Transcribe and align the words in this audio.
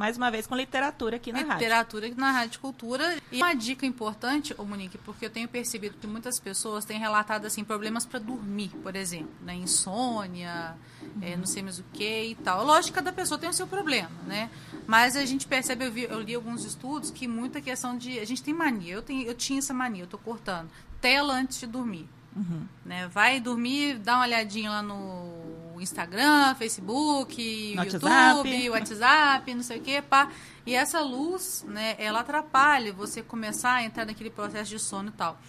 Mais 0.00 0.16
uma 0.16 0.30
vez 0.30 0.46
com 0.46 0.56
literatura 0.56 1.16
aqui 1.16 1.30
na 1.30 1.40
literatura 1.40 1.52
rádio. 1.52 1.66
Literatura 1.66 2.06
aqui 2.06 2.18
na 2.18 2.32
Rádio 2.32 2.60
Cultura. 2.60 3.18
E 3.30 3.36
uma 3.36 3.52
dica 3.52 3.84
importante, 3.84 4.54
ô 4.56 4.64
Monique, 4.64 4.96
porque 4.96 5.26
eu 5.26 5.30
tenho 5.30 5.46
percebido 5.46 5.98
que 5.98 6.06
muitas 6.06 6.40
pessoas 6.40 6.86
têm 6.86 6.98
relatado 6.98 7.44
assim 7.44 7.62
problemas 7.62 8.06
para 8.06 8.18
dormir, 8.18 8.70
por 8.82 8.96
exemplo, 8.96 9.28
né? 9.42 9.54
insônia, 9.54 10.74
uhum. 11.02 11.20
é, 11.20 11.36
não 11.36 11.44
sei 11.44 11.62
mais 11.62 11.78
o 11.78 11.84
que 11.92 12.30
e 12.30 12.34
tal. 12.34 12.64
Lógico 12.64 12.94
que 12.94 12.94
cada 12.94 13.12
pessoa 13.12 13.38
tem 13.38 13.50
o 13.50 13.52
seu 13.52 13.66
problema, 13.66 14.08
né? 14.26 14.48
Mas 14.86 15.16
a 15.16 15.26
gente 15.26 15.46
percebe, 15.46 15.84
eu, 15.84 15.92
vi, 15.92 16.04
eu 16.04 16.20
li 16.22 16.34
alguns 16.34 16.64
estudos 16.64 17.10
que 17.10 17.28
muita 17.28 17.60
questão 17.60 17.98
de. 17.98 18.20
A 18.20 18.24
gente 18.24 18.42
tem 18.42 18.54
mania, 18.54 18.94
eu, 18.94 19.02
tenho, 19.02 19.26
eu 19.26 19.34
tinha 19.34 19.58
essa 19.58 19.74
mania, 19.74 20.04
eu 20.04 20.08
tô 20.08 20.16
cortando. 20.16 20.70
Tela 20.98 21.34
antes 21.34 21.60
de 21.60 21.66
dormir. 21.66 22.08
Uhum. 22.34 22.66
Né? 22.86 23.06
Vai 23.08 23.38
dormir, 23.38 23.98
dá 23.98 24.14
uma 24.14 24.24
olhadinha 24.24 24.70
lá 24.70 24.82
no 24.82 25.39
Instagram, 25.82 26.54
Facebook, 26.54 27.74
no 27.74 27.84
YouTube, 27.84 28.04
WhatsApp. 28.04 28.70
WhatsApp, 28.70 29.54
não 29.54 29.62
sei 29.62 29.78
o 29.78 29.80
quê, 29.82 30.02
pá. 30.02 30.30
E 30.66 30.74
essa 30.74 31.00
luz, 31.00 31.64
né, 31.68 31.96
ela 31.98 32.20
atrapalha 32.20 32.92
você 32.92 33.22
começar 33.22 33.74
a 33.74 33.82
entrar 33.82 34.04
naquele 34.04 34.30
processo 34.30 34.70
de 34.70 34.78
sono 34.78 35.08
e 35.08 35.12
tal. 35.12 35.40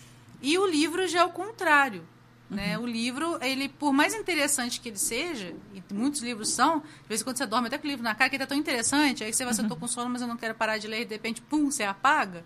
E 0.42 0.58
o 0.58 0.66
livro 0.66 1.08
já 1.08 1.20
é 1.22 1.24
o 1.24 1.30
contrário. 1.30 2.04
Né? 2.50 2.78
Uhum. 2.78 2.84
O 2.84 2.88
livro, 2.88 3.38
ele, 3.42 3.70
por 3.70 3.94
mais 3.94 4.14
interessante 4.14 4.82
que 4.82 4.90
ele 4.90 4.98
seja, 4.98 5.56
e 5.74 5.94
muitos 5.94 6.22
livros 6.22 6.50
são, 6.50 6.80
de 6.80 7.08
vez 7.08 7.22
em 7.22 7.24
quando 7.24 7.38
você 7.38 7.46
dorme 7.46 7.68
até 7.68 7.78
com 7.78 7.86
o 7.86 7.90
livro 7.90 8.04
na 8.04 8.14
cara, 8.14 8.30
que 8.30 8.36
ele 8.36 8.44
é 8.44 8.48
tão 8.48 8.58
interessante, 8.58 9.24
aí 9.24 9.32
você 9.32 9.46
vai, 9.46 9.54
uhum. 9.54 9.62
eu 9.64 9.70
tô 9.70 9.76
com 9.78 9.88
sono, 9.88 10.10
mas 10.10 10.22
eu 10.22 10.28
não 10.28 10.36
quero 10.36 10.54
parar 10.54 10.78
de 10.78 10.86
ler, 10.86 11.04
e 11.04 11.06
de 11.06 11.16
repente, 11.16 11.42
pum, 11.42 11.72
você 11.72 11.84
apaga. 11.84 12.44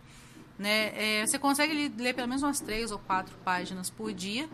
Né? 0.60 1.22
É, 1.22 1.26
você 1.26 1.40
consegue 1.40 1.92
ler 1.98 2.14
pelo 2.14 2.28
menos 2.28 2.44
umas 2.44 2.60
três 2.60 2.92
ou 2.92 3.00
quatro 3.00 3.36
páginas 3.44 3.90
por 3.90 4.14
dia 4.14 4.48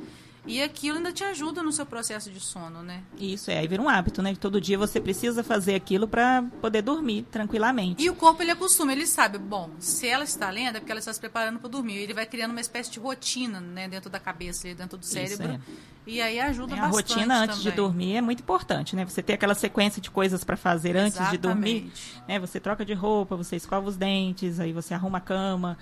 e 0.45 0.62
aquilo 0.62 0.98
ainda 0.98 1.12
te 1.12 1.23
ajuda 1.23 1.62
no 1.62 1.72
seu 1.72 1.86
processo 1.86 2.31
de 2.31 2.40
sono, 2.40 2.82
né? 2.82 3.04
Isso, 3.18 3.52
é. 3.52 3.59
Aí 3.59 3.68
vira 3.68 3.82
um 3.82 3.88
hábito, 3.88 4.22
né? 4.22 4.36
Todo 4.36 4.59
dia 4.59 4.77
você 4.77 4.99
precisa 4.99 5.44
fazer 5.44 5.76
aquilo 5.76 6.08
para 6.08 6.44
poder 6.59 6.82
dormir 6.82 7.23
tranquilamente. 7.30 8.04
E 8.04 8.09
o 8.09 8.16
corpo, 8.16 8.41
ele 8.41 8.52
acostuma, 8.52 8.91
ele 8.91 9.05
sabe, 9.05 9.38
bom, 9.38 9.70
se 9.77 10.08
ela 10.08 10.23
está 10.23 10.49
lendo 10.49 10.77
é 10.77 10.80
porque 10.80 10.91
ela 10.91 10.99
está 10.99 11.13
se 11.13 11.20
preparando 11.20 11.60
para 11.60 11.70
dormir. 11.70 11.98
Ele 11.98 12.13
vai 12.13 12.26
criando 12.26 12.51
uma 12.51 12.62
espécie 12.62 12.90
de 12.90 12.99
rotina, 12.99 13.60
né? 13.60 13.88
Dentro 13.88 14.10
da 14.10 14.20
cabeça, 14.20 14.74
dentro 14.74 14.98
do 14.98 15.05
cérebro. 15.05 15.46
Isso, 15.46 15.54
é. 15.54 15.91
E 16.07 16.20
aí 16.20 16.40
ajuda 16.40 16.76
é, 16.76 16.79
a 16.79 16.88
bastante 16.88 17.12
A 17.12 17.16
rotina 17.16 17.38
antes 17.38 17.57
também. 17.57 17.71
de 17.71 17.76
dormir 17.77 18.16
é 18.16 18.21
muito 18.21 18.41
importante, 18.41 18.96
né? 18.96 19.05
Você 19.05 19.21
ter 19.21 19.34
aquela 19.34 19.54
sequência 19.54 20.01
de 20.01 20.10
coisas 20.10 20.44
para 20.44 20.57
fazer 20.57 20.96
Exatamente. 20.96 21.20
antes 21.20 21.32
de 21.32 21.38
dormir. 21.38 21.91
Né? 22.27 22.40
Você 22.40 22.60
troca 22.60 22.84
de 22.84 22.94
roupa, 22.94 23.35
você 23.35 23.55
escova 23.55 23.88
os 23.88 23.96
dentes, 23.96 24.60
aí 24.60 24.73
você 24.73 24.96
arruma 24.96 25.20
a 25.20 25.21
cama. 25.21 25.77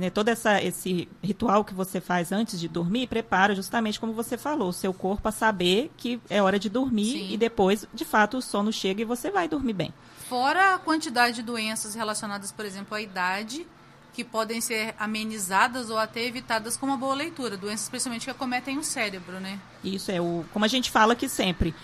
Né? 0.00 0.10
Todo 0.10 0.28
essa, 0.28 0.60
esse 0.62 1.06
ritual 1.22 1.64
que 1.64 1.74
você 1.74 2.00
faz 2.00 2.32
antes 2.32 2.58
de 2.58 2.66
dormir 2.66 3.06
prepara 3.06 3.54
justamente 3.54 4.00
como 4.00 4.14
você 4.14 4.38
falou, 4.38 4.70
o 4.70 4.72
seu 4.72 4.94
corpo 4.94 5.28
a 5.28 5.32
saber 5.32 5.92
que 5.96 6.18
é 6.30 6.42
hora 6.42 6.58
de 6.58 6.70
dormir 6.70 7.12
Sim. 7.12 7.32
e 7.32 7.36
depois, 7.36 7.86
de 7.92 8.04
fato, 8.04 8.38
o 8.38 8.42
sono 8.42 8.72
chega 8.72 9.02
e 9.02 9.04
você 9.04 9.30
vai 9.30 9.46
dormir 9.46 9.74
bem. 9.74 9.94
Fora 10.28 10.74
a 10.74 10.78
quantidade 10.78 11.36
de 11.36 11.42
doenças 11.42 11.94
relacionadas, 11.94 12.50
por 12.50 12.64
exemplo, 12.64 12.96
à 12.96 13.00
idade, 13.00 13.66
que 14.12 14.24
podem 14.24 14.60
ser 14.60 14.94
amenizadas 14.98 15.90
ou 15.90 15.98
até 15.98 16.24
evitadas 16.24 16.76
com 16.76 16.86
uma 16.86 16.96
boa 16.96 17.14
leitura, 17.14 17.56
doenças 17.56 17.82
especialmente 17.82 18.24
que 18.24 18.30
acometem 18.30 18.78
o 18.78 18.82
cérebro, 18.82 19.38
né? 19.38 19.58
Isso 19.84 20.10
é 20.10 20.20
o, 20.20 20.44
como 20.52 20.64
a 20.64 20.68
gente 20.68 20.90
fala 20.90 21.12
aqui 21.12 21.28
sempre, 21.28 21.74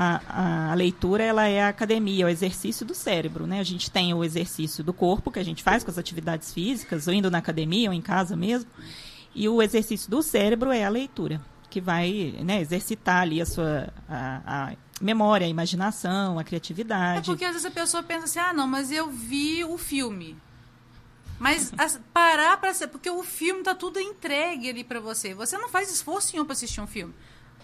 a, 0.00 0.70
a, 0.70 0.74
leitura 0.74 1.24
ela 1.24 1.48
é 1.48 1.60
a 1.60 1.68
academia, 1.68 2.22
é 2.22 2.26
o 2.26 2.28
exercício 2.28 2.86
do 2.86 2.94
cérebro, 2.94 3.48
né? 3.48 3.58
A 3.58 3.64
gente 3.64 3.90
tem 3.90 4.14
o 4.14 4.22
exercício 4.22 4.84
do 4.84 4.92
corpo 4.92 5.28
que 5.28 5.40
a 5.40 5.42
gente 5.42 5.60
faz 5.60 5.82
com 5.82 5.90
as 5.90 5.98
atividades 5.98 6.52
físicas, 6.52 7.08
ou 7.08 7.14
indo 7.14 7.28
na 7.28 7.38
academia 7.38 7.90
ou 7.90 7.94
em 7.94 8.00
casa 8.00 8.36
mesmo, 8.36 8.70
e 9.34 9.48
o 9.48 9.60
exercício 9.60 10.08
do 10.08 10.22
cérebro 10.22 10.70
é 10.70 10.84
a 10.84 10.88
leitura, 10.88 11.40
que 11.68 11.80
vai 11.80 12.32
né, 12.44 12.60
exercitar 12.60 13.22
ali 13.22 13.42
a 13.42 13.46
sua 13.46 13.92
a, 14.08 14.68
a 14.68 14.76
memória, 15.00 15.44
a 15.44 15.50
imaginação, 15.50 16.38
a 16.38 16.44
criatividade. 16.44 17.18
É 17.18 17.22
porque 17.22 17.44
às 17.44 17.52
vezes 17.52 17.66
a 17.66 17.70
pessoa 17.72 18.00
pensa 18.00 18.26
assim, 18.26 18.38
ah, 18.38 18.52
não, 18.52 18.68
mas 18.68 18.92
eu 18.92 19.10
vi 19.10 19.64
o 19.64 19.76
filme. 19.76 20.36
Mas 21.40 21.72
as, 21.78 22.00
parar 22.12 22.56
para 22.58 22.72
ser, 22.72 22.86
porque 22.86 23.10
o 23.10 23.24
filme 23.24 23.64
tá 23.64 23.74
tudo 23.74 23.98
entregue 23.98 24.70
ali 24.70 24.84
para 24.84 25.00
você. 25.00 25.34
Você 25.34 25.58
não 25.58 25.68
faz 25.68 25.92
esforço 25.92 26.30
nenhum 26.32 26.44
para 26.44 26.52
assistir 26.52 26.80
um 26.80 26.86
filme. 26.86 27.12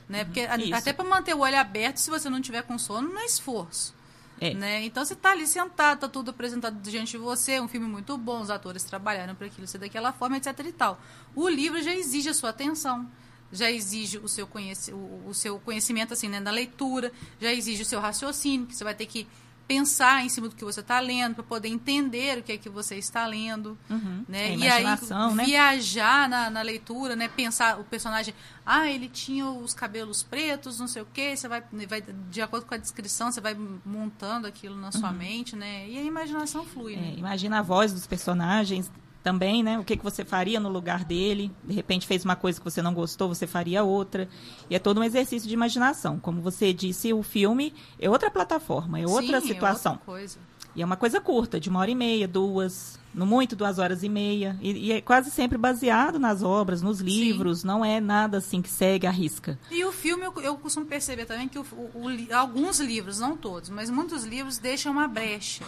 Né? 0.08 0.24
Porque 0.24 0.40
até 0.72 0.92
para 0.92 1.04
manter 1.04 1.34
o 1.34 1.40
olho 1.40 1.58
aberto, 1.58 1.98
se 1.98 2.10
você 2.10 2.28
não 2.28 2.40
tiver 2.40 2.62
com 2.62 2.78
sono, 2.78 3.08
não 3.08 3.20
é 3.20 3.24
esforço. 3.24 3.94
É. 4.40 4.52
Né? 4.52 4.84
Então 4.84 5.04
você 5.04 5.14
está 5.14 5.30
ali 5.30 5.46
sentado, 5.46 6.00
tá 6.00 6.08
tudo 6.08 6.30
apresentado 6.30 6.78
diante 6.82 7.12
de 7.12 7.18
você, 7.18 7.60
um 7.60 7.68
filme 7.68 7.86
muito 7.86 8.16
bom, 8.18 8.40
os 8.40 8.50
atores 8.50 8.82
trabalharam 8.82 9.34
para 9.34 9.46
aquilo 9.46 9.66
ser 9.66 9.78
daquela 9.78 10.12
forma, 10.12 10.36
etc 10.36 10.58
e 10.66 10.72
tal. 10.72 11.00
O 11.34 11.48
livro 11.48 11.80
já 11.82 11.94
exige 11.94 12.28
a 12.28 12.34
sua 12.34 12.50
atenção, 12.50 13.08
já 13.52 13.70
exige 13.70 14.18
o 14.18 14.28
seu, 14.28 14.46
conheci 14.46 14.92
o, 14.92 15.22
o 15.26 15.32
seu 15.32 15.58
conhecimento 15.60 16.12
assim, 16.12 16.28
né, 16.28 16.40
na 16.40 16.50
leitura, 16.50 17.12
já 17.40 17.52
exige 17.52 17.82
o 17.82 17.86
seu 17.86 18.00
raciocínio, 18.00 18.66
que 18.66 18.74
você 18.74 18.84
vai 18.84 18.94
ter 18.94 19.06
que 19.06 19.26
pensar 19.66 20.24
em 20.24 20.28
cima 20.28 20.48
do 20.48 20.54
que 20.54 20.64
você 20.64 20.80
está 20.80 21.00
lendo, 21.00 21.36
para 21.36 21.44
poder 21.44 21.68
entender 21.68 22.38
o 22.38 22.42
que 22.42 22.52
é 22.52 22.58
que 22.58 22.68
você 22.68 22.96
está 22.96 23.26
lendo. 23.26 23.78
Uhum. 23.88 24.24
Né? 24.28 24.52
É, 24.52 24.56
e 24.56 24.68
aí 24.68 24.84
né? 24.84 25.44
viajar 25.44 26.28
na, 26.28 26.50
na, 26.50 26.62
leitura, 26.62 27.16
né? 27.16 27.28
pensar 27.28 27.78
o 27.80 27.84
personagem, 27.84 28.34
ah, 28.64 28.90
ele 28.90 29.08
tinha 29.08 29.46
os 29.46 29.72
cabelos 29.72 30.22
pretos, 30.22 30.78
não 30.78 30.86
sei 30.86 31.02
o 31.02 31.06
quê, 31.12 31.36
você 31.36 31.48
vai, 31.48 31.62
vai 31.88 32.02
de 32.30 32.42
acordo 32.42 32.66
com 32.66 32.74
a 32.74 32.78
descrição, 32.78 33.32
você 33.32 33.40
vai 33.40 33.56
montando 33.84 34.46
aquilo 34.46 34.76
na 34.76 34.92
sua 34.92 35.10
uhum. 35.10 35.16
mente, 35.16 35.56
né? 35.56 35.88
E 35.88 35.98
a 35.98 36.02
imaginação 36.02 36.64
flui. 36.64 36.96
Né? 36.96 37.14
É, 37.14 37.18
imagina 37.18 37.58
a 37.60 37.62
voz 37.62 37.92
dos 37.92 38.06
personagens, 38.06 38.90
também, 39.24 39.62
né? 39.62 39.78
O 39.78 39.84
que, 39.84 39.96
que 39.96 40.04
você 40.04 40.22
faria 40.22 40.60
no 40.60 40.68
lugar 40.68 41.02
dele? 41.02 41.50
De 41.64 41.72
repente 41.72 42.06
fez 42.06 42.26
uma 42.26 42.36
coisa 42.36 42.60
que 42.60 42.64
você 42.64 42.82
não 42.82 42.92
gostou, 42.92 43.26
você 43.26 43.46
faria 43.46 43.82
outra. 43.82 44.28
E 44.68 44.76
é 44.76 44.78
todo 44.78 45.00
um 45.00 45.02
exercício 45.02 45.48
de 45.48 45.54
imaginação. 45.54 46.20
Como 46.20 46.42
você 46.42 46.74
disse, 46.74 47.10
o 47.10 47.22
filme 47.22 47.72
é 47.98 48.08
outra 48.08 48.30
plataforma, 48.30 49.00
é 49.00 49.06
outra 49.06 49.40
Sim, 49.40 49.48
situação. 49.48 49.92
É 49.92 49.94
outra 49.94 50.04
coisa. 50.04 50.38
E 50.76 50.82
é 50.82 50.84
uma 50.84 50.96
coisa 50.96 51.20
curta, 51.20 51.58
de 51.58 51.70
uma 51.70 51.80
hora 51.80 51.90
e 51.90 51.94
meia, 51.94 52.26
duas, 52.26 52.98
no 53.14 53.24
muito 53.24 53.56
duas 53.56 53.78
horas 53.78 54.02
e 54.02 54.08
meia. 54.08 54.58
E, 54.60 54.88
e 54.88 54.92
é 54.92 55.00
quase 55.00 55.30
sempre 55.30 55.56
baseado 55.56 56.18
nas 56.18 56.42
obras, 56.42 56.82
nos 56.82 57.00
livros, 57.00 57.60
Sim. 57.60 57.66
não 57.68 57.84
é 57.84 58.00
nada 58.00 58.38
assim 58.38 58.60
que 58.60 58.68
segue 58.68 59.06
a 59.06 59.10
risca. 59.10 59.58
E 59.70 59.84
o 59.84 59.92
filme, 59.92 60.24
eu, 60.24 60.34
eu 60.42 60.56
costumo 60.58 60.84
perceber 60.84 61.24
também 61.24 61.48
que 61.48 61.58
o, 61.58 61.62
o, 61.94 62.08
o, 62.08 62.34
alguns 62.34 62.78
livros, 62.80 63.20
não 63.20 63.36
todos, 63.36 63.70
mas 63.70 63.88
muitos 63.88 64.24
livros 64.24 64.58
deixam 64.58 64.92
uma 64.92 65.08
brecha 65.08 65.64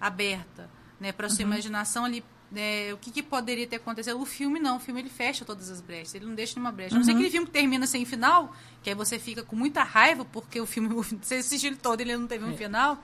aberta 0.00 0.70
né, 1.00 1.10
para 1.10 1.28
sua 1.28 1.42
uhum. 1.42 1.52
imaginação 1.52 2.04
ali 2.04 2.22
é, 2.56 2.92
o 2.92 2.96
que, 2.96 3.10
que, 3.10 3.22
poderia 3.22 3.66
ter 3.66 3.76
acontecido. 3.76 4.20
O 4.20 4.24
filme 4.24 4.58
não, 4.58 4.76
o 4.76 4.80
filme 4.80 5.00
ele 5.00 5.08
fecha 5.08 5.44
todas 5.44 5.70
as 5.70 5.80
brechas, 5.80 6.14
ele 6.14 6.26
não 6.26 6.34
deixa 6.34 6.54
nenhuma 6.54 6.72
brecha. 6.72 6.94
Uhum. 6.94 6.98
Não 6.98 7.04
sei 7.04 7.14
aquele 7.14 7.30
filme 7.30 7.46
que 7.46 7.52
termina 7.52 7.86
sem 7.86 8.04
final, 8.04 8.54
que 8.82 8.90
aí 8.90 8.96
você 8.96 9.18
fica 9.18 9.42
com 9.42 9.56
muita 9.56 9.82
raiva 9.82 10.24
porque 10.24 10.60
o 10.60 10.66
filme, 10.66 10.88
você 11.20 11.36
assistiu 11.36 11.70
ele 11.70 11.76
todo 11.76 12.00
ele 12.00 12.16
não 12.16 12.26
teve 12.26 12.44
um 12.44 12.52
é. 12.52 12.56
final. 12.56 12.98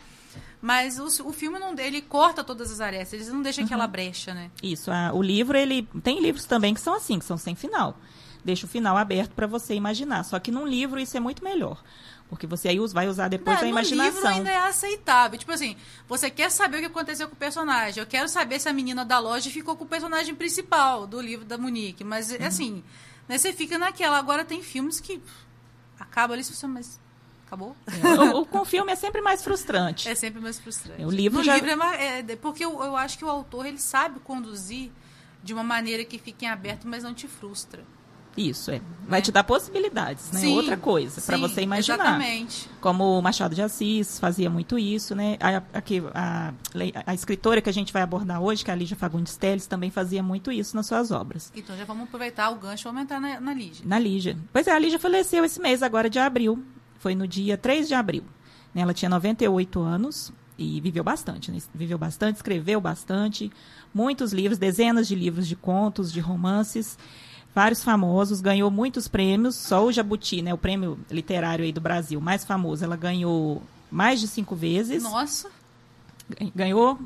Mas 0.63 0.99
o, 0.99 1.29
o 1.29 1.33
filme 1.33 1.59
não 1.59 1.75
ele 1.79 2.03
corta 2.03 2.45
todas 2.45 2.71
as 2.71 2.81
arestas, 2.81 3.21
ele 3.21 3.31
não 3.31 3.43
deixa 3.43 3.61
uhum. 3.61 3.67
aquela 3.67 3.87
brecha, 3.87 4.35
né? 4.35 4.51
Isso, 4.63 4.91
a, 4.91 5.13
o 5.13 5.23
livro, 5.23 5.57
ele 5.57 5.89
tem 6.03 6.21
livros 6.21 6.45
também 6.45 6.75
que 6.75 6.81
são 6.81 6.95
assim, 6.95 7.19
que 7.19 7.25
são 7.25 7.37
sem 7.37 7.55
final. 7.55 7.97
Deixa 8.45 8.67
o 8.67 8.69
final 8.69 8.97
aberto 8.97 9.33
para 9.33 9.47
você 9.47 9.75
imaginar. 9.75 10.25
Só 10.25 10.39
que 10.39 10.51
num 10.51 10.67
livro 10.67 10.99
isso 10.99 11.17
é 11.17 11.21
muito 11.21 11.45
melhor. 11.45 11.83
Porque 12.31 12.47
você 12.47 12.69
aí 12.69 12.79
vai 12.93 13.09
usar 13.09 13.27
depois 13.27 13.57
não, 13.59 13.65
a 13.65 13.69
imaginação. 13.69 14.15
livro 14.15 14.29
ainda 14.29 14.51
é 14.51 14.57
aceitável. 14.57 15.37
Tipo 15.37 15.51
assim, 15.51 15.77
você 16.09 16.31
quer 16.31 16.49
saber 16.49 16.77
o 16.77 16.81
que 16.81 16.87
aconteceu 16.87 17.27
com 17.27 17.35
o 17.35 17.37
personagem. 17.37 18.01
Eu 18.01 18.07
quero 18.07 18.29
saber 18.29 18.61
se 18.61 18.69
a 18.69 18.73
menina 18.73 19.05
da 19.05 19.19
loja 19.19 19.51
ficou 19.51 19.77
com 19.77 19.83
o 19.83 19.87
personagem 19.87 20.33
principal 20.33 21.09
do 21.09 21.21
livro 21.21 21.45
da 21.45 21.59
Monique. 21.59 22.05
Mas, 22.05 22.31
uhum. 22.31 22.47
assim, 22.47 22.85
né, 23.29 23.37
você 23.37 23.53
fica 23.53 23.77
naquela. 23.77 24.17
Agora 24.17 24.45
tem 24.45 24.63
filmes 24.63 25.01
que 25.01 25.21
acaba 25.99 26.35
ali, 26.35 26.45
mas 26.69 27.01
acabou. 27.45 27.77
É, 27.89 28.07
o, 28.33 28.43
o, 28.43 28.47
com 28.47 28.65
filme 28.65 28.93
é 28.93 28.97
sempre 28.97 29.21
mais 29.21 29.43
frustrante. 29.43 30.09
É 30.09 30.15
sempre 30.15 30.41
mais 30.41 30.61
frustrante. 30.61 31.05
O 31.05 31.11
livro 31.11 31.39
no 31.39 31.45
já... 31.45 31.57
livro 31.57 31.71
é, 31.71 31.77
mais, 31.77 32.01
é 32.01 32.37
porque 32.37 32.65
eu, 32.65 32.81
eu 32.81 32.97
acho 32.97 33.19
que 33.19 33.25
o 33.25 33.29
autor 33.29 33.67
ele 33.67 33.79
sabe 33.79 34.21
conduzir 34.21 34.93
de 35.43 35.53
uma 35.53 35.65
maneira 35.65 36.05
que 36.05 36.17
fique 36.17 36.45
em 36.45 36.49
aberto, 36.49 36.87
mas 36.87 37.03
não 37.03 37.13
te 37.13 37.27
frustra. 37.27 37.85
Isso, 38.37 38.71
é. 38.71 38.81
Vai 39.09 39.19
é. 39.19 39.23
te 39.23 39.33
dar 39.33 39.43
possibilidades, 39.43 40.31
né? 40.31 40.41
Sim, 40.41 40.57
Outra 40.57 40.77
coisa, 40.77 41.21
para 41.21 41.37
você 41.37 41.63
imaginar. 41.63 41.97
Exatamente. 41.97 42.71
Como 42.81 43.19
o 43.19 43.23
Machado 43.23 43.55
de 43.55 43.63
Assis 43.63 44.19
fazia 44.19 44.49
muito 44.49 44.79
isso, 44.79 45.15
né? 45.15 45.37
A, 45.41 45.79
aqui, 45.79 46.03
a, 46.15 46.55
a, 47.07 47.15
escritora 47.15 47.61
que 47.61 47.69
a 47.69 47.73
gente 47.73 47.93
vai 47.93 48.03
abordar 48.03 48.41
hoje, 48.41 48.65
que 48.65 48.71
é 48.71 48.75
a 48.75 48.77
Lígia 48.77 48.97
Fagundes 48.97 49.37
Teles, 49.37 49.67
também 49.67 49.91
fazia 49.91 50.23
muito 50.23 50.53
isso 50.53 50.77
nas 50.77 50.87
suas 50.87 51.11
obras. 51.11 51.53
Então 51.55 51.77
já 51.77 51.85
vamos 51.85 52.05
aproveitar 52.05 52.51
o 52.51 52.57
gancho 52.57 52.87
e 52.87 52.89
aumentar 52.89 53.21
na, 53.21 53.41
na 53.41 53.53
Lígia. 53.53 53.85
Na 53.85 53.99
Lígia. 53.99 54.37
Pois 54.53 54.67
é, 54.67 54.73
a 54.73 54.79
Lígia 54.79 54.99
faleceu 54.99 55.45
esse 55.45 55.61
mês, 55.61 55.83
agora 55.83 56.09
de 56.09 56.19
abril. 56.19 56.63
Foi 56.99 57.15
no 57.15 57.27
dia 57.27 57.59
3 57.59 57.89
de 57.89 57.95
abril. 57.95 58.25
Né? 58.73 58.83
Ela 58.83 58.95
tinha 58.95 59.09
98 59.09 59.81
anos 59.81 60.33
e 60.57 60.81
viveu 60.81 61.03
bastante, 61.03 61.51
né? 61.51 61.59
Viveu 61.75 61.99
bastante, 61.99 62.37
escreveu 62.37 62.81
bastante, 62.81 63.51
muitos 63.93 64.33
livros, 64.33 64.59
dezenas 64.59 65.09
de 65.09 65.15
livros 65.15 65.49
de 65.49 65.57
contos, 65.57 66.13
de 66.13 66.21
romances 66.21 66.97
vários 67.55 67.83
famosos, 67.83 68.41
ganhou 68.41 68.71
muitos 68.71 69.09
prêmios, 69.09 69.57
só 69.57 69.85
o 69.85 69.93
Jabuti, 69.93 70.41
né, 70.43 70.55
o 70.55 70.59
prêmio 70.59 70.99
literário 71.11 71.65
aí 71.65 71.73
do 71.73 71.81
Brasil 71.81 72.21
mais 72.21 72.45
famoso, 72.45 72.85
ela 72.85 72.97
ganhou 72.97 73.63
mais 73.91 74.21
de 74.21 74.29
cinco 74.29 74.55
vezes. 74.55 75.03
Nossa! 75.03 75.51
Ganhou 76.55 76.99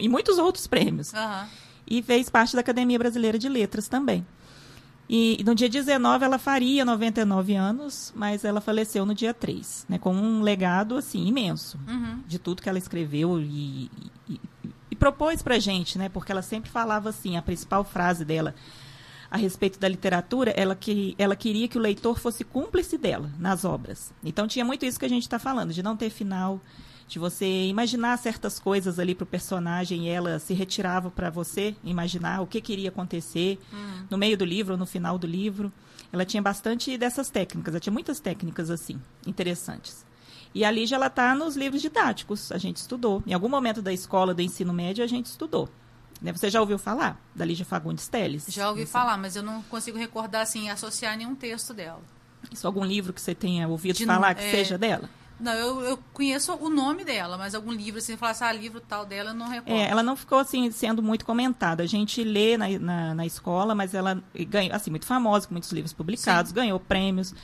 e 0.00 0.08
muitos 0.08 0.38
outros 0.38 0.66
prêmios. 0.66 1.12
Uhum. 1.12 1.46
E 1.86 2.02
fez 2.02 2.30
parte 2.30 2.54
da 2.54 2.60
Academia 2.60 2.98
Brasileira 2.98 3.38
de 3.38 3.46
Letras 3.48 3.88
também. 3.88 4.26
E 5.06 5.42
no 5.44 5.54
dia 5.54 5.68
19 5.68 6.24
ela 6.24 6.38
faria 6.38 6.82
99 6.82 7.54
anos, 7.54 8.10
mas 8.16 8.42
ela 8.42 8.62
faleceu 8.62 9.04
no 9.04 9.14
dia 9.14 9.34
3, 9.34 9.84
né, 9.86 9.98
com 9.98 10.14
um 10.14 10.40
legado 10.40 10.96
assim 10.96 11.26
imenso 11.26 11.78
Uhum. 11.86 12.20
de 12.26 12.38
tudo 12.38 12.62
que 12.62 12.70
ela 12.70 12.78
escreveu 12.78 13.38
e, 13.38 13.90
e, 14.26 14.40
e 14.90 14.96
propôs 14.96 15.42
pra 15.42 15.58
gente, 15.58 15.98
né? 15.98 16.08
Porque 16.08 16.32
ela 16.32 16.40
sempre 16.40 16.70
falava 16.70 17.10
assim, 17.10 17.36
a 17.36 17.42
principal 17.42 17.84
frase 17.84 18.24
dela 18.24 18.54
a 19.34 19.36
respeito 19.36 19.80
da 19.80 19.88
literatura, 19.88 20.52
ela, 20.56 20.76
que, 20.76 21.12
ela 21.18 21.34
queria 21.34 21.66
que 21.66 21.76
o 21.76 21.80
leitor 21.80 22.20
fosse 22.20 22.44
cúmplice 22.44 22.96
dela 22.96 23.28
nas 23.36 23.64
obras. 23.64 24.14
Então 24.22 24.46
tinha 24.46 24.64
muito 24.64 24.86
isso 24.86 24.96
que 24.96 25.04
a 25.04 25.08
gente 25.08 25.24
está 25.24 25.40
falando, 25.40 25.72
de 25.72 25.82
não 25.82 25.96
ter 25.96 26.08
final, 26.08 26.60
de 27.08 27.18
você 27.18 27.66
imaginar 27.66 28.16
certas 28.16 28.60
coisas 28.60 28.96
ali 29.00 29.12
para 29.12 29.24
o 29.24 29.26
personagem 29.26 30.06
e 30.06 30.08
ela 30.08 30.38
se 30.38 30.54
retirava 30.54 31.10
para 31.10 31.30
você 31.30 31.74
imaginar 31.82 32.42
o 32.42 32.46
que 32.46 32.60
queria 32.60 32.90
acontecer 32.90 33.58
no 34.08 34.16
meio 34.16 34.38
do 34.38 34.44
livro 34.44 34.74
ou 34.74 34.78
no 34.78 34.86
final 34.86 35.18
do 35.18 35.26
livro. 35.26 35.72
Ela 36.12 36.24
tinha 36.24 36.40
bastante 36.40 36.96
dessas 36.96 37.28
técnicas, 37.28 37.74
ela 37.74 37.80
tinha 37.80 37.92
muitas 37.92 38.20
técnicas 38.20 38.70
assim, 38.70 39.02
interessantes. 39.26 40.06
E 40.54 40.64
a 40.64 40.70
Lígia, 40.70 40.94
ela 40.94 41.08
está 41.08 41.34
nos 41.34 41.56
livros 41.56 41.82
didáticos, 41.82 42.52
a 42.52 42.58
gente 42.58 42.76
estudou. 42.76 43.20
Em 43.26 43.34
algum 43.34 43.48
momento 43.48 43.82
da 43.82 43.92
escola, 43.92 44.32
do 44.32 44.42
ensino 44.42 44.72
médio, 44.72 45.02
a 45.02 45.08
gente 45.08 45.26
estudou. 45.26 45.68
Né? 46.20 46.32
Você 46.32 46.50
já 46.50 46.60
ouviu 46.60 46.78
falar 46.78 47.20
da 47.34 47.44
Lígia 47.44 47.64
Fagundes 47.64 48.08
Teles? 48.08 48.46
Já 48.48 48.70
ouvi 48.70 48.86
falar, 48.86 49.16
mas 49.18 49.36
eu 49.36 49.42
não 49.42 49.62
consigo 49.62 49.98
recordar 49.98 50.42
assim, 50.42 50.70
associar 50.70 51.16
nenhum 51.16 51.34
texto 51.34 51.74
dela. 51.74 52.00
Isso, 52.50 52.66
algum 52.66 52.84
livro 52.84 53.12
que 53.12 53.20
você 53.20 53.34
tenha 53.34 53.66
ouvido 53.68 53.96
De- 53.96 54.06
falar 54.06 54.34
que 54.34 54.44
é, 54.44 54.50
seja 54.50 54.78
dela? 54.78 55.08
Não, 55.40 55.52
eu, 55.52 55.80
eu 55.80 55.98
conheço 56.12 56.54
o 56.54 56.70
nome 56.70 57.04
dela, 57.04 57.36
mas 57.36 57.54
algum 57.54 57.72
livro, 57.72 57.98
assim, 57.98 58.16
falar 58.16 58.32
assim, 58.32 58.44
ah, 58.44 58.52
livro 58.52 58.80
tal 58.80 59.04
dela, 59.04 59.30
eu 59.30 59.34
não 59.34 59.48
recordo. 59.48 59.76
É, 59.76 59.88
ela 59.90 60.02
não 60.02 60.14
ficou 60.14 60.38
assim 60.38 60.70
sendo 60.70 61.02
muito 61.02 61.24
comentada. 61.24 61.82
A 61.82 61.86
gente 61.86 62.22
lê 62.22 62.56
na, 62.56 62.68
na, 62.78 63.14
na 63.14 63.26
escola, 63.26 63.74
mas 63.74 63.94
ela 63.94 64.22
ganhou, 64.48 64.74
assim, 64.74 64.90
muito 64.90 65.06
famosa, 65.06 65.48
com 65.48 65.54
muitos 65.54 65.72
livros 65.72 65.92
publicados, 65.92 66.52
ganhou 66.52 66.78
prêmios. 66.78 67.34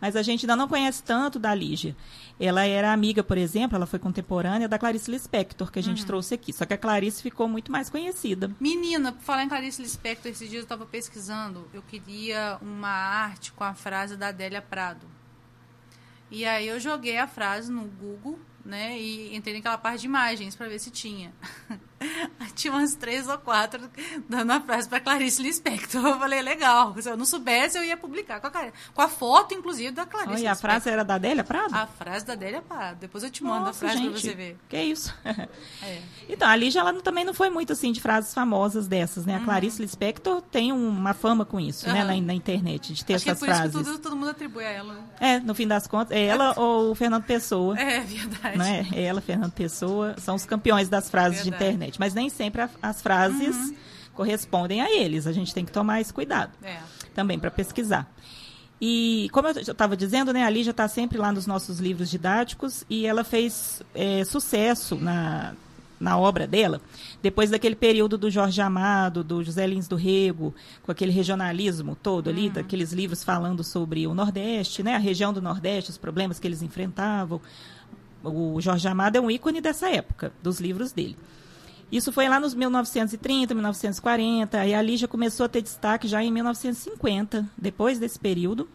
Mas 0.00 0.16
a 0.16 0.22
gente 0.22 0.44
ainda 0.46 0.56
não 0.56 0.66
conhece 0.66 1.02
tanto 1.02 1.38
da 1.38 1.54
Lígia. 1.54 1.94
Ela 2.38 2.64
era 2.64 2.92
amiga, 2.92 3.22
por 3.22 3.36
exemplo, 3.36 3.76
ela 3.76 3.86
foi 3.86 3.98
contemporânea 3.98 4.66
da 4.68 4.78
Clarice 4.78 5.10
Lispector, 5.10 5.70
que 5.70 5.78
a 5.78 5.82
Uhum. 5.82 5.88
gente 5.88 6.06
trouxe 6.06 6.34
aqui. 6.34 6.52
Só 6.52 6.64
que 6.64 6.72
a 6.72 6.78
Clarice 6.78 7.22
ficou 7.22 7.46
muito 7.48 7.70
mais 7.70 7.90
conhecida. 7.90 8.50
Menina, 8.58 9.12
por 9.12 9.20
falar 9.22 9.44
em 9.44 9.48
Clarice 9.48 9.82
Lispector, 9.82 10.30
esses 10.32 10.48
dias 10.48 10.60
eu 10.60 10.64
estava 10.64 10.86
pesquisando, 10.86 11.68
eu 11.74 11.82
queria 11.82 12.56
uma 12.62 12.88
arte 12.88 13.52
com 13.52 13.62
a 13.64 13.74
frase 13.74 14.16
da 14.16 14.28
Adélia 14.28 14.62
Prado. 14.62 15.06
E 16.30 16.44
aí 16.46 16.66
eu 16.68 16.80
joguei 16.80 17.18
a 17.18 17.26
frase 17.26 17.70
no 17.70 17.82
Google, 17.84 18.38
né, 18.64 18.98
e 18.98 19.34
entrei 19.36 19.54
naquela 19.56 19.76
parte 19.76 20.00
de 20.02 20.06
imagens 20.06 20.54
para 20.54 20.68
ver 20.68 20.78
se 20.78 20.90
tinha. 20.90 21.32
tinha 22.54 22.72
umas 22.72 22.94
três 22.94 23.28
ou 23.28 23.36
quatro 23.38 23.80
dando 24.28 24.50
a 24.52 24.60
frase 24.60 24.88
para 24.88 25.00
Clarice 25.00 25.42
Lispector. 25.42 26.04
Eu 26.04 26.18
falei, 26.18 26.42
legal, 26.42 26.94
se 27.00 27.08
eu 27.08 27.16
não 27.16 27.24
soubesse 27.24 27.76
eu 27.78 27.84
ia 27.84 27.96
publicar 27.96 28.40
com 28.40 28.46
a, 28.46 28.72
com 28.94 29.02
a 29.02 29.08
foto, 29.08 29.54
inclusive, 29.54 29.90
da 29.92 30.06
Clarice 30.06 30.30
Olha, 30.40 30.50
a 30.50 30.52
Lispector. 30.52 30.60
frase 30.70 30.90
era 30.90 31.04
da 31.04 31.14
Adélia 31.16 31.44
Prado? 31.44 31.74
A 31.74 31.86
frase 31.86 32.24
da 32.24 32.32
Adélia 32.32 32.62
Prado. 32.62 32.98
Depois 33.00 33.22
eu 33.24 33.30
te 33.30 33.42
mando 33.44 33.66
Nossa, 33.66 33.70
a 33.86 33.88
frase 33.90 34.02
para 34.08 34.18
você 34.18 34.34
ver. 34.34 34.56
Que 34.68 34.82
isso? 34.82 35.14
É. 35.82 36.00
Então, 36.28 36.46
a 36.48 36.54
Lígia 36.56 36.80
ela 36.80 36.92
também 37.00 37.24
não 37.24 37.32
foi 37.34 37.48
muito 37.50 37.72
assim 37.72 37.90
de 37.92 38.00
frases 38.00 38.32
famosas 38.34 38.86
dessas, 38.86 39.24
né? 39.24 39.36
A 39.36 39.40
Clarice 39.40 39.80
Lispector 39.80 40.42
tem 40.42 40.72
um- 40.72 40.88
uma 40.88 41.14
fama 41.14 41.44
com 41.44 41.58
isso, 41.58 41.86
né? 41.86 42.02
Uhum. 42.02 42.06
Na, 42.08 42.20
na 42.20 42.34
internet, 42.34 42.92
de 42.92 43.04
ter 43.04 43.14
Acho 43.14 43.24
que 43.24 43.30
é 43.30 43.32
essas 43.32 43.40
por 43.40 43.48
isso 43.48 43.58
frases. 43.60 43.76
que 43.78 43.84
tudo, 43.84 43.98
todo 43.98 44.16
mundo 44.16 44.30
atribui 44.30 44.64
a 44.64 44.70
ela. 44.70 44.94
né? 44.94 45.00
É, 45.18 45.40
no 45.40 45.54
fim 45.54 45.66
das 45.66 45.86
contas, 45.86 46.16
é 46.16 46.24
ela 46.26 46.54
ou 46.60 46.90
o 46.90 46.94
Fernando 46.94 47.24
Pessoa. 47.24 47.78
É 47.78 48.00
verdade. 48.00 48.58
Não 48.58 48.64
é? 48.64 48.86
É 48.94 49.02
ela, 49.04 49.20
Fernando 49.20 49.52
Pessoa, 49.52 50.14
são 50.18 50.34
os 50.34 50.44
campeões 50.44 50.88
das 50.88 51.08
frases 51.10 51.42
de 51.42 51.50
Verdade. 51.50 51.64
Uhum. 51.64 51.74
internet. 51.74 51.89
Mas 51.98 52.14
nem 52.14 52.28
sempre 52.28 52.62
a- 52.62 52.70
as 52.82 53.00
frases 53.02 53.74
correspondem 54.14 54.80
a 54.82 54.90
eles. 54.94 55.26
A 55.26 55.32
gente 55.32 55.52
tem 55.54 55.64
que 55.64 55.72
tomar 55.72 56.00
esse 56.00 56.12
cuidado 56.12 56.52
É. 56.62 56.78
também 57.14 57.38
para 57.38 57.50
pesquisar. 57.50 58.10
E 58.80 59.28
como 59.32 59.48
eu 59.48 59.52
estava 59.60 59.96
dizendo, 59.96 60.32
né, 60.32 60.44
a 60.44 60.50
Lígia 60.50 60.70
está 60.70 60.88
sempre 60.88 61.18
lá 61.18 61.30
nos 61.32 61.46
nossos 61.46 61.78
livros 61.80 62.10
didáticos 62.10 62.84
e 62.88 63.04
ela 63.06 63.22
fez 63.24 63.82
é, 63.94 64.24
sucesso 64.24 64.96
na, 64.96 65.52
na 66.00 66.16
obra 66.18 66.46
dela 66.46 66.80
depois 67.22 67.50
daquele 67.50 67.76
período 67.76 68.16
do 68.16 68.30
Jorge 68.30 68.58
Amado, 68.62 69.22
do 69.22 69.44
José 69.44 69.66
Lins 69.66 69.86
do 69.86 69.96
Rego, 69.96 70.54
com 70.82 70.90
aquele 70.90 71.12
regionalismo 71.12 71.94
todo 71.94 72.30
ali, 72.30 72.48
daqueles 72.48 72.90
livros 72.92 73.22
falando 73.22 73.62
sobre 73.62 74.06
o 74.06 74.14
Nordeste, 74.14 74.82
né, 74.82 74.94
a 74.94 74.98
região 74.98 75.30
do 75.30 75.42
Nordeste, 75.42 75.90
os 75.90 75.98
problemas 75.98 76.38
que 76.38 76.48
eles 76.48 76.62
enfrentavam. 76.62 77.38
O 78.24 78.58
Jorge 78.62 78.88
Amado 78.88 79.16
é 79.16 79.20
um 79.20 79.30
ícone 79.30 79.60
dessa 79.60 79.90
época, 79.90 80.32
dos 80.42 80.58
livros 80.58 80.90
dele. 80.92 81.16
Isso 81.90 82.12
foi 82.12 82.28
lá 82.28 82.38
nos 82.38 82.54
1930, 82.54 83.52
1940, 83.52 84.64
e 84.64 84.74
a 84.74 84.80
Lígia 84.80 85.08
começou 85.08 85.46
a 85.46 85.48
ter 85.48 85.60
destaque 85.60 86.06
já 86.06 86.22
em 86.22 86.30
1950, 86.30 87.46
depois 87.58 87.98
desse 87.98 88.18
período, 88.18 88.68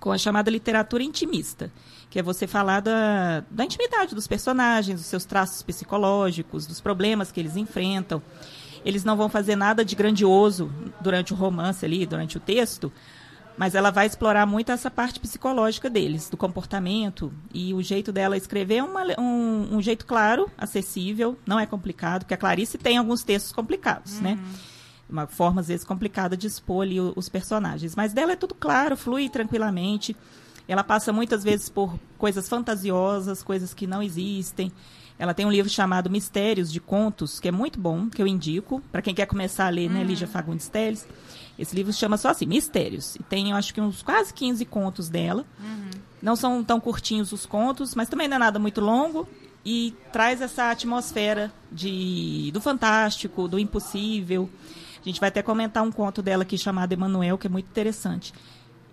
com 0.00 0.10
a 0.10 0.18
chamada 0.18 0.50
literatura 0.50 1.02
intimista, 1.02 1.70
que 2.08 2.18
é 2.18 2.22
você 2.22 2.46
falar 2.46 2.80
da, 2.80 3.44
da 3.50 3.64
intimidade 3.64 4.14
dos 4.14 4.26
personagens, 4.26 4.98
dos 4.98 5.06
seus 5.06 5.24
traços 5.24 5.62
psicológicos, 5.62 6.66
dos 6.66 6.80
problemas 6.80 7.30
que 7.30 7.38
eles 7.38 7.56
enfrentam. 7.56 8.22
Eles 8.84 9.04
não 9.04 9.16
vão 9.16 9.28
fazer 9.28 9.54
nada 9.54 9.84
de 9.84 9.94
grandioso 9.94 10.72
durante 11.00 11.32
o 11.32 11.36
romance 11.36 11.84
ali, 11.84 12.04
durante 12.04 12.36
o 12.36 12.40
texto, 12.40 12.90
mas 13.56 13.74
ela 13.74 13.90
vai 13.90 14.06
explorar 14.06 14.46
muito 14.46 14.72
essa 14.72 14.90
parte 14.90 15.20
psicológica 15.20 15.88
deles, 15.90 16.28
do 16.28 16.36
comportamento. 16.36 17.32
E 17.52 17.72
o 17.74 17.82
jeito 17.82 18.10
dela 18.12 18.36
escrever 18.36 18.76
é 18.76 18.82
uma- 18.82 19.02
um, 19.20 19.76
um 19.76 19.82
jeito 19.82 20.06
claro, 20.06 20.50
acessível, 20.58 21.36
não 21.46 21.58
é 21.60 21.66
complicado, 21.66 22.22
porque 22.22 22.34
a 22.34 22.38
Clarice 22.38 22.78
tem 22.78 22.96
alguns 22.96 23.22
textos 23.22 23.52
complicados, 23.52 24.20
né? 24.20 24.38
Uma 25.08 25.26
forma, 25.26 25.60
às 25.60 25.68
vezes, 25.68 25.84
complicada 25.84 26.36
de 26.36 26.46
expor 26.46 26.82
ali 26.84 26.98
os 26.98 27.28
personagens. 27.28 27.94
Mas 27.94 28.12
dela 28.14 28.32
é 28.32 28.36
tudo 28.36 28.54
claro, 28.54 28.96
flui 28.96 29.28
tranquilamente. 29.28 30.16
Ela 30.66 30.82
passa 30.82 31.12
muitas 31.12 31.44
vezes 31.44 31.68
por 31.68 31.98
coisas 32.16 32.48
fantasiosas, 32.48 33.42
coisas 33.42 33.74
que 33.74 33.86
não 33.86 34.02
existem. 34.02 34.72
Ela 35.22 35.32
tem 35.32 35.46
um 35.46 35.52
livro 35.52 35.70
chamado 35.70 36.10
Mistérios 36.10 36.72
de 36.72 36.80
Contos, 36.80 37.38
que 37.38 37.46
é 37.46 37.52
muito 37.52 37.78
bom, 37.78 38.10
que 38.10 38.20
eu 38.20 38.26
indico, 38.26 38.82
para 38.90 39.00
quem 39.00 39.14
quer 39.14 39.26
começar 39.26 39.66
a 39.66 39.68
ler, 39.68 39.88
né, 39.88 40.02
Lígia 40.02 40.26
Fagundes 40.26 40.66
Teles. 40.66 41.06
Esse 41.56 41.76
livro 41.76 41.92
chama 41.92 42.16
só 42.16 42.30
assim, 42.30 42.44
Mistérios. 42.44 43.14
E 43.14 43.22
tem, 43.22 43.50
eu 43.50 43.56
acho 43.56 43.72
que 43.72 43.80
uns 43.80 44.02
quase 44.02 44.34
15 44.34 44.64
contos 44.64 45.08
dela. 45.08 45.46
Não 46.20 46.34
são 46.34 46.64
tão 46.64 46.80
curtinhos 46.80 47.30
os 47.30 47.46
contos, 47.46 47.94
mas 47.94 48.08
também 48.08 48.26
não 48.26 48.34
é 48.34 48.38
nada 48.40 48.58
muito 48.58 48.80
longo. 48.80 49.28
E 49.64 49.94
traz 50.12 50.40
essa 50.40 50.72
atmosfera 50.72 51.52
de, 51.70 52.50
do 52.52 52.60
fantástico, 52.60 53.46
do 53.46 53.60
impossível. 53.60 54.50
A 55.00 55.08
gente 55.08 55.20
vai 55.20 55.28
até 55.28 55.40
comentar 55.40 55.84
um 55.84 55.92
conto 55.92 56.20
dela 56.20 56.42
aqui 56.42 56.58
chamado 56.58 56.92
Emanuel, 56.92 57.38
que 57.38 57.46
é 57.46 57.50
muito 57.50 57.66
interessante. 57.66 58.34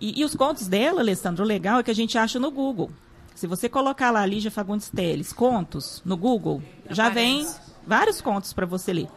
E, 0.00 0.20
e 0.20 0.24
os 0.24 0.36
contos 0.36 0.68
dela, 0.68 1.00
Alessandro, 1.00 1.42
o 1.42 1.46
legal 1.46 1.80
é 1.80 1.82
que 1.82 1.90
a 1.90 1.94
gente 1.94 2.16
acha 2.16 2.38
no 2.38 2.52
Google. 2.52 2.88
Se 3.34 3.46
você 3.46 3.68
colocar 3.68 4.10
lá 4.10 4.24
Lígia 4.26 4.50
Fagundes 4.50 4.90
Teles, 4.90 5.32
contos, 5.32 6.02
no 6.04 6.16
Google, 6.16 6.62
já 6.90 7.08
vem 7.08 7.46
vários 7.86 8.20
contos 8.20 8.52
para 8.52 8.66
você 8.66 8.92
ler. 8.92 9.08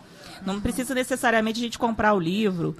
Não 0.45 0.59
precisa 0.61 0.93
necessariamente 0.95 1.59
a 1.59 1.63
gente 1.63 1.77
comprar 1.79 2.13
o 2.13 2.19
livro, 2.19 2.75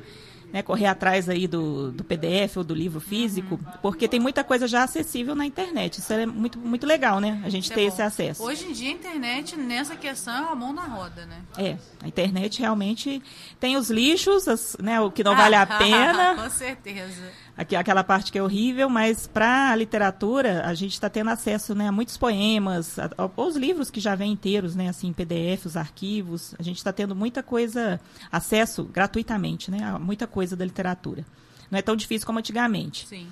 né, 0.52 0.62
correr 0.62 0.86
atrás 0.86 1.28
aí 1.28 1.48
do, 1.48 1.92
do 1.92 2.04
PDF 2.04 2.58
ou 2.58 2.64
do 2.64 2.76
livro 2.76 3.00
físico, 3.02 3.60
porque 3.82 4.08
tem 4.08 4.20
muita 4.20 4.44
coisa 4.44 4.68
já 4.68 4.84
acessível 4.84 5.34
na 5.34 5.46
internet. 5.46 5.98
Isso 5.98 6.14
é 6.14 6.26
muito, 6.28 6.60
muito 6.60 6.86
legal, 6.86 7.20
né? 7.20 7.42
A 7.44 7.50
gente 7.50 7.72
é 7.72 7.76
ter 7.76 7.82
bom. 7.82 7.88
esse 7.88 8.02
acesso. 8.04 8.44
Hoje 8.44 8.66
em 8.68 8.72
dia, 8.72 8.90
a 8.90 8.94
internet, 8.94 9.56
nessa 9.58 9.96
questão, 9.96 10.32
é 10.50 10.52
a 10.52 10.56
mão 10.56 10.72
na 10.72 10.84
roda, 10.84 11.26
né? 11.26 11.42
É, 11.58 11.76
a 12.02 12.08
internet 12.08 12.60
realmente 12.60 13.22
tem 13.60 13.76
os 13.78 13.90
lixos, 13.90 14.48
as- 14.48 14.78
né, 14.80 15.02
o 15.02 15.10
que 15.10 15.24
não 15.24 15.36
vale 15.36 15.56
a 15.56 15.66
pena, 15.78 16.36
Com 16.36 16.50
certeza. 16.52 17.24
Aqui, 17.58 17.76
aquela 17.76 18.04
parte 18.04 18.32
que 18.32 18.38
é 18.38 18.44
horrível, 18.44 18.90
mas 18.90 19.28
para 19.28 19.72
a 19.72 19.76
literatura 19.76 20.66
a 20.66 20.74
gente 20.74 20.94
está 20.94 21.10
tendo 21.10 21.30
acesso 21.30 21.74
né, 21.76 21.88
a 21.88 21.92
muitos 21.92 22.18
poemas, 22.18 22.98
a- 23.00 23.10
a- 23.18 23.30
aos 23.38 23.56
livros 23.56 23.90
que 23.92 24.00
já 24.00 24.16
vêm 24.16 24.32
inteiros, 24.32 24.76
né, 24.76 24.90
assim, 24.90 25.14
PDF, 25.14 25.66
os 25.68 25.78
arquivos. 25.78 26.56
A 26.58 26.64
gente 26.64 26.78
está 26.78 26.92
tendo 26.92 27.16
muita 27.16 27.44
coisa, 27.44 28.00
acesso 28.32 28.84
gratuitamente, 28.84 29.70
né, 29.70 29.84
a 29.84 30.00
muita 30.00 30.26
coisa 30.28 30.56
da 30.56 30.66
literatura. 30.66 31.26
Não 31.70 31.78
é 31.80 31.82
tão 31.82 31.96
difícil 31.96 32.26
como 32.26 32.40
antigamente, 32.40 33.08
Sim. 33.08 33.28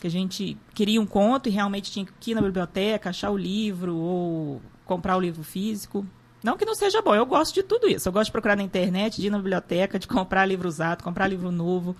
que 0.00 0.06
a 0.06 0.10
gente 0.10 0.56
queria 0.74 1.00
um 1.00 1.06
conto 1.06 1.48
e 1.48 1.52
realmente 1.52 1.90
tinha 1.90 2.06
que 2.20 2.30
ir 2.32 2.34
na 2.34 2.42
biblioteca, 2.42 3.10
achar 3.10 3.30
o 3.30 3.36
livro 3.36 3.96
ou 3.96 4.62
comprar 4.84 5.16
o 5.16 5.20
livro 5.20 5.42
físico. 5.42 6.06
Não 6.42 6.56
que 6.56 6.64
não 6.64 6.74
seja 6.74 7.00
bom, 7.00 7.14
eu 7.14 7.24
gosto 7.24 7.54
de 7.54 7.62
tudo 7.62 7.88
isso. 7.88 8.08
Eu 8.08 8.12
gosto 8.12 8.26
de 8.26 8.32
procurar 8.32 8.56
na 8.56 8.64
internet, 8.64 9.20
de 9.20 9.28
ir 9.28 9.30
na 9.30 9.38
biblioteca, 9.38 9.96
de 9.98 10.08
comprar 10.08 10.44
livro 10.44 10.68
usado, 10.68 11.02
comprar 11.04 11.28
livro 11.28 11.52
novo, 11.52 11.94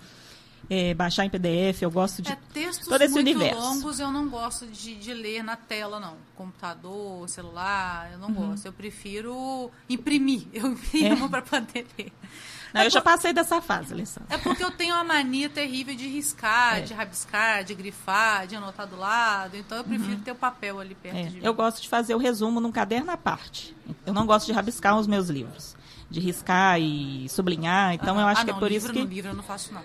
eh, 0.69 0.93
baixar 0.93 1.25
em 1.25 1.29
PDF. 1.29 1.81
Eu 1.81 1.91
gosto 1.91 2.21
de 2.21 2.31
É, 2.31 2.37
textos 2.53 2.87
todo 2.87 3.01
esse 3.01 3.13
muito 3.13 3.29
universo. 3.29 3.59
longos 3.61 3.99
eu 3.99 4.11
não 4.11 4.27
gosto 4.29 4.65
de, 4.67 4.95
de 4.95 5.13
ler 5.13 5.43
na 5.43 5.55
tela, 5.55 5.99
não. 5.99 6.15
Computador, 6.35 7.27
celular, 7.29 8.09
eu 8.11 8.17
não 8.19 8.29
Uhum. 8.29 8.49
gosto. 8.51 8.65
Eu 8.65 8.73
prefiro 8.73 9.69
imprimir. 9.89 10.47
Eu 10.53 10.67
É. 10.67 10.69
imprimo 10.69 11.29
para 11.29 11.41
poder 11.41 11.85
ler. 11.97 12.11
Não, 12.73 12.81
É 12.81 12.87
eu 12.87 12.89
já 12.89 13.01
por- 13.01 13.11
passei 13.11 13.31
dessa 13.33 13.61
fase, 13.61 13.93
Alessandra. 13.93 14.33
É 14.33 14.37
porque 14.39 14.63
eu 14.63 14.71
tenho 14.71 14.95
uma 14.95 15.03
mania 15.03 15.47
terrível 15.47 15.93
de 15.95 16.07
riscar, 16.07 16.77
É. 16.77 16.81
de 16.81 16.91
rabiscar, 16.93 17.63
de 17.63 17.75
grifar, 17.75 18.47
de 18.47 18.55
anotar 18.55 18.87
do 18.87 18.95
lado. 18.97 19.55
Então 19.55 19.77
eu 19.77 19.83
prefiro 19.83 20.17
ter 20.21 20.31
o 20.31 20.35
papel 20.35 20.79
ali 20.79 20.95
perto 20.95 21.15
É, 21.15 21.23
de 21.25 21.35
mim. 21.37 21.45
eu 21.45 21.53
gosto 21.53 21.81
de 21.83 21.87
fazer 21.89 22.15
o 22.15 22.17
resumo 22.17 22.59
num 22.59 22.71
caderno 22.71 23.11
à 23.11 23.17
parte. 23.17 23.75
Eu 24.07 24.13
não 24.13 24.25
gosto 24.25 24.47
de 24.47 24.53
rabiscar 24.53 24.97
os 24.97 25.05
meus 25.05 25.29
livros. 25.29 25.75
De 26.09 26.19
riscar 26.19 26.79
e 26.79 27.27
sublinhar. 27.29 27.93
Então, 27.93 28.19
eu 28.19 28.25
acho 28.25 28.41
ah, 28.41 28.45
que 28.45 28.51
não, 28.51 28.57
é 28.57 28.59
por 28.59 28.69
livro 28.71 28.85
isso 28.91 28.93
que. 28.93 29.03
no 29.03 29.13
livro 29.13 29.31
eu 29.31 29.35
não 29.35 29.43
faço, 29.43 29.71
não. 29.73 29.81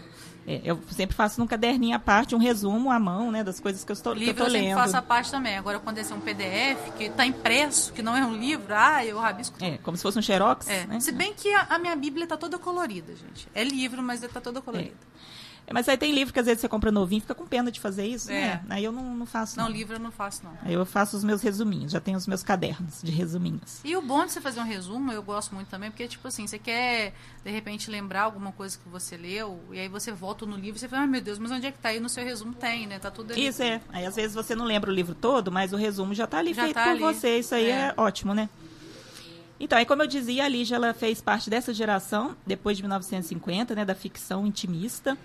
É, 0.50 0.62
eu 0.64 0.80
sempre 0.92 1.14
faço 1.14 1.38
num 1.38 1.46
caderninho 1.46 1.94
à 1.94 1.98
parte, 1.98 2.34
um 2.34 2.38
resumo 2.38 2.90
à 2.90 2.98
mão, 2.98 3.30
né, 3.30 3.44
das 3.44 3.60
coisas 3.60 3.84
que 3.84 3.92
eu 3.92 3.94
estou, 3.94 4.14
livro 4.14 4.34
que 4.34 4.40
eu 4.40 4.46
sempre 4.46 4.62
lendo. 4.68 4.78
faço 4.78 4.96
a 4.96 5.02
parte 5.02 5.30
também. 5.30 5.58
Agora, 5.58 5.78
quando 5.78 5.98
esse 5.98 6.10
é 6.10 6.16
um 6.16 6.20
PDF, 6.20 6.90
que 6.96 7.04
está 7.04 7.26
impresso, 7.26 7.92
que 7.92 8.00
não 8.00 8.16
é 8.16 8.24
um 8.24 8.34
livro, 8.34 8.74
ah, 8.74 9.04
eu 9.04 9.18
rabisco 9.18 9.58
tudo. 9.58 9.68
É, 9.68 9.76
como 9.78 9.94
se 9.98 10.02
fosse 10.02 10.18
um 10.18 10.22
xerox, 10.22 10.66
É. 10.66 10.86
né? 10.86 11.00
Se 11.00 11.12
bem 11.12 11.34
que 11.34 11.52
a, 11.52 11.66
a 11.68 11.78
minha 11.78 11.94
Bíblia 11.94 12.24
está 12.24 12.36
toda 12.38 12.58
colorida, 12.58 13.14
gente. 13.14 13.46
É 13.54 13.62
livro, 13.62 14.02
mas 14.02 14.22
está 14.22 14.40
toda 14.40 14.62
colorida. 14.62 14.94
É, 14.94 15.37
Mas 15.72 15.88
aí 15.88 15.96
tem 15.96 16.12
livro 16.12 16.32
que 16.32 16.40
às 16.40 16.46
vezes 16.46 16.60
você 16.60 16.68
compra 16.68 16.90
novinho, 16.90 17.20
fica 17.20 17.34
com 17.34 17.46
pena 17.46 17.70
de 17.70 17.78
fazer 17.80 18.06
isso, 18.06 18.30
É. 18.30 18.40
né? 18.40 18.62
Aí 18.70 18.84
eu 18.84 18.92
não, 18.92 19.14
não 19.14 19.26
faço, 19.26 19.56
Não, 19.56 19.64
não. 19.64 19.70
livro 19.72 19.96
eu 19.96 20.00
não 20.00 20.10
faço, 20.10 20.42
não. 20.44 20.52
Aí 20.62 20.72
eu 20.74 20.84
faço 20.86 21.16
os 21.16 21.22
meus 21.24 21.42
resuminhos, 21.42 21.92
já 21.92 22.00
tenho 22.00 22.16
os 22.16 22.26
meus 22.26 22.42
cadernos 22.42 23.00
de 23.02 23.10
resuminhos. 23.10 23.80
E 23.84 23.94
o 23.96 24.02
bom 24.02 24.24
de 24.24 24.32
você 24.32 24.40
fazer 24.40 24.60
um 24.60 24.64
resumo, 24.64 25.12
eu 25.12 25.22
gosto 25.22 25.54
muito 25.54 25.68
também, 25.68 25.90
porque, 25.90 26.08
tipo 26.08 26.26
assim, 26.26 26.46
você 26.46 26.58
quer, 26.58 27.12
de 27.44 27.50
repente, 27.50 27.90
lembrar 27.90 28.22
alguma 28.22 28.52
coisa 28.52 28.78
que 28.78 28.88
você 28.88 29.16
leu, 29.16 29.60
e 29.72 29.78
aí 29.78 29.88
você 29.88 30.10
volta 30.12 30.46
no 30.46 30.56
livro 30.56 30.76
e 30.76 30.80
você 30.80 30.88
fala, 30.88 31.02
ai 31.02 31.08
meu 31.08 31.20
Deus, 31.20 31.38
mas 31.38 31.50
onde 31.50 31.66
é 31.66 31.70
que 31.72 31.78
tá? 31.78 31.90
aí 31.90 32.00
no 32.00 32.08
seu 32.08 32.24
resumo 32.24 32.54
tem, 32.54 32.86
né? 32.86 32.98
Tá 32.98 33.10
tudo 33.10 33.32
ali. 33.32 33.46
Isso 33.46 33.62
é. 33.62 33.80
Aí 33.90 34.06
às 34.06 34.16
vezes 34.16 34.34
você 34.34 34.54
não 34.54 34.64
lembra 34.64 34.90
o 34.90 34.94
livro 34.94 35.14
todo, 35.14 35.52
mas 35.52 35.72
o 35.72 35.76
resumo 35.76 36.14
já 36.14 36.26
tá 36.26 36.38
ali 36.38 36.54
Já 36.54 36.62
feito 36.64 36.74
tá 36.74 36.84
por 36.84 36.90
ali. 36.90 37.00
você. 37.00 37.38
Isso 37.38 37.54
aí 37.54 37.66
é. 37.70 37.78
É. 37.88 37.94
ótimo, 37.96 38.32
né? 38.34 38.48
Então, 39.60 39.76
aí 39.76 39.84
como 39.84 40.02
eu 40.02 40.06
dizia, 40.06 40.44
a 40.44 40.48
Lígia 40.48 40.76
ela 40.76 40.94
fez 40.94 41.20
parte 41.20 41.50
dessa 41.50 41.74
geração, 41.74 42.36
depois 42.46 42.76
de 42.76 42.82
1950, 42.84 43.74
né, 43.74 43.84
da 43.84 43.94
ficção 43.94 44.46
intimista. 44.46 45.18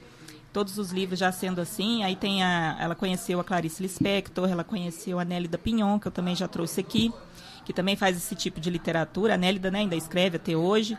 Todos 0.53 0.77
os 0.77 0.91
livros 0.91 1.17
já 1.17 1.31
sendo 1.31 1.59
assim. 1.59 2.03
Aí 2.03 2.15
tem 2.15 2.43
a. 2.43 2.77
Ela 2.79 2.93
conheceu 2.93 3.39
a 3.39 3.43
Clarice 3.43 3.81
Lispector, 3.81 4.47
ela 4.49 4.63
conheceu 4.63 5.19
a 5.19 5.25
Nélida 5.25 5.57
Pinhon, 5.57 5.99
que 5.99 6.07
eu 6.07 6.11
também 6.11 6.35
já 6.35 6.47
trouxe 6.47 6.79
aqui, 6.79 7.11
que 7.65 7.73
também 7.73 7.95
faz 7.95 8.15
esse 8.15 8.35
tipo 8.35 8.61
de 8.61 8.69
literatura. 8.69 9.33
A 9.33 9.37
Nélida 9.37 9.71
né, 9.71 9.79
ainda 9.79 9.95
escreve 9.95 10.37
até 10.37 10.55
hoje. 10.55 10.95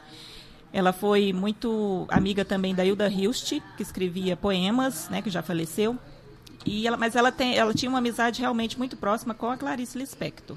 Ela 0.72 0.92
foi 0.92 1.32
muito 1.32 2.04
amiga 2.10 2.44
também 2.44 2.74
da 2.74 2.84
Hilda 2.84 3.08
Hilst, 3.08 3.60
que 3.76 3.82
escrevia 3.82 4.36
poemas, 4.36 5.08
né, 5.08 5.22
que 5.22 5.30
já 5.30 5.40
faleceu. 5.40 5.96
E 6.66 6.84
ela, 6.84 6.96
mas 6.96 7.14
ela, 7.14 7.30
tem, 7.30 7.56
ela 7.56 7.72
tinha 7.72 7.88
uma 7.88 7.98
amizade 7.98 8.40
realmente 8.40 8.76
muito 8.76 8.96
próxima 8.96 9.34
com 9.34 9.48
a 9.48 9.56
Clarice 9.56 9.96
Lispector. 9.96 10.56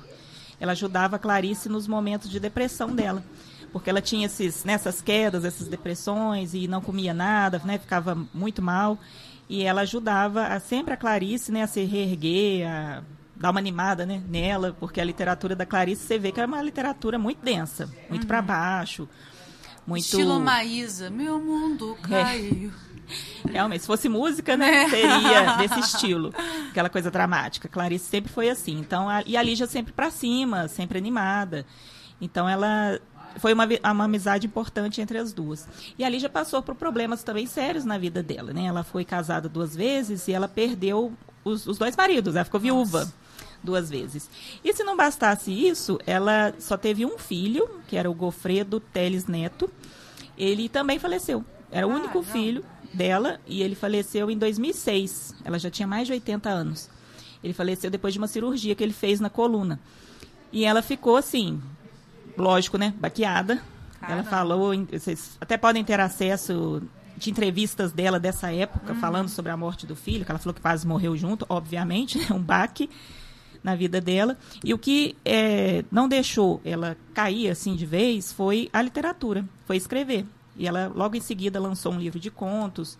Ela 0.59 0.71
ajudava 0.71 1.17
a 1.17 1.19
Clarice 1.19 1.69
nos 1.69 1.87
momentos 1.87 2.31
de 2.31 2.39
depressão 2.39 2.95
dela. 2.95 3.23
Porque 3.77 3.89
ela 3.89 4.01
tinha 4.01 4.25
esses, 4.25 4.63
né, 4.63 4.73
essas 4.73 5.01
quedas, 5.01 5.45
essas 5.45 5.67
depressões 5.67 6.53
e 6.53 6.67
não 6.67 6.81
comia 6.81 7.13
nada, 7.13 7.61
né, 7.63 7.77
ficava 7.77 8.17
muito 8.33 8.61
mal. 8.61 8.97
E 9.49 9.63
ela 9.63 9.81
ajudava 9.81 10.47
a, 10.47 10.59
sempre 10.59 10.93
a 10.93 10.97
Clarice 10.97 11.51
né, 11.51 11.63
a 11.63 11.67
se 11.67 11.83
reerguer, 11.83 12.67
a 12.67 13.01
dar 13.35 13.51
uma 13.51 13.59
animada 13.59 14.05
né, 14.05 14.21
nela, 14.27 14.75
porque 14.79 14.99
a 14.99 15.03
literatura 15.03 15.55
da 15.55 15.65
Clarice 15.65 16.03
você 16.03 16.17
vê 16.17 16.31
que 16.31 16.41
é 16.41 16.45
uma 16.45 16.61
literatura 16.61 17.17
muito 17.17 17.43
densa, 17.43 17.89
muito 18.09 18.27
para 18.27 18.41
baixo. 18.41 19.07
Muito... 19.85 20.03
Estilo 20.03 20.39
Maísa, 20.39 21.09
meu 21.09 21.39
mundo 21.39 21.97
É. 22.03 22.07
caiu. 22.07 22.71
Realmente, 23.49 23.81
se 23.81 23.87
fosse 23.87 24.09
música, 24.09 24.57
né, 24.57 24.89
seria 24.89 25.55
desse 25.55 25.79
estilo, 25.79 26.33
aquela 26.69 26.89
coisa 26.89 27.09
dramática. 27.09 27.69
Clarice 27.69 28.05
sempre 28.05 28.31
foi 28.31 28.49
assim. 28.49 28.77
Então, 28.79 29.07
a, 29.07 29.23
e 29.25 29.37
a 29.37 29.41
Lígia 29.41 29.65
sempre 29.65 29.93
pra 29.93 30.11
cima, 30.11 30.67
sempre 30.67 30.97
animada. 30.97 31.65
Então, 32.19 32.49
ela 32.49 32.99
foi 33.39 33.53
uma, 33.53 33.65
uma 33.91 34.03
amizade 34.05 34.47
importante 34.47 35.01
entre 35.01 35.17
as 35.17 35.33
duas. 35.33 35.67
E 35.97 36.03
a 36.03 36.09
Lígia 36.09 36.29
passou 36.29 36.61
por 36.61 36.75
problemas 36.75 37.23
também 37.23 37.45
sérios 37.45 37.85
na 37.85 37.97
vida 37.97 38.21
dela, 38.23 38.53
né? 38.53 38.65
Ela 38.65 38.83
foi 38.83 39.03
casada 39.05 39.47
duas 39.49 39.75
vezes 39.75 40.27
e 40.27 40.33
ela 40.33 40.47
perdeu 40.47 41.13
os, 41.43 41.65
os 41.67 41.77
dois 41.77 41.95
maridos. 41.95 42.35
Ela 42.35 42.45
ficou 42.45 42.59
viúva 42.59 43.11
duas 43.63 43.89
vezes. 43.89 44.29
E 44.63 44.73
se 44.73 44.83
não 44.83 44.95
bastasse 44.95 45.51
isso, 45.51 45.99
ela 46.05 46.53
só 46.59 46.77
teve 46.77 47.05
um 47.05 47.17
filho, 47.17 47.69
que 47.87 47.97
era 47.97 48.09
o 48.09 48.13
Gofredo 48.13 48.79
Teles 48.79 49.25
Neto. 49.27 49.69
Ele 50.37 50.69
também 50.69 50.99
faleceu. 50.99 51.43
Era 51.71 51.87
o 51.87 51.91
Ah, 51.91 51.95
único 51.95 52.17
não. 52.19 52.23
filho 52.23 52.63
dela 52.93 53.39
e 53.45 53.61
ele 53.61 53.75
faleceu 53.75 54.31
em 54.31 54.37
2006. 54.37 55.35
Ela 55.43 55.59
já 55.59 55.69
tinha 55.69 55.87
mais 55.87 56.07
de 56.07 56.13
80 56.13 56.49
anos. 56.49 56.89
Ele 57.43 57.53
faleceu 57.53 57.89
depois 57.91 58.13
de 58.13 58.19
uma 58.19 58.27
cirurgia 58.27 58.73
que 58.75 58.83
ele 58.83 58.93
fez 58.93 59.19
na 59.19 59.29
coluna. 59.29 59.79
E 60.51 60.63
ela 60.63 60.81
ficou 60.81 61.17
assim, 61.17 61.61
lógico, 62.37 62.77
né, 62.77 62.93
baqueada. 62.99 63.61
Ela 64.01 64.23
falou, 64.23 64.71
vocês 64.91 65.37
até 65.41 65.57
podem 65.57 65.83
ter 65.83 65.99
acesso 65.99 66.81
de 67.17 67.31
entrevistas 67.31 67.91
dela 67.91 68.19
dessa 68.19 68.51
época, 68.53 68.93
falando 68.95 69.27
sobre 69.27 69.51
a 69.51 69.57
morte 69.57 69.87
do 69.87 69.95
filho, 69.95 70.23
que 70.23 70.31
ela 70.31 70.39
falou 70.39 70.53
que 70.53 70.61
quase 70.61 70.85
morreu 70.85 71.17
junto, 71.17 71.45
obviamente, 71.49 72.17
né, 72.21 72.27
um 72.31 72.41
baque 72.41 72.89
na 73.63 73.75
vida 73.75 73.99
dela. 73.99 74.37
E 74.63 74.73
o 74.73 74.77
que 74.77 75.17
eh, 75.25 75.83
não 75.91 76.07
deixou 76.07 76.61
ela 76.63 76.95
cair 77.13 77.49
assim 77.49 77.75
de 77.75 77.85
vez 77.85 78.31
foi 78.31 78.69
a 78.71 78.81
literatura, 78.81 79.43
foi 79.65 79.77
escrever. 79.77 80.25
E 80.55 80.67
ela 80.67 80.91
logo 80.93 81.15
em 81.15 81.21
seguida 81.21 81.59
lançou 81.59 81.91
um 81.91 81.99
livro 81.99 82.19
de 82.19 82.29
contos 82.29 82.97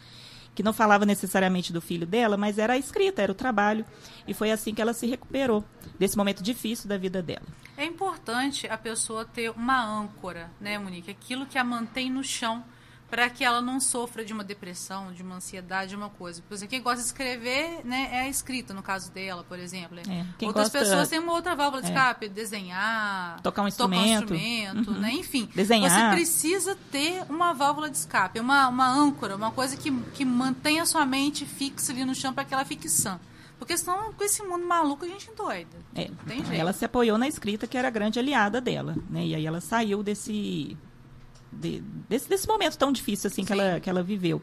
que 0.58 0.64
não 0.64 0.74
falava 0.74 1.06
necessariamente 1.06 1.72
do 1.72 1.80
filho 1.80 2.08
dela, 2.08 2.36
mas 2.36 2.58
era 2.58 2.74
a 2.74 2.78
escrita, 2.80 3.22
era 3.22 3.32
o 3.32 3.36
trabalho. 3.36 3.86
E 4.28 4.34
foi 4.34 4.50
assim 4.50 4.74
que 4.74 4.82
ela 4.82 4.92
se 4.92 5.06
recuperou 5.06 5.64
desse 6.00 6.18
momento 6.18 6.42
difícil 6.42 6.90
da 6.90 6.98
vida 6.98 7.22
dela. 7.22 7.46
É 7.78 7.86
importante 7.86 8.66
a 8.68 8.76
pessoa 8.76 9.24
ter 9.24 9.52
uma 9.52 9.80
âncora, 9.80 10.50
né, 10.60 10.80
Monique? 10.80 11.12
Aquilo 11.12 11.46
que 11.46 11.60
a 11.60 11.64
mantém 11.64 12.10
no 12.10 12.24
chão 12.24 12.66
para 13.10 13.30
que 13.30 13.44
ela 13.44 13.62
não 13.62 13.80
sofra 13.80 14.26
de 14.26 14.34
uma 14.34 14.44
depressão, 14.44 15.14
de 15.14 15.24
uma 15.24 15.36
ansiedade, 15.36 15.92
de 15.92 15.96
uma 15.96 16.10
coisa. 16.10 16.42
Por 16.46 16.54
exemplo, 16.54 16.70
quem 16.72 16.82
gosta 16.82 17.00
de 17.00 17.06
escrever, 17.08 17.80
né, 17.86 18.10
é 18.12 18.20
a 18.22 18.28
escrita, 18.30 18.74
no 18.74 18.84
caso 18.84 19.10
dela, 19.12 19.46
por 19.48 19.58
exemplo. 19.58 19.98
É, 20.00 20.26
Outras 20.46 20.66
gosta- 20.66 20.80
pessoas 20.80 21.08
têm 21.08 21.20
uma 21.20 21.32
outra 21.32 21.56
válvula 21.56 21.82
de 21.82 21.88
É. 21.88 21.92
escape, 21.92 22.28
desenhar, 22.30 23.36
Tocar 23.38 23.40
um 23.40 23.44
tocar 23.44 23.64
um 23.64 23.68
instrumento. 23.70 24.34
instrumento, 24.34 24.92
Uhum. 24.92 25.00
né? 25.00 25.12
Enfim, 25.14 25.50
Desenhar. 25.56 25.90
você 26.12 26.16
precisa 26.16 26.78
ter 26.92 27.24
uma 27.30 27.54
válvula 27.54 27.90
de 27.90 27.98
escape, 27.98 28.40
uma, 28.40 28.68
uma 28.68 28.90
âncora, 28.90 29.36
uma 29.36 29.52
coisa 29.52 29.78
que, 29.78 29.92
que 30.14 30.26
mantenha 30.26 30.84
a 30.84 30.86
sua 30.86 31.06
mente 31.06 31.46
fixa 31.46 31.92
ali 31.94 32.04
no 32.04 32.14
chão 32.14 32.34
para 32.34 32.44
que 32.44 32.54
ela 32.54 32.66
fique 32.66 32.90
sã. 32.90 33.20
Porque 33.58 33.76
senão, 33.76 34.14
com 34.14 34.24
esse 34.24 34.44
mundo 34.44 34.68
maluco, 34.68 35.04
a 35.04 35.08
gente 35.08 35.32
doida. 35.36 35.68
É, 35.96 36.12
tem 36.28 36.46
jeito. 36.46 36.54
ela 36.54 36.72
se 36.74 36.86
apoiou 36.86 37.18
na 37.18 37.28
escrita, 37.28 37.66
que 37.66 37.76
era 37.76 37.88
a 37.88 37.92
grande 37.92 38.20
aliada 38.20 38.62
dela, 38.62 38.96
né? 39.10 39.26
E 39.26 39.34
aí 39.34 39.46
ela 39.48 39.60
saiu 39.60 40.04
desse 40.04 40.78
de- 41.52 41.82
desse, 42.10 42.28
desse 42.30 42.48
momento 42.48 42.78
tão 42.78 42.92
difícil 42.92 43.28
assim 43.28 43.44
que 43.44 43.54
Sim. 43.54 43.60
ela, 43.60 43.80
que 43.80 43.90
ela 43.90 44.04
viveu. 44.04 44.42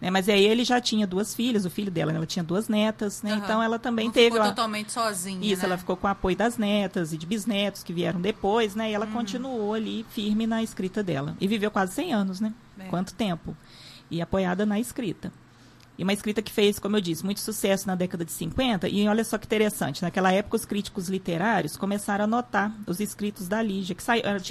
Né? 0.00 0.10
Mas 0.10 0.28
aí 0.28 0.44
ele 0.44 0.62
já 0.62 0.78
tinha 0.80 1.06
duas 1.06 1.34
filhas, 1.34 1.64
o 1.64 1.70
filho 1.70 1.90
dela, 1.90 2.12
ela 2.12 2.26
tinha 2.26 2.42
duas 2.44 2.68
netas, 2.68 3.22
né? 3.22 3.32
Aham. 3.32 3.40
Então 3.44 3.62
ela 3.62 3.78
também 3.78 4.06
Não 4.06 4.12
teve 4.12 4.26
ficou 4.26 4.40
uma- 4.40 4.48
totalmente 4.50 4.92
sozinha, 4.92 5.40
isso, 5.52 5.62
né? 5.62 5.68
ela 5.68 5.78
ficou 5.78 5.96
com 5.96 6.06
o 6.06 6.10
apoio 6.10 6.36
das 6.36 6.58
netas 6.58 7.14
e 7.14 7.16
de 7.16 7.24
bisnetos 7.24 7.82
que 7.82 7.92
vieram 7.94 8.20
depois, 8.20 8.74
né? 8.74 8.84
E 8.84 8.88
Uhum. 8.90 8.94
ela 8.96 9.06
continuou 9.06 9.72
ali 9.72 10.04
firme 10.10 10.46
na 10.46 10.62
escrita 10.62 11.02
dela. 11.02 11.34
E 11.40 11.48
viveu 11.48 11.70
quase 11.70 11.94
100 11.94 12.12
anos, 12.12 12.40
né? 12.40 12.52
É. 12.78 12.84
Quanto 12.88 13.14
tempo? 13.14 13.56
E 14.10 14.20
apoiada 14.20 14.66
na 14.66 14.78
escrita. 14.78 15.32
E 15.98 16.02
uma 16.02 16.12
escrita 16.12 16.42
que 16.42 16.52
fez, 16.52 16.78
como 16.78 16.96
eu 16.96 17.00
disse, 17.00 17.24
muito 17.24 17.40
sucesso 17.40 17.86
na 17.86 17.94
década 17.94 18.24
de 18.24 18.30
50. 18.32 18.88
E 18.88 19.08
olha 19.08 19.24
só 19.24 19.38
que 19.38 19.46
interessante, 19.46 20.02
naquela 20.02 20.30
época 20.30 20.56
os 20.56 20.64
críticos 20.66 21.08
literários 21.08 21.76
começaram 21.76 22.24
a 22.24 22.26
notar 22.26 22.70
os 22.86 23.00
escritos 23.00 23.48
da 23.48 23.62
Lígia, 23.62 23.94
que 23.94 24.02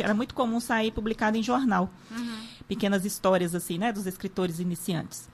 era- 0.02 0.14
muito 0.14 0.34
comum 0.34 0.60
sair 0.60 0.92
publicado 0.92 1.38
em 1.38 1.44
jornal. 1.44 1.90
Pequenas 2.68 3.06
histórias 3.06 3.54
assim, 3.54 3.78
né, 3.78 3.92
dos 3.94 4.08
escritores 4.08 4.60
iniciantes. 4.60 5.30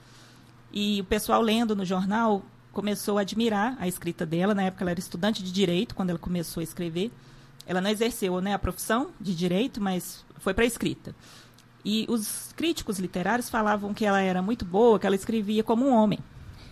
E 0.70 1.00
o 1.00 1.04
pessoal 1.04 1.40
lendo 1.40 1.74
no 1.74 1.84
jornal 1.84 2.42
começou 2.72 3.16
a 3.18 3.22
admirar 3.22 3.76
a 3.80 3.88
escrita 3.88 4.26
dela. 4.26 4.54
Na 4.54 4.64
época 4.64 4.84
ela 4.84 4.90
era 4.90 5.00
estudante 5.00 5.42
de 5.42 5.50
direito 5.50 5.94
quando 5.94 6.10
ela 6.10 6.18
começou 6.18 6.60
a 6.60 6.64
escrever. 6.64 7.10
Ela 7.66 7.80
não 7.80 7.88
exerceu 7.90 8.38
né, 8.40 8.52
a 8.52 8.58
profissão 8.58 9.10
de 9.20 9.34
direito, 9.34 9.80
mas 9.80 10.24
foi 10.38 10.52
para 10.52 10.64
a 10.64 10.66
escrita. 10.66 11.14
E 11.84 12.06
os 12.08 12.52
críticos 12.56 12.98
literários 12.98 13.50
falavam 13.50 13.92
que 13.92 14.04
ela 14.04 14.20
era 14.20 14.40
muito 14.40 14.64
boa, 14.64 14.98
que 14.98 15.06
ela 15.06 15.16
escrevia 15.16 15.64
como 15.64 15.86
um 15.86 15.92
homem. 15.92 16.18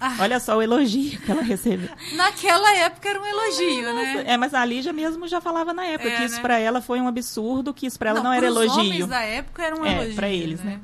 Ah. 0.01 0.17
Olha 0.21 0.41
só 0.41 0.57
o 0.57 0.63
elogio 0.63 1.21
que 1.21 1.31
ela 1.31 1.43
recebeu. 1.43 1.91
Naquela 2.17 2.75
época 2.77 3.09
era 3.09 3.21
um 3.21 3.27
elogio, 3.27 3.95
né? 3.95 4.25
É, 4.27 4.37
mas 4.37 4.55
a 4.55 4.65
Lígia 4.65 4.93
mesmo 4.95 5.29
já 5.29 5.41
falava 5.43 5.75
na 5.75 5.85
época 5.85 6.09
É, 6.11 6.17
que 6.17 6.25
isso 6.25 6.37
né? 6.37 6.41
para 6.43 6.59
ela 6.59 6.81
foi 6.81 7.01
um 7.01 7.07
absurdo, 7.09 7.75
que 7.75 7.87
isso 7.87 7.99
para 7.99 8.11
ela 8.11 8.23
não, 8.23 8.33
era 8.33 8.47
pros 8.47 8.57
elogio. 8.65 8.81
homens 8.81 9.07
da 9.07 9.21
época 9.21 9.63
era 9.63 9.77
um 9.79 9.85
É, 9.85 9.97
elogio. 9.97 10.15
pra 10.15 10.31
eles, 10.31 10.63
né? 10.63 10.81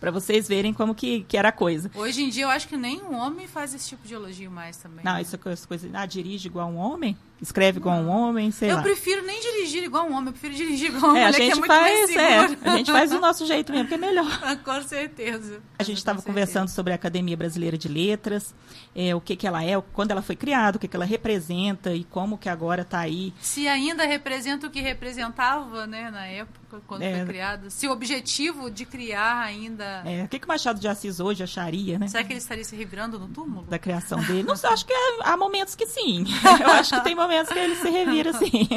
Para 0.00 0.10
vocês 0.10 0.48
verem 0.48 0.72
como 0.72 0.94
que, 0.94 1.22
que 1.28 1.36
era 1.36 1.50
a 1.50 1.52
coisa. 1.52 1.90
Hoje 1.94 2.22
em 2.22 2.28
dia 2.28 2.44
eu 2.44 2.48
acho 2.50 2.66
que 2.66 2.76
nenhum 2.76 3.14
homem 3.14 3.46
faz 3.46 3.74
esse 3.74 3.88
tipo 3.88 4.06
de 4.06 4.14
elogio 4.14 4.50
mais 4.50 4.76
também. 4.76 5.04
Não, 5.04 5.14
né? 5.14 5.22
isso 5.22 5.36
é 5.36 5.38
coisa. 5.38 5.88
Ah, 5.92 6.06
dirige 6.06 6.48
igual 6.48 6.68
um 6.68 6.76
homem? 6.76 7.16
Escreve 7.40 7.78
igual 7.78 7.96
um 7.98 8.08
homem, 8.08 8.50
sei 8.50 8.70
eu 8.72 8.76
lá. 8.76 8.82
prefiro 8.82 9.22
nem 9.24 9.40
dirigir 9.40 9.84
igual 9.84 10.04
um 10.06 10.12
homem, 10.12 10.26
eu 10.26 10.32
prefiro 10.32 10.54
dirigir 10.54 10.88
igual 10.92 11.12
uma 11.12 11.18
É, 11.20 11.24
a 11.24 11.26
mulher 11.26 11.36
que 11.36 11.42
é 11.42 11.46
gente 11.46 11.58
muito 11.60 11.68
mais 11.68 12.12
faz, 12.12 12.16
é, 12.16 12.68
a 12.68 12.76
gente 12.76 12.90
faz 12.90 13.10
do 13.10 13.20
nosso 13.20 13.46
jeito 13.46 13.72
mesmo, 13.72 13.86
que 13.86 13.94
é 13.94 13.96
melhor. 13.96 14.26
Com 14.64 14.82
certeza. 14.82 15.60
A 15.78 15.82
gente 15.84 15.98
estava 15.98 16.20
conversando 16.20 16.68
sobre 16.68 16.92
a 16.92 16.96
Academia 16.96 17.36
Brasileira 17.36 17.78
de 17.78 17.86
Letras, 17.86 18.52
é, 18.94 19.14
o 19.14 19.20
que, 19.20 19.36
que 19.36 19.46
ela 19.46 19.62
é, 19.64 19.80
quando 19.92 20.10
ela 20.10 20.20
foi 20.20 20.34
criada, 20.34 20.76
o 20.78 20.80
que, 20.80 20.88
que 20.88 20.96
ela 20.96 21.04
representa 21.04 21.94
e 21.94 22.02
como 22.02 22.36
que 22.36 22.48
agora 22.48 22.82
está 22.82 22.98
aí. 22.98 23.32
Se 23.40 23.68
ainda 23.68 24.04
representa 24.04 24.66
o 24.66 24.70
que 24.70 24.80
representava, 24.80 25.86
né, 25.86 26.10
na 26.10 26.26
época, 26.26 26.82
quando 26.88 27.02
É. 27.02 27.18
foi 27.18 27.26
criada. 27.26 27.70
Se 27.70 27.86
o 27.86 27.92
objetivo 27.92 28.68
de 28.68 28.84
criar 28.84 29.42
ainda... 29.44 30.02
É, 30.04 30.24
o 30.24 30.28
que, 30.28 30.40
que 30.40 30.44
o 30.44 30.48
Machado 30.48 30.80
de 30.80 30.88
Assis 30.88 31.20
hoje 31.20 31.44
acharia, 31.44 32.00
né? 32.00 32.08
Será 32.08 32.24
que 32.24 32.32
ele 32.32 32.40
estaria 32.40 32.64
se 32.64 32.74
revirando 32.74 33.16
no 33.16 33.28
túmulo? 33.28 33.64
Da 33.66 33.78
criação 33.78 34.20
dele. 34.24 34.42
Não 34.42 34.56
sei, 34.56 34.68
acho 34.70 34.84
que 34.84 34.92
há, 34.92 35.32
há 35.32 35.36
momentos 35.36 35.76
que 35.76 35.86
sim. 35.86 36.24
Eu 36.60 36.70
acho 36.72 36.94
que 36.96 37.04
tem 37.04 37.14
momentos 37.14 37.27
momentos 37.28 37.52
que 37.52 37.58
ele 37.58 37.74
se 37.76 37.90
revira 37.90 38.30
assim. 38.30 38.68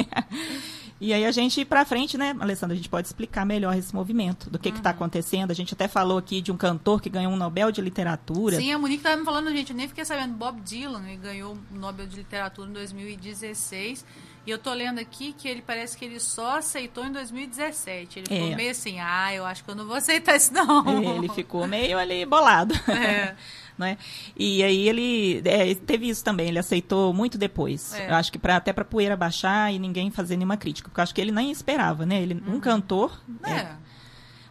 E 1.00 1.12
aí 1.12 1.24
a 1.24 1.32
gente, 1.32 1.64
para 1.64 1.84
frente, 1.84 2.16
né, 2.16 2.32
Alessandra, 2.38 2.74
a 2.74 2.76
gente 2.76 2.88
pode 2.88 3.08
explicar 3.08 3.44
melhor 3.44 3.76
esse 3.76 3.92
movimento, 3.92 4.48
do 4.48 4.56
que 4.56 4.68
tá 4.68 4.74
uhum. 4.74 4.78
está 4.78 4.90
acontecendo. 4.90 5.50
A 5.50 5.54
gente 5.54 5.74
até 5.74 5.88
falou 5.88 6.16
aqui 6.16 6.40
de 6.40 6.52
um 6.52 6.56
cantor 6.56 7.02
que 7.02 7.10
ganhou 7.10 7.32
um 7.32 7.36
Nobel 7.36 7.72
de 7.72 7.80
Literatura. 7.80 8.56
Sim, 8.56 8.70
a 8.70 8.78
Monique 8.78 9.00
estava 9.00 9.16
me 9.16 9.24
falando, 9.24 9.50
gente, 9.50 9.70
eu 9.70 9.76
nem 9.76 9.88
fiquei 9.88 10.04
sabendo, 10.04 10.34
Bob 10.34 10.60
Dylan, 10.60 11.02
ganhou 11.20 11.58
o 11.72 11.76
Nobel 11.76 12.06
de 12.06 12.14
Literatura 12.14 12.70
em 12.70 12.72
2016. 12.72 14.04
E 14.44 14.50
eu 14.50 14.58
tô 14.58 14.72
lendo 14.72 14.98
aqui 14.98 15.32
que 15.32 15.46
ele 15.46 15.62
parece 15.62 15.96
que 15.96 16.04
ele 16.04 16.18
só 16.18 16.58
aceitou 16.58 17.04
em 17.04 17.12
2017. 17.12 18.18
Ele 18.18 18.26
ficou 18.26 18.52
é. 18.52 18.56
meio 18.56 18.70
assim, 18.72 18.98
ah, 18.98 19.32
eu 19.32 19.44
acho 19.44 19.62
que 19.62 19.70
eu 19.70 19.74
não 19.74 19.86
vou 19.86 19.96
aceitar 19.96 20.36
isso 20.36 20.52
não. 20.52 20.82
Ele 21.16 21.28
ficou 21.28 21.66
meio 21.68 21.96
ali 21.96 22.26
bolado. 22.26 22.74
É. 22.90 23.36
né? 23.78 23.96
E 24.36 24.62
aí 24.62 24.88
ele 24.88 25.42
é, 25.44 25.74
teve 25.74 26.08
isso 26.08 26.22
também, 26.24 26.48
ele 26.48 26.58
aceitou 26.58 27.12
muito 27.12 27.38
depois. 27.38 27.94
É. 27.94 28.10
Eu 28.10 28.14
acho 28.14 28.30
que 28.30 28.38
pra, 28.38 28.56
até 28.56 28.72
para 28.72 28.84
poeira 28.84 29.16
baixar 29.16 29.72
e 29.72 29.78
ninguém 29.78 30.10
fazer 30.10 30.36
nenhuma 30.36 30.56
crítica, 30.56 30.88
porque 30.88 31.00
eu 31.00 31.02
acho 31.02 31.14
que 31.14 31.20
ele 31.20 31.32
nem 31.32 31.50
esperava, 31.50 32.04
né? 32.04 32.20
Ele, 32.20 32.34
uhum. 32.34 32.56
Um 32.56 32.60
cantor, 32.60 33.20
é. 33.44 33.72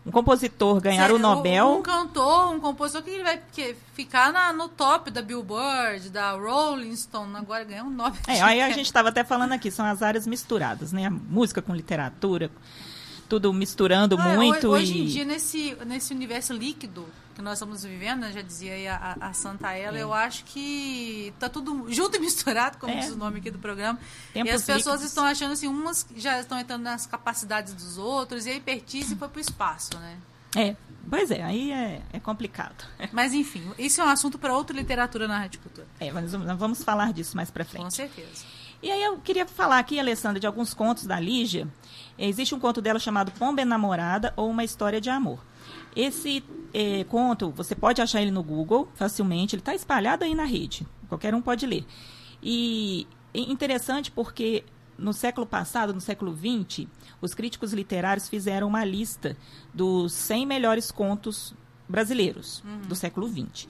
Um 0.06 0.12
compositor 0.12 0.82
ganhar 0.82 1.12
o 1.12 1.20
Nobel. 1.20 1.68
Um, 1.68 1.78
um, 1.78 1.82
cantor, 1.82 2.56
um 2.56 2.60
compositor 2.60 3.04
que 3.04 3.10
ele 3.12 3.24
vai 3.24 3.40
que, 3.52 3.76
ficar 3.94 4.34
na, 4.34 4.52
no 4.52 4.68
top 4.68 5.12
da 5.12 5.22
Billboard, 5.22 6.10
da 6.10 6.32
Rolling 6.32 6.96
Stone, 6.96 7.36
agora 7.36 7.64
ganhar 7.64 7.84
um 7.84 7.90
Nobel. 7.90 8.20
É, 8.28 8.42
aí 8.42 8.62
a 8.62 8.70
gente 8.70 8.88
estava 8.88 9.10
até 9.10 9.24
falando 9.24 9.54
aqui, 9.54 9.70
são 9.70 9.86
as 9.86 10.02
áreas 10.02 10.26
misturadas, 10.26 10.92
né? 10.92 11.06
A 11.06 11.12
música 11.12 11.62
com 11.62 11.76
literatura, 11.76 12.50
tudo 13.32 13.54
misturando 13.54 14.18
ah, 14.20 14.36
muito. 14.36 14.68
Hoje, 14.68 14.94
e... 14.94 15.02
em 15.04 15.06
dia, 15.06 15.24
nesse, 15.24 15.78
nesse 15.86 16.14
universo 16.14 16.52
líquido, 16.52 17.08
que 17.34 17.42
nós 17.42 17.54
estamos 17.54 17.82
vivendo, 17.82 18.20
né, 18.20 18.32
já 18.34 18.42
dizia 18.42 18.94
a, 18.94 19.30
a, 19.30 19.34
Santa 19.34 19.72
Ela, 19.72 19.98
é. 19.98 20.04
eu 20.04 20.14
acho 20.14 20.44
que 20.44 21.34
tá 21.40 21.48
tudo 21.48 21.86
junto 21.88 22.18
e 22.18 22.20
misturado, 22.20 22.78
como 22.78 22.92
é. 22.92 23.00
diz 23.00 23.12
o 23.12 23.16
nome 23.16 23.40
aqui 23.40 23.50
do 23.50 23.58
programa. 23.58 23.98
Tempos 24.34 24.52
e 24.52 24.54
as 24.54 24.66
pessoas 24.66 24.96
líquidos. 24.96 25.04
estão 25.06 25.24
achando 25.24 25.54
assim, 25.54 25.66
umas 25.66 26.06
já 26.14 26.42
estão 26.42 26.60
entrando 26.60 26.84
nas 26.84 27.06
capacidades 27.06 27.74
dos 27.74 27.98
outros, 27.98 28.46
e 28.46 28.50
aí 28.50 28.60
pertise 28.60 29.16
foi 29.16 29.30
para 29.30 29.38
o 29.38 29.42
espaço, 29.42 29.98
né? 29.98 30.18
É, 30.54 30.76
pois 31.10 31.32
é, 31.32 31.42
aí 31.42 31.72
é, 31.72 32.02
é 32.12 32.20
complicado. 32.20 32.84
Mas 33.14 33.34
enfim, 33.34 33.64
isso 33.80 34.02
é 34.02 34.04
um 34.04 34.10
assunto 34.10 34.38
para 34.38 34.54
outra 34.54 34.76
literatura 34.76 35.26
na 35.26 35.40
Rádio 35.40 35.62
Cultura. 35.62 35.88
É, 36.02 36.12
mas 36.12 36.34
vamos 36.34 36.84
falar 36.84 37.14
disso 37.14 37.38
mais 37.38 37.50
para 37.50 37.64
frente. 37.64 37.84
Com 37.84 37.90
certeza. 37.90 38.44
E 38.82 38.90
aí 38.90 39.04
eu 39.04 39.18
queria 39.18 39.46
falar 39.46 39.78
aqui, 39.78 40.00
Alessandra, 40.00 40.40
de 40.40 40.48
alguns 40.48 40.74
contos 40.74 41.06
da 41.06 41.20
Lígia. 41.20 41.68
Existe 42.18 42.56
um 42.56 42.60
conto 42.60 42.82
dela 42.82 42.98
chamado 42.98 43.32
Pomba 43.32 43.62
Enamorada 43.62 44.34
ou 44.36 44.50
Uma 44.50 44.64
História 44.64 45.00
de 45.00 45.10
Amor. 45.10 45.40
Esse 45.96 46.44
é, 46.74 47.04
conto, 47.04 47.52
você 47.52 47.76
pode 47.76 48.02
achar 48.02 48.22
ele 48.22 48.32
no 48.32 48.42
Google 48.42 48.90
facilmente, 48.96 49.56
ele 49.56 49.62
está 49.62 49.76
espalhado 49.76 50.24
aí 50.24 50.34
na 50.34 50.46
rede, 50.46 50.88
qualquer 51.08 51.36
um 51.36 51.42
pode 51.42 51.66
ler. 51.66 51.86
E 52.42 53.06
é 53.34 53.40
interessante 53.40 54.10
porque 54.10 54.64
no 54.98 55.14
século 55.14 55.46
passado, 55.46 55.94
no 55.94 56.02
século 56.02 56.36
XX, 56.36 56.88
os 57.22 57.34
críticos 57.34 57.74
literários 57.74 58.30
fizeram 58.30 58.68
uma 58.68 58.86
lista 58.86 59.38
dos 59.74 60.14
100 60.14 60.46
melhores 60.46 60.92
contos 60.92 61.54
brasileiros 61.88 62.64
uhum. 62.64 62.88
do 62.88 62.96
século 62.96 63.28
XX. 63.28 63.68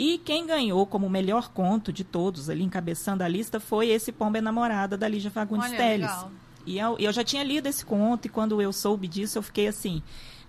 E 0.00 0.16
quem 0.18 0.46
ganhou 0.46 0.86
como 0.86 1.10
melhor 1.10 1.48
conto 1.48 1.92
de 1.92 2.04
todos, 2.04 2.48
ali 2.48 2.62
encabeçando 2.62 3.24
a 3.24 3.28
lista, 3.28 3.58
foi 3.58 3.88
esse 3.88 4.12
Pomba 4.12 4.38
Enamorada, 4.38 4.96
da 4.96 5.08
Lígia 5.08 5.28
Fagundes 5.28 5.66
Olha, 5.66 5.76
Teles. 5.76 6.26
E 6.64 6.78
eu, 6.78 6.96
eu 7.00 7.12
já 7.12 7.24
tinha 7.24 7.42
lido 7.42 7.66
esse 7.66 7.84
conto, 7.84 8.26
e 8.26 8.28
quando 8.28 8.62
eu 8.62 8.72
soube 8.72 9.08
disso, 9.08 9.38
eu 9.38 9.42
fiquei 9.42 9.66
assim 9.66 10.00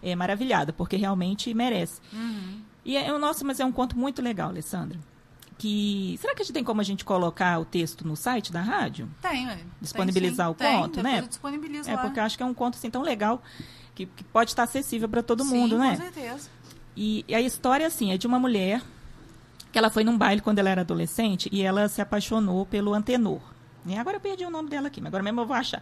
é, 0.03 0.15
maravilhada, 0.15 0.72
porque 0.72 0.96
realmente 0.98 1.51
merece. 1.51 2.00
Uhum. 2.13 2.62
E 2.86 2.96
é, 2.96 3.12
nossa, 3.18 3.44
mas 3.44 3.60
é 3.60 3.65
um 3.65 3.72
conto 3.72 3.98
muito 3.98 4.22
legal, 4.22 4.50
Alessandra. 4.50 5.00
Que, 5.58 6.15
será 6.22 6.36
que 6.36 6.44
a 6.44 6.46
gente 6.46 6.53
tem 6.53 6.63
como 6.63 6.79
a 6.79 6.84
gente 6.84 7.03
colocar 7.03 7.60
o 7.60 7.65
texto 7.65 8.08
no 8.08 8.15
site 8.15 8.51
da 8.51 8.62
rádio? 8.62 9.10
Tem, 9.20 9.50
é. 9.50 9.58
Disponibilizar 9.82 10.53
tem, 10.53 10.77
o 10.77 10.82
conto, 10.82 11.01
né? 11.01 11.27
É, 11.88 11.96
lá. 11.96 12.01
porque 12.03 12.20
eu 12.20 12.24
acho 12.24 12.38
que 12.38 12.44
é 12.44 12.46
um 12.46 12.53
conto 12.53 12.75
assim 12.75 12.91
tão 12.91 13.01
legal 13.01 13.41
que, 13.96 14.06
que 14.06 14.24
pode 14.25 14.51
estar 14.51 14.63
acessível 14.63 15.10
para 15.10 15.24
todo 15.24 15.44
sim, 15.44 15.58
mundo, 15.58 15.79
né? 15.79 15.98
Com 15.98 16.03
certeza. 16.03 16.50
E, 16.96 17.25
e 17.27 17.34
a 17.34 17.41
história, 17.41 17.88
assim, 17.88 18.12
é 18.12 18.18
de 18.18 18.27
uma 18.27 18.38
mulher 18.38 18.84
que 19.72 19.78
ela 19.78 19.90
foi 19.90 20.04
num 20.04 20.18
baile 20.18 20.42
quando 20.42 20.60
ela 20.60 20.70
era 20.70 20.82
adolescente 20.82 21.50
e 21.52 21.62
ela 21.62 21.88
se 21.88 22.02
apaixonou 22.02 22.66
pelo 22.66 22.94
Antenor. 22.94 23.42
E 23.86 23.96
agora 23.96 24.18
eu 24.18 24.22
perdi 24.22 24.46
o 24.46 24.50
nome 24.50 24.70
dela 24.70 24.88
aqui, 24.88 25.00
mas 25.00 25.08
agora 25.08 25.24
mesmo 25.24 25.42
eu 25.42 25.46
vou 25.46 25.56
achar. 25.56 25.82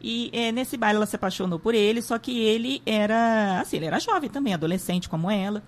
E 0.00 0.30
é, 0.32 0.52
nesse 0.52 0.76
baile 0.76 0.96
ela 0.96 1.06
se 1.06 1.16
apaixonou 1.16 1.58
por 1.58 1.74
ele, 1.74 2.02
só 2.02 2.18
que 2.18 2.38
ele 2.38 2.82
era, 2.84 3.60
assim, 3.60 3.76
ele 3.76 3.86
era 3.86 3.98
jovem 3.98 4.28
também, 4.28 4.52
adolescente 4.52 5.08
como 5.08 5.30
ela. 5.30 5.62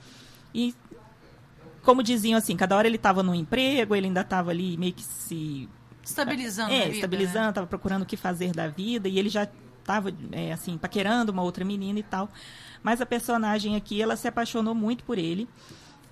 E 0.55 0.75
como 1.83 2.03
diziam 2.03 2.37
assim, 2.37 2.57
cada 2.57 2.77
hora 2.77 2.87
ele 2.87 2.97
estava 2.97 3.23
no 3.23 3.35
emprego, 3.35 3.95
ele 3.95 4.09
ainda 4.09 4.21
estava 4.21 4.51
ali 4.51 4.77
meio 4.77 4.93
que 4.93 5.03
se 5.03 5.69
estabilizando, 6.03 6.73
é, 6.73 6.83
vida, 6.83 6.95
estabilizando, 6.95 7.49
estava 7.49 7.65
né? 7.65 7.69
procurando 7.69 8.03
o 8.03 8.07
que 8.07 8.17
fazer 8.17 8.53
da 8.53 8.69
vida 8.69 9.09
e 9.09 9.19
ele 9.19 9.29
já 9.29 9.49
estava 9.81 10.13
é, 10.33 10.53
assim 10.53 10.77
paquerando 10.77 11.33
uma 11.33 11.43
outra 11.43 11.65
menina 11.65 11.99
e 11.99 12.03
tal. 12.03 12.29
Mas 12.83 13.01
a 13.01 13.07
personagem 13.07 13.77
aqui, 13.77 14.03
ela 14.03 14.17
se 14.17 14.29
apaixonou 14.29 14.75
muito 14.75 15.05
por 15.05 15.17
ele 15.17 15.49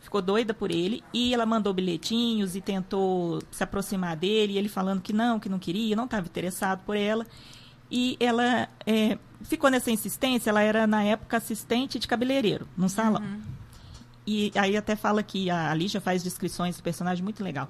ficou 0.05 0.21
doida 0.21 0.53
por 0.53 0.71
ele 0.71 1.03
e 1.13 1.33
ela 1.33 1.47
mandou 1.47 1.73
bilhetinhos 1.73 2.55
e 2.55 2.61
tentou 2.61 3.43
se 3.51 3.65
aproximar 3.65 4.17
dele, 4.17 4.53
e 4.53 4.59
ele 4.59 4.69
falando 4.69 5.01
que 5.01 5.13
não, 5.13 5.41
que 5.41 5.49
não 5.49 5.59
queria, 5.59 5.97
não 5.97 6.05
estava 6.05 6.27
interessado 6.27 6.85
por 6.85 6.97
ela. 6.97 7.27
E 7.91 8.17
ela 8.21 8.69
é, 8.87 9.19
ficou 9.43 9.71
nessa 9.71 9.91
insistência, 9.91 10.51
ela 10.51 10.63
era 10.63 10.87
na 10.87 11.03
época 11.03 11.39
assistente 11.39 11.99
de 11.99 12.07
cabeleireiro, 12.07 12.69
num 12.77 12.89
salão. 12.89 13.23
Uhum. 13.23 13.41
E 14.27 14.53
aí 14.55 14.77
até 14.77 14.95
fala 14.95 15.23
que 15.23 15.51
a 15.51 15.71
Alicia 15.71 16.01
faz 16.01 16.23
descrições 16.23 16.77
do 16.77 16.83
personagem 16.83 17.25
muito 17.25 17.43
legal. 17.43 17.69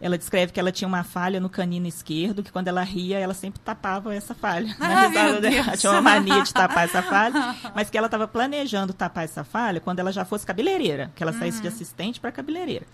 Ela 0.00 0.16
descreve 0.16 0.52
que 0.52 0.60
ela 0.60 0.70
tinha 0.70 0.86
uma 0.86 1.02
falha 1.02 1.40
no 1.40 1.48
canino 1.48 1.86
esquerdo, 1.86 2.42
que 2.42 2.52
quando 2.52 2.68
ela 2.68 2.82
ria, 2.82 3.18
ela 3.18 3.34
sempre 3.34 3.58
tapava 3.60 4.14
essa 4.14 4.34
falha. 4.34 4.74
Ah, 4.78 5.08
risada 5.08 5.40
dela. 5.40 5.76
Tinha 5.76 5.92
uma 5.92 6.00
mania 6.00 6.42
de 6.42 6.52
tapar 6.52 6.84
essa 6.84 7.02
falha, 7.02 7.56
mas 7.74 7.90
que 7.90 7.98
ela 7.98 8.06
estava 8.06 8.28
planejando 8.28 8.92
tapar 8.92 9.24
essa 9.24 9.42
falha 9.42 9.80
quando 9.80 9.98
ela 9.98 10.12
já 10.12 10.24
fosse 10.24 10.46
cabeleireira, 10.46 11.10
que 11.16 11.22
ela 11.22 11.32
saísse 11.32 11.58
uhum. 11.58 11.62
de 11.62 11.68
assistente 11.68 12.20
para 12.20 12.30
cabeleireira. 12.30 12.86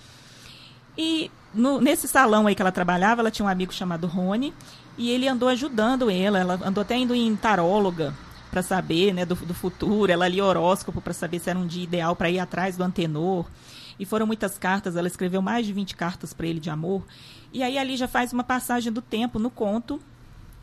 E 0.97 1.31
no, 1.53 1.81
nesse 1.81 2.09
salão 2.09 2.47
aí 2.47 2.55
que 2.55 2.63
ela 2.63 2.73
trabalhava, 2.73 3.21
ela 3.21 3.31
tinha 3.31 3.45
um 3.45 3.49
amigo 3.49 3.73
chamado 3.73 4.07
Rony, 4.07 4.55
e 4.97 5.11
ele 5.11 5.29
andou 5.29 5.49
ajudando 5.49 6.11
ela, 6.11 6.39
ela 6.39 6.61
andou 6.65 6.83
até 6.83 6.97
indo 6.97 7.15
em 7.15 7.35
taróloga 7.37 8.15
para 8.51 8.63
saber 8.63 9.13
né, 9.13 9.27
do, 9.27 9.35
do, 9.35 9.53
futuro, 9.53 10.11
ela 10.11 10.29
lia 10.29 10.45
horóscopo 10.45 11.01
para 11.01 11.13
saber 11.13 11.41
se 11.41 11.51
era 11.51 11.59
um 11.59 11.67
dia 11.67 11.83
ideal 11.83 12.15
para 12.15 12.31
ir 12.31 12.39
atrás 12.39 12.77
do 12.77 12.85
antenor. 12.85 13.47
E 13.99 14.05
foram 14.05 14.27
muitas 14.27 14.59
cartas, 14.59 14.97
ela 14.97 15.07
escreveu 15.07 15.41
mais 15.41 15.67
de 15.67 15.73
20 15.73 15.95
cartas 15.97 16.33
para 16.33 16.47
ele 16.47 16.61
de 16.61 16.71
amor. 16.71 17.05
E 17.53 17.63
aí 17.63 17.79
ali 17.79 17.97
já 17.97 18.09
faz 18.09 18.33
uma 18.33 18.45
passagem 18.45 18.93
do 18.93 19.01
tempo 19.01 19.39
no 19.39 19.51
conto, 19.51 20.01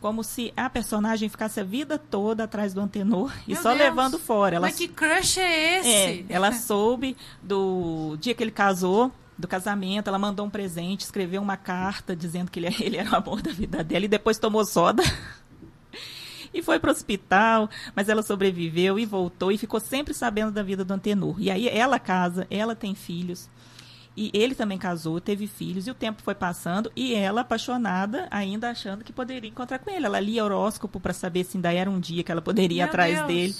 como 0.00 0.22
se 0.24 0.52
a 0.56 0.68
personagem 0.68 1.28
ficasse 1.28 1.60
a 1.60 1.64
vida 1.64 1.96
toda 1.96 2.44
atrás 2.44 2.74
do 2.74 2.80
antenor 2.80 3.32
Meu 3.46 3.56
e 3.56 3.56
só 3.56 3.70
Deus. 3.70 3.80
levando 3.80 4.18
fora. 4.18 4.56
Ela, 4.56 4.66
Mas 4.66 4.76
que 4.76 4.88
crush 4.88 5.38
é 5.38 5.78
esse? 5.78 5.88
É, 5.88 6.24
ela 6.28 6.50
soube 6.52 7.16
do 7.42 8.16
dia 8.20 8.34
que 8.34 8.42
ele 8.42 8.50
casou, 8.50 9.12
do 9.38 9.48
casamento, 9.48 10.08
ela 10.08 10.18
mandou 10.18 10.44
um 10.46 10.50
presente, 10.50 11.00
escreveu 11.00 11.40
uma 11.40 11.56
carta 11.56 12.14
dizendo 12.14 12.50
que 12.50 12.60
ele, 12.60 12.74
ele 12.80 12.96
era 12.96 13.10
o 13.10 13.16
amor 13.16 13.40
da 13.40 13.52
vida 13.52 13.82
dela 13.82 14.04
e 14.04 14.08
depois 14.08 14.38
tomou 14.38 14.64
soda. 14.64 15.02
E 16.52 16.62
foi 16.62 16.78
para 16.78 16.88
o 16.88 16.92
hospital, 16.92 17.68
mas 17.94 18.08
ela 18.08 18.22
sobreviveu 18.22 18.98
e 18.98 19.06
voltou 19.06 19.50
e 19.52 19.58
ficou 19.58 19.80
sempre 19.80 20.12
sabendo 20.14 20.52
da 20.52 20.62
vida 20.62 20.84
do 20.84 20.92
Antenor. 20.92 21.36
E 21.38 21.50
aí 21.50 21.68
ela 21.68 21.98
casa, 21.98 22.46
ela 22.50 22.74
tem 22.74 22.94
filhos. 22.94 23.48
E 24.14 24.30
ele 24.34 24.54
também 24.54 24.76
casou, 24.76 25.20
teve 25.20 25.46
filhos, 25.46 25.86
e 25.86 25.90
o 25.90 25.94
tempo 25.94 26.22
foi 26.22 26.34
passando, 26.34 26.92
e 26.94 27.14
ela, 27.14 27.40
apaixonada, 27.40 28.28
ainda 28.30 28.68
achando 28.68 29.02
que 29.02 29.12
poderia 29.12 29.48
encontrar 29.48 29.78
com 29.78 29.90
ele. 29.90 30.04
Ela 30.04 30.20
lia 30.20 30.44
horóscopo 30.44 31.00
para 31.00 31.14
saber 31.14 31.44
se 31.44 31.56
ainda 31.56 31.72
era 31.72 31.88
um 31.88 31.98
dia 31.98 32.22
que 32.22 32.30
ela 32.30 32.42
poderia 32.42 32.76
ir 32.76 32.84
Meu 32.84 32.88
atrás 32.88 33.14
Deus. 33.14 33.26
dele. 33.26 33.54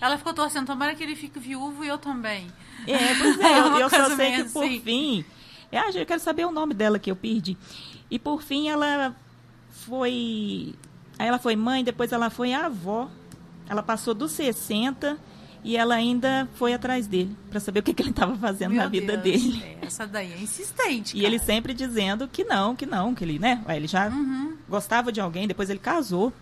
Ela 0.00 0.16
ficou 0.16 0.32
torcendo, 0.32 0.66
tomara 0.66 0.94
que 0.94 1.02
ele 1.02 1.14
fique 1.14 1.38
viúvo 1.38 1.84
e 1.84 1.88
eu 1.88 1.98
também. 1.98 2.46
É, 2.86 3.14
pois 3.20 3.38
é, 3.38 3.58
eu, 3.58 3.78
eu 3.78 3.90
só 3.90 4.16
sei 4.16 4.32
que 4.32 4.40
assim. 4.40 4.52
por 4.52 4.68
fim. 4.82 5.24
É, 5.70 6.00
eu 6.00 6.06
quero 6.06 6.20
saber 6.20 6.46
o 6.46 6.50
nome 6.50 6.74
dela 6.74 6.98
que 6.98 7.10
eu 7.10 7.16
perdi. 7.16 7.56
E 8.10 8.18
por 8.18 8.42
fim 8.42 8.68
ela 8.68 9.14
foi. 9.70 10.74
Aí 11.22 11.28
ela 11.28 11.38
foi 11.38 11.54
mãe, 11.54 11.84
depois 11.84 12.10
ela 12.10 12.30
foi 12.30 12.52
avó. 12.52 13.08
Ela 13.68 13.80
passou 13.80 14.12
dos 14.12 14.32
60 14.32 15.16
e 15.62 15.76
ela 15.76 15.94
ainda 15.94 16.48
foi 16.54 16.74
atrás 16.74 17.06
dele 17.06 17.36
para 17.48 17.60
saber 17.60 17.78
o 17.78 17.82
que, 17.84 17.94
que 17.94 18.02
ele 18.02 18.10
estava 18.10 18.34
fazendo 18.36 18.72
Meu 18.72 18.82
na 18.82 18.88
vida 18.88 19.16
Deus, 19.16 19.40
dele. 19.40 19.62
É, 19.80 19.86
essa 19.86 20.04
daí 20.04 20.32
é 20.32 20.38
insistente. 20.40 21.16
E 21.16 21.24
ele 21.24 21.38
sempre 21.38 21.72
dizendo 21.74 22.26
que 22.26 22.42
não, 22.42 22.74
que 22.74 22.84
não, 22.84 23.14
que 23.14 23.22
ele, 23.22 23.38
né? 23.38 23.62
Ele 23.68 23.86
já 23.86 24.08
uhum. 24.08 24.56
gostava 24.68 25.12
de 25.12 25.20
alguém, 25.20 25.46
depois 25.46 25.70
ele 25.70 25.78
casou. 25.78 26.32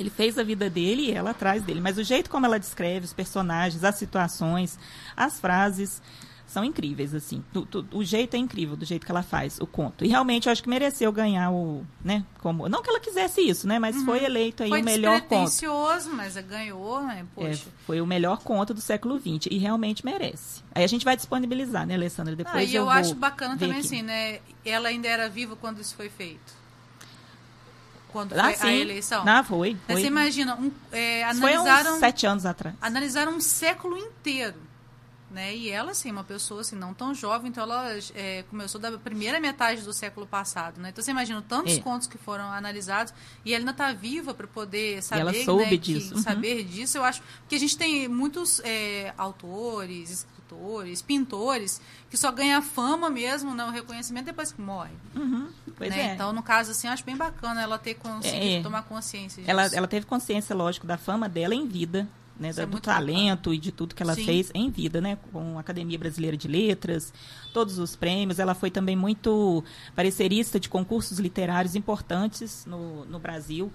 Ele 0.00 0.08
fez 0.08 0.38
a 0.38 0.42
vida 0.42 0.70
dele 0.70 1.10
e 1.10 1.12
ela 1.12 1.32
atrás 1.32 1.62
dele. 1.62 1.82
Mas 1.82 1.98
o 1.98 2.02
jeito 2.02 2.30
como 2.30 2.46
ela 2.46 2.58
descreve 2.58 3.04
os 3.04 3.12
personagens, 3.12 3.84
as 3.84 3.96
situações, 3.96 4.78
as 5.14 5.38
frases, 5.38 6.00
são 6.46 6.64
incríveis, 6.64 7.14
assim. 7.14 7.42
O, 7.92 8.04
jeito 8.04 8.34
é 8.34 8.38
incrível, 8.38 8.76
do 8.76 8.84
jeito 8.84 9.04
que 9.04 9.10
ela 9.10 9.22
faz 9.22 9.58
o 9.60 9.66
conto. 9.66 10.04
E 10.04 10.08
realmente 10.08 10.46
eu 10.46 10.52
acho 10.52 10.62
que 10.62 10.68
mereceu 10.68 11.10
ganhar 11.10 11.50
o, 11.50 11.84
né, 12.04 12.24
como, 12.38 12.68
não 12.68 12.82
que 12.82 12.88
ela 12.88 13.00
quisesse 13.00 13.40
isso, 13.40 13.66
né, 13.66 13.78
mas 13.78 13.96
uhum. 13.96 14.04
foi 14.04 14.24
eleito 14.24 14.62
aí 14.62 14.68
foi 14.68 14.80
o 14.80 14.84
melhor 14.84 15.20
conto. 15.22 15.50
Foi 15.50 16.12
mas 16.12 16.36
ganhou, 16.36 17.02
né, 17.02 17.26
poxa. 17.34 17.64
É, 17.66 17.84
foi 17.84 18.00
o 18.00 18.06
melhor 18.06 18.38
conto 18.38 18.72
do 18.72 18.80
século 18.80 19.18
XX 19.18 19.48
e 19.50 19.58
realmente 19.58 20.04
merece. 20.04 20.62
Aí 20.72 20.84
a 20.84 20.86
gente 20.86 21.04
vai 21.04 21.16
disponibilizar, 21.16 21.86
né, 21.86 21.94
Alessandra, 21.94 22.36
depois 22.36 22.56
ah, 22.56 22.62
e 22.62 22.74
eu, 22.74 22.84
eu 22.84 22.90
acho 22.90 23.14
bacana 23.14 23.56
também 23.56 23.78
aqui. 23.78 23.86
assim, 23.86 24.02
né, 24.02 24.38
ela 24.64 24.88
ainda 24.88 25.08
era 25.08 25.28
viva 25.28 25.56
quando 25.56 25.80
isso 25.80 25.96
foi 25.96 26.08
feito. 26.08 26.54
quando 28.12 28.34
Ah, 28.34 28.44
foi 28.44 28.54
sim. 28.54 28.66
a 28.68 28.72
eleição? 28.72 29.24
Não, 29.24 29.42
foi. 29.42 29.76
Foi. 29.86 29.96
Você 29.96 30.06
imagina, 30.06 30.54
um, 30.54 30.70
é, 30.92 31.28
Isso 31.28 31.40
foi 31.40 31.54
analisaram, 31.54 31.94
uns 31.94 31.98
sete 31.98 32.26
anos 32.26 32.46
atrás. 32.46 32.76
analisaram 32.80 33.32
um 33.32 33.40
século 33.40 33.98
inteiro. 33.98 34.65
Né? 35.36 35.54
E 35.54 35.68
ela, 35.68 35.90
assim, 35.90 36.10
uma 36.10 36.24
pessoa 36.24 36.62
assim, 36.62 36.74
não 36.74 36.94
tão 36.94 37.14
jovem, 37.14 37.50
então 37.50 37.62
ela 37.64 37.90
é, 38.14 38.42
começou 38.48 38.80
da 38.80 38.96
primeira 38.96 39.38
metade 39.38 39.82
do 39.82 39.92
século 39.92 40.26
passado. 40.26 40.80
Né? 40.80 40.88
Então 40.88 41.04
você 41.04 41.10
imagina 41.10 41.44
tantos 41.46 41.76
É. 41.76 41.80
contos 41.80 42.06
que 42.08 42.16
foram 42.16 42.44
analisados 42.50 43.12
e 43.44 43.52
ela 43.52 43.60
ainda 43.60 43.72
está 43.72 43.92
viva 43.92 44.32
para 44.32 44.46
poder 44.46 45.02
saber, 45.02 45.20
ela 45.20 45.34
soube 45.44 45.64
né, 45.64 45.68
que- 45.72 45.76
disso. 45.76 46.14
Uhum. 46.14 46.22
saber 46.22 46.64
disso. 46.64 46.96
Eu 46.96 47.04
acho 47.04 47.20
que 47.46 47.54
a 47.54 47.58
gente 47.58 47.76
tem 47.76 48.08
muitos 48.08 48.62
é, 48.64 49.12
autores, 49.18 50.10
escritores, 50.10 51.02
pintores 51.02 51.82
que 52.08 52.16
só 52.16 52.32
ganha 52.32 52.62
fama 52.62 53.10
mesmo, 53.10 53.54
né, 53.54 53.62
o 53.66 53.70
reconhecimento 53.70 54.24
depois 54.24 54.52
que 54.52 54.60
morre. 54.62 54.94
Uhum, 55.14 55.50
né? 55.78 55.88
é. 56.00 56.14
Então, 56.14 56.32
no 56.32 56.42
caso, 56.42 56.70
assim, 56.70 56.86
eu 56.86 56.94
acho 56.94 57.04
bem 57.04 57.14
bacana 57.16 57.60
ela 57.60 57.76
ter 57.78 57.92
conseguido 57.94 58.60
É. 58.60 58.62
tomar 58.62 58.84
consciência 58.84 59.42
disso. 59.42 59.50
ela, 59.50 59.66
ela 59.66 59.86
teve 59.86 60.06
consciência, 60.06 60.56
lógico, 60.56 60.86
da 60.86 60.96
fama 60.96 61.28
dela 61.28 61.54
em 61.54 61.66
vida, 61.68 62.08
né, 62.38 62.52
da- 62.52 62.62
é 62.62 62.66
do 62.66 62.80
talento 62.80 63.52
e 63.54 63.58
de 63.58 63.72
tudo 63.72 63.94
que 63.94 64.02
ela 64.02 64.14
Sim. 64.14 64.24
fez 64.24 64.50
em 64.54 64.70
vida, 64.70 65.00
né, 65.00 65.16
com 65.32 65.56
a 65.56 65.60
Academia 65.60 65.98
Brasileira 65.98 66.36
de 66.36 66.46
Letras, 66.48 67.12
todos 67.52 67.78
os 67.78 67.96
prêmios. 67.96 68.38
Ela 68.38 68.54
foi 68.54 68.70
também 68.70 68.94
muito 68.96 69.64
parecerista 69.94 70.60
de 70.60 70.68
concursos 70.68 71.18
literários 71.18 71.74
importantes 71.74 72.64
no, 72.66 73.04
no 73.06 73.18
Brasil. 73.18 73.72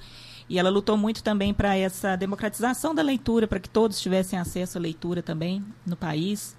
E 0.50 0.60
ela 0.60 0.70
lutou 0.70 0.98
muito 0.98 1.24
também 1.24 1.54
para 1.54 1.76
essa 1.78 2.16
democratização 2.16 2.94
da 2.94 3.02
leitura, 3.02 3.48
para 3.48 3.60
que 3.60 3.70
todos 3.70 4.00
tivessem 4.02 4.38
acesso 4.38 4.78
à 4.78 4.82
leitura 4.82 5.22
também 5.24 5.64
no 5.86 5.96
país. 5.96 6.56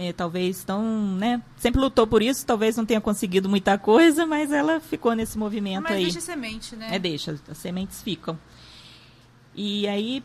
É, 0.00 0.12
talvez 0.12 0.62
tão, 0.62 1.16
né, 1.16 1.42
sempre 1.56 1.80
lutou 1.80 2.06
por 2.06 2.22
isso, 2.22 2.46
talvez 2.46 2.76
não 2.76 2.86
tenha 2.86 3.00
conseguido 3.00 3.48
muita 3.48 3.76
coisa, 3.76 4.24
mas 4.24 4.52
ela 4.52 4.78
ficou 4.78 5.12
nesse 5.12 5.36
movimento 5.36 5.82
Mas 5.82 5.92
aí. 5.94 6.02
deixa 6.04 6.20
semente, 6.20 6.76
né? 6.76 6.94
É, 6.94 7.00
deixa, 7.00 7.36
as 7.50 7.58
sementes 7.58 8.00
ficam. 8.00 8.38
E 9.56 9.88
aí, 9.88 10.22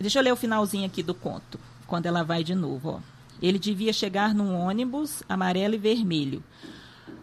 deixa 0.00 0.18
eu 0.18 0.22
ler 0.22 0.32
o 0.32 0.36
finalzinho 0.36 0.86
aqui 0.86 1.02
do 1.02 1.14
conto, 1.14 1.58
quando 1.86 2.06
ela 2.06 2.22
vai 2.22 2.44
de 2.44 2.54
novo, 2.54 2.90
ó. 2.90 3.00
Ele 3.40 3.58
devia 3.58 3.92
chegar 3.92 4.34
num 4.34 4.54
ônibus 4.58 5.22
amarelo 5.28 5.74
e 5.74 5.78
vermelho. 5.78 6.42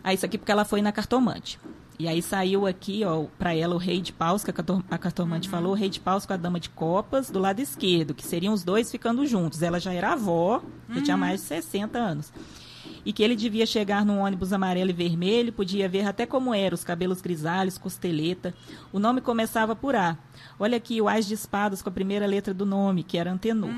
Ah, 0.03 0.13
isso 0.13 0.25
aqui 0.25 0.37
porque 0.37 0.51
ela 0.51 0.63
foi 0.63 0.81
na 0.81 0.91
cartomante. 0.91 1.59
E 1.97 2.07
aí 2.07 2.21
saiu 2.21 2.67
aqui, 2.67 3.03
ó, 3.05 3.25
para 3.37 3.55
ela 3.55 3.73
o 3.75 3.77
rei 3.77 4.01
de 4.01 4.11
paus, 4.13 4.43
que 4.43 4.49
a 4.49 4.53
carto- 4.53 4.83
a 4.91 4.97
cartomante 4.97 5.47
falou, 5.49 5.71
o 5.71 5.75
rei 5.75 5.89
de 5.89 5.99
paus 5.99 6.25
com 6.25 6.33
a 6.33 6.37
dama 6.37 6.59
de 6.59 6.69
copas 6.69 7.29
do 7.29 7.39
lado 7.39 7.59
esquerdo, 7.61 8.13
que 8.13 8.25
seriam 8.25 8.53
os 8.53 8.63
dois 8.63 8.91
ficando 8.91 9.25
juntos. 9.25 9.61
Ela 9.61 9.79
já 9.79 9.93
era 9.93 10.11
avó, 10.13 10.61
já 10.89 11.01
tinha 11.01 11.17
mais 11.17 11.39
de 11.41 11.47
60 11.47 11.97
anos. 11.97 12.31
E 13.05 13.13
que 13.13 13.21
ele 13.21 13.35
devia 13.35 13.65
chegar 13.65 14.03
num 14.03 14.19
ônibus 14.19 14.51
amarelo 14.51 14.89
e 14.89 14.93
vermelho, 14.93 15.53
podia 15.53 15.87
ver 15.87 16.07
até 16.07 16.25
como 16.25 16.53
era, 16.53 16.73
os 16.73 16.83
cabelos 16.83 17.21
grisalhos, 17.21 17.77
costeleta. 17.77 18.53
O 18.91 18.97
nome 18.97 19.21
começava 19.21 19.75
por 19.75 19.95
A. 19.95 20.17
Olha 20.59 20.77
aqui 20.77 20.99
o 20.99 21.07
Ás 21.07 21.27
de 21.27 21.35
espadas 21.35 21.81
com 21.81 21.89
a 21.89 21.91
primeira 21.91 22.25
letra 22.25 22.53
do 22.53 22.65
nome, 22.65 23.03
que 23.03 23.17
era 23.17 23.31
Antenor. 23.31 23.69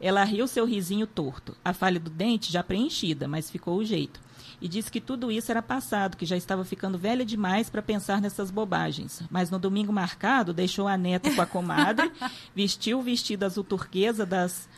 Ela 0.00 0.24
riu 0.24 0.46
seu 0.46 0.64
risinho 0.64 1.06
torto, 1.06 1.56
a 1.64 1.72
falha 1.72 2.00
do 2.00 2.10
dente 2.10 2.52
já 2.52 2.62
preenchida, 2.62 3.28
mas 3.28 3.50
ficou 3.50 3.78
o 3.78 3.84
jeito. 3.84 4.20
E 4.60 4.68
disse 4.68 4.92
que 4.92 5.00
tudo 5.00 5.30
isso 5.30 5.50
era 5.50 5.60
passado, 5.60 6.16
que 6.16 6.24
já 6.24 6.36
estava 6.36 6.64
ficando 6.64 6.96
velha 6.96 7.24
demais 7.24 7.68
para 7.68 7.82
pensar 7.82 8.20
nessas 8.20 8.48
bobagens. 8.48 9.20
Mas 9.28 9.50
no 9.50 9.58
domingo 9.58 9.92
marcado, 9.92 10.52
deixou 10.52 10.86
a 10.86 10.96
neta 10.96 11.34
com 11.34 11.42
a 11.42 11.46
comadre, 11.46 12.12
vestiu 12.54 13.00
o 13.00 13.02
vestido 13.02 13.44
azul 13.44 13.64
turquesa 13.64 14.24
das 14.24 14.68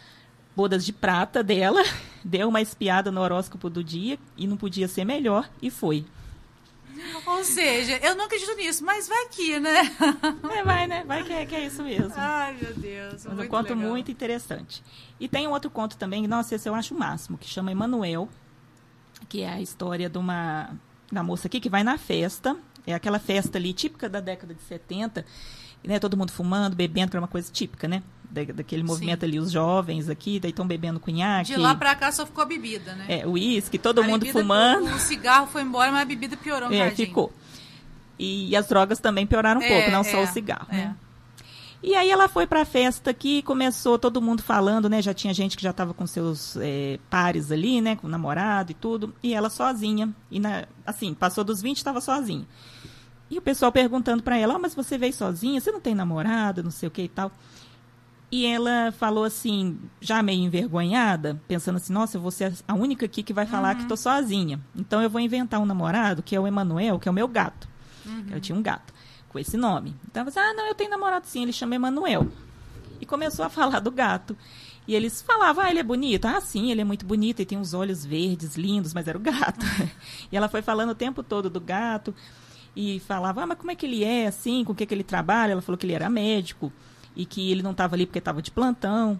bodas 0.56 0.84
de 0.84 0.92
prata 0.92 1.42
dela, 1.42 1.82
deu 2.24 2.48
uma 2.48 2.60
espiada 2.60 3.10
no 3.10 3.20
horóscopo 3.20 3.68
do 3.68 3.82
dia 3.82 4.18
e 4.36 4.46
não 4.46 4.56
podia 4.56 4.88
ser 4.88 5.04
melhor 5.04 5.48
e 5.60 5.70
foi. 5.70 6.04
Ou 7.26 7.44
seja, 7.44 7.98
eu 8.02 8.14
não 8.14 8.26
acredito 8.26 8.54
nisso, 8.56 8.84
mas 8.84 9.08
vai 9.08 9.28
que, 9.28 9.58
né? 9.58 9.80
É, 10.56 10.62
vai, 10.62 10.86
né? 10.86 11.04
Vai 11.04 11.24
que 11.24 11.32
é, 11.32 11.44
que 11.44 11.54
é 11.54 11.66
isso 11.66 11.82
mesmo. 11.82 12.12
Ai, 12.16 12.56
meu 12.60 12.72
Deus. 12.74 13.24
Mas 13.26 13.38
um 13.38 13.48
conto 13.48 13.74
legal. 13.74 13.90
muito 13.90 14.10
interessante. 14.10 14.82
E 15.18 15.28
tem 15.28 15.46
um 15.46 15.50
outro 15.50 15.70
conto 15.70 15.96
também, 15.96 16.26
nossa, 16.26 16.54
esse 16.54 16.68
eu 16.68 16.74
acho 16.74 16.94
o 16.94 16.98
máximo, 16.98 17.36
que 17.36 17.48
chama 17.48 17.72
Emanuel, 17.72 18.28
que 19.28 19.42
é 19.42 19.48
a 19.48 19.60
história 19.60 20.08
de 20.08 20.18
uma 20.18 20.70
da 21.10 21.22
moça 21.22 21.46
aqui 21.46 21.60
que 21.60 21.68
vai 21.68 21.84
na 21.84 21.98
festa, 21.98 22.56
é 22.86 22.94
aquela 22.94 23.18
festa 23.18 23.58
ali 23.58 23.72
típica 23.72 24.08
da 24.08 24.20
década 24.20 24.54
de 24.54 24.62
70, 24.62 25.24
né, 25.84 25.98
todo 25.98 26.16
mundo 26.16 26.32
fumando, 26.32 26.74
bebendo, 26.74 27.10
que 27.10 27.16
era 27.16 27.22
uma 27.22 27.28
coisa 27.28 27.50
típica, 27.52 27.86
né? 27.86 28.02
Da, 28.34 28.42
daquele 28.52 28.82
movimento 28.82 29.20
Sim. 29.20 29.26
ali, 29.26 29.38
os 29.38 29.52
jovens 29.52 30.08
aqui, 30.08 30.40
daí 30.40 30.50
estão 30.50 30.66
bebendo 30.66 30.98
cunhaque. 30.98 31.52
De 31.52 31.56
lá 31.56 31.72
pra 31.74 31.94
cá 31.94 32.10
só 32.10 32.26
ficou 32.26 32.42
a 32.42 32.46
bebida, 32.46 32.92
né? 32.96 33.04
É, 33.08 33.26
uísque, 33.26 33.78
todo 33.78 34.00
A 34.00 34.02
mundo 34.04 34.26
fumando. 34.26 34.92
O 34.92 34.98
cigarro 34.98 35.46
foi 35.46 35.62
embora, 35.62 35.92
mas 35.92 36.02
a 36.02 36.04
bebida 36.04 36.36
piorou 36.36 36.72
É, 36.72 36.90
ficou. 36.90 37.32
E, 38.18 38.56
as 38.56 38.66
drogas 38.66 38.98
também 38.98 39.24
pioraram 39.26 39.60
um 39.60 39.64
É, 39.64 39.68
pouco, 39.68 39.90
não 39.90 40.02
só 40.02 40.18
é, 40.18 40.24
o 40.24 40.26
cigarro, 40.26 40.66
é. 40.70 40.76
né? 40.76 40.96
E 41.82 41.94
aí 41.94 42.10
ela 42.10 42.28
foi 42.28 42.46
pra 42.46 42.64
festa 42.64 43.10
aqui, 43.10 43.42
começou 43.42 43.98
todo 43.98 44.20
mundo 44.20 44.42
falando, 44.42 44.88
né? 44.88 45.02
Já 45.02 45.12
tinha 45.12 45.34
gente 45.34 45.56
que 45.56 45.62
já 45.62 45.70
estava 45.70 45.92
com 45.92 46.06
seus 46.06 46.56
é, 46.56 46.98
pares 47.10 47.52
ali, 47.52 47.80
né? 47.82 47.94
Com 47.94 48.08
namorado 48.08 48.72
e 48.72 48.74
tudo. 48.74 49.14
E 49.22 49.34
ela 49.34 49.50
sozinha. 49.50 50.08
E 50.30 50.40
na, 50.40 50.64
assim, 50.86 51.12
passou 51.12 51.44
dos 51.44 51.60
20 51.60 51.76
estava 51.76 52.00
sozinha. 52.00 52.46
E 53.30 53.36
o 53.36 53.42
pessoal 53.42 53.70
perguntando 53.70 54.22
pra 54.22 54.38
ela, 54.38 54.54
"Ah, 54.54 54.58
mas 54.58 54.74
você 54.74 54.96
veio 54.96 55.12
sozinha? 55.12 55.60
Você 55.60 55.70
não 55.70 55.80
tem 55.80 55.94
namorado? 55.94 56.62
Não 56.62 56.70
sei 56.70 56.86
o 56.88 56.90
que 56.90 57.02
e 57.02 57.08
tal. 57.08 57.30
E 58.34 58.46
ela 58.46 58.90
falou 58.90 59.22
assim, 59.22 59.78
já 60.00 60.20
meio 60.20 60.42
envergonhada, 60.42 61.40
pensando 61.46 61.76
assim, 61.76 61.92
nossa, 61.92 62.16
eu 62.16 62.20
vou 62.20 62.32
ser 62.32 62.52
a 62.66 62.74
única 62.74 63.06
aqui 63.06 63.22
que 63.22 63.32
vai 63.32 63.46
falar 63.46 63.76
que 63.76 63.86
tô 63.86 63.96
sozinha. 63.96 64.58
Então 64.74 65.00
eu 65.00 65.08
vou 65.08 65.20
inventar 65.20 65.60
um 65.60 65.64
namorado, 65.64 66.20
que 66.20 66.34
é 66.34 66.40
o 66.40 66.44
Emanuel, 66.44 66.98
que 66.98 67.08
é 67.08 67.12
o 67.12 67.14
meu 67.14 67.28
gato. 67.28 67.68
Eu 68.32 68.40
tinha 68.40 68.58
um 68.58 68.60
gato 68.60 68.92
com 69.28 69.38
esse 69.38 69.56
nome. 69.56 69.94
Então 70.10 70.22
ela 70.22 70.32
falou 70.32 70.48
assim, 70.48 70.52
ah, 70.52 70.62
não, 70.62 70.66
eu 70.66 70.74
tenho 70.74 70.90
namorado 70.90 71.28
sim, 71.28 71.44
ele 71.44 71.52
chama 71.52 71.76
Emanuel. 71.76 72.26
E 73.00 73.06
começou 73.06 73.44
a 73.44 73.48
falar 73.48 73.78
do 73.78 73.92
gato. 73.92 74.36
E 74.84 74.96
eles 74.96 75.22
falavam, 75.22 75.62
ah, 75.62 75.70
ele 75.70 75.78
é 75.78 75.84
bonito. 75.84 76.24
Ah, 76.24 76.40
sim, 76.40 76.72
ele 76.72 76.80
é 76.80 76.84
muito 76.84 77.06
bonito, 77.06 77.38
ele 77.38 77.46
tem 77.46 77.56
uns 77.56 77.72
olhos 77.72 78.04
verdes, 78.04 78.56
lindos, 78.56 78.92
mas 78.92 79.06
era 79.06 79.16
o 79.16 79.20
gato. 79.20 79.64
e 80.32 80.36
ela 80.36 80.48
foi 80.48 80.60
falando 80.60 80.90
o 80.90 80.96
tempo 80.96 81.22
todo 81.22 81.48
do 81.48 81.60
gato. 81.60 82.12
E 82.74 82.98
falava, 82.98 83.44
ah, 83.44 83.46
mas 83.46 83.58
como 83.58 83.70
é 83.70 83.76
que 83.76 83.86
ele 83.86 84.02
é, 84.02 84.26
assim, 84.26 84.64
com 84.64 84.72
o 84.72 84.74
que, 84.74 84.84
que 84.84 84.92
ele 84.92 85.04
trabalha? 85.04 85.52
Ela 85.52 85.62
falou 85.62 85.78
que 85.78 85.86
ele 85.86 85.92
era 85.92 86.10
médico 86.10 86.72
e 87.16 87.24
que 87.26 87.50
ele 87.50 87.62
não 87.62 87.70
estava 87.72 87.94
ali 87.94 88.06
porque 88.06 88.18
estava 88.18 88.40
de 88.42 88.50
plantão. 88.50 89.18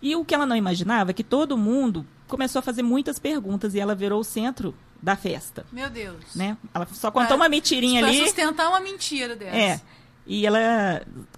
E 0.00 0.14
o 0.16 0.24
que 0.24 0.34
ela 0.34 0.46
não 0.46 0.54
imaginava 0.56 1.10
é 1.10 1.14
que 1.14 1.24
todo 1.24 1.56
mundo 1.58 2.06
começou 2.26 2.60
a 2.60 2.62
fazer 2.62 2.82
muitas 2.82 3.18
perguntas 3.18 3.74
e 3.74 3.80
ela 3.80 3.94
virou 3.94 4.20
o 4.20 4.24
centro 4.24 4.74
da 5.02 5.14
festa, 5.16 5.64
Meu 5.72 5.88
Deus. 5.88 6.34
né? 6.34 6.56
Ela 6.74 6.86
só 6.92 7.10
contou 7.10 7.28
Pra- 7.28 7.36
uma 7.36 7.48
mentirinha 7.48 8.00
pra 8.00 8.08
ali. 8.10 8.18
sustentar 8.24 8.68
uma 8.68 8.80
mentira 8.80 9.34
dessa. 9.36 9.56
É. 9.56 9.80
E 10.26 10.44
ela 10.46 10.58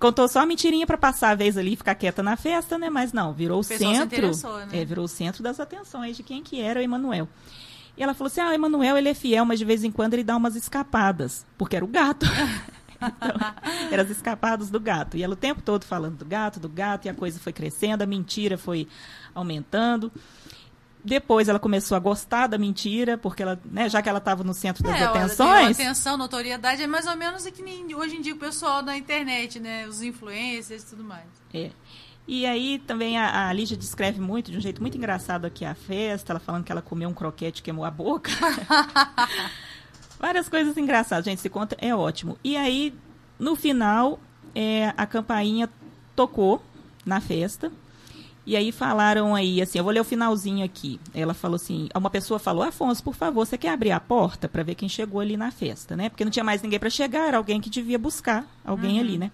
contou 0.00 0.26
só 0.26 0.40
uma 0.40 0.46
mentirinha 0.46 0.84
para 0.86 0.98
passar 0.98 1.30
a 1.30 1.34
vez 1.34 1.56
ali 1.56 1.74
e 1.74 1.76
ficar 1.76 1.94
quieta 1.94 2.22
na 2.22 2.36
festa, 2.36 2.76
né? 2.76 2.90
Mas 2.90 3.12
não, 3.12 3.32
virou 3.32 3.60
o 3.60 3.62
se 3.62 3.78
centro. 3.78 4.26
né? 4.66 4.68
É, 4.80 4.84
virou 4.84 5.04
o 5.04 5.08
centro 5.08 5.42
das 5.42 5.60
atenções 5.60 6.16
de 6.16 6.22
quem 6.24 6.42
que 6.42 6.60
era 6.60 6.80
o 6.80 6.82
Emanuel. 6.82 7.28
E 7.96 8.02
ela 8.02 8.14
falou 8.14 8.26
assim: 8.28 8.40
"Ah, 8.40 8.48
o 8.48 8.52
Emanuel, 8.52 8.96
ele 8.96 9.08
é 9.10 9.14
fiel, 9.14 9.44
mas 9.44 9.58
de 9.58 9.64
vez 9.64 9.84
em 9.84 9.92
quando 9.92 10.14
ele 10.14 10.24
dá 10.24 10.36
umas 10.36 10.56
escapadas, 10.56 11.46
porque 11.56 11.76
era 11.76 11.84
o 11.84 11.88
gato". 11.88 12.26
Então, 13.00 13.54
eram 13.90 14.02
as 14.04 14.10
escapadas 14.10 14.70
do 14.70 14.78
gato. 14.80 15.16
E 15.16 15.22
ela 15.22 15.34
o 15.34 15.36
tempo 15.36 15.62
todo 15.62 15.84
falando 15.84 16.16
do 16.18 16.24
gato, 16.24 16.60
do 16.60 16.68
gato, 16.68 17.06
e 17.06 17.08
a 17.08 17.14
coisa 17.14 17.38
foi 17.40 17.52
crescendo, 17.52 18.02
a 18.02 18.06
mentira 18.06 18.58
foi 18.58 18.86
aumentando. 19.34 20.12
Depois 21.02 21.48
ela 21.48 21.58
começou 21.58 21.96
a 21.96 21.98
gostar 21.98 22.46
da 22.46 22.58
mentira, 22.58 23.16
porque 23.16 23.42
ela, 23.42 23.58
né, 23.64 23.88
já 23.88 24.02
que 24.02 24.08
ela 24.08 24.18
estava 24.18 24.44
no 24.44 24.52
centro 24.52 24.82
das 24.82 25.00
É, 25.00 25.04
atenções. 25.04 25.80
atenção, 25.80 26.18
notoriedade, 26.18 26.82
é 26.82 26.86
mais 26.86 27.06
ou 27.06 27.16
menos 27.16 27.46
o 27.46 27.52
que 27.52 27.62
nem 27.62 27.94
hoje 27.94 28.16
em 28.16 28.20
dia 28.20 28.34
o 28.34 28.38
pessoal 28.38 28.82
da 28.82 28.94
internet, 28.94 29.58
né? 29.58 29.86
Os 29.86 30.02
influencers 30.02 30.82
e 30.82 30.86
tudo 30.86 31.02
mais. 31.02 31.24
É. 31.54 31.70
E 32.28 32.44
aí 32.44 32.78
também 32.80 33.18
a, 33.18 33.48
a 33.48 33.52
Lígia 33.52 33.76
descreve 33.78 34.20
muito, 34.20 34.50
de 34.52 34.58
um 34.58 34.60
jeito 34.60 34.80
muito 34.82 34.96
engraçado 34.96 35.46
aqui 35.46 35.64
a 35.64 35.74
festa, 35.74 36.32
ela 36.34 36.38
falando 36.38 36.64
que 36.64 36.70
ela 36.70 36.82
comeu 36.82 37.08
um 37.08 37.14
croquete 37.14 37.60
e 37.60 37.62
queimou 37.62 37.84
a 37.84 37.90
boca. 37.90 38.30
Várias 40.20 40.50
coisas 40.50 40.76
engraçadas, 40.76 41.24
gente, 41.24 41.38
esse 41.38 41.48
conto 41.48 41.74
é 41.78 41.94
ótimo. 41.96 42.36
E 42.44 42.54
aí, 42.54 42.94
no 43.38 43.56
final, 43.56 44.20
é, 44.54 44.92
a 44.94 45.06
campainha 45.06 45.68
tocou 46.14 46.62
na 47.06 47.22
festa. 47.22 47.72
E 48.44 48.54
aí 48.54 48.70
falaram 48.70 49.34
aí, 49.34 49.62
assim, 49.62 49.78
eu 49.78 49.84
vou 49.84 49.92
ler 49.92 50.00
o 50.00 50.04
finalzinho 50.04 50.64
aqui. 50.64 51.00
Ela 51.14 51.32
falou 51.32 51.56
assim, 51.56 51.88
uma 51.94 52.10
pessoa 52.10 52.38
falou, 52.38 52.62
Afonso, 52.62 53.02
por 53.02 53.14
favor, 53.14 53.46
você 53.46 53.56
quer 53.56 53.70
abrir 53.70 53.92
a 53.92 54.00
porta 54.00 54.48
para 54.48 54.62
ver 54.62 54.74
quem 54.74 54.88
chegou 54.88 55.20
ali 55.20 55.36
na 55.36 55.50
festa, 55.50 55.96
né? 55.96 56.10
Porque 56.10 56.24
não 56.24 56.30
tinha 56.30 56.44
mais 56.44 56.60
ninguém 56.60 56.78
para 56.78 56.90
chegar, 56.90 57.28
era 57.28 57.38
alguém 57.38 57.60
que 57.60 57.70
devia 57.70 57.98
buscar 57.98 58.46
alguém 58.64 59.00
ali, 59.00 59.16
né? 59.18 59.30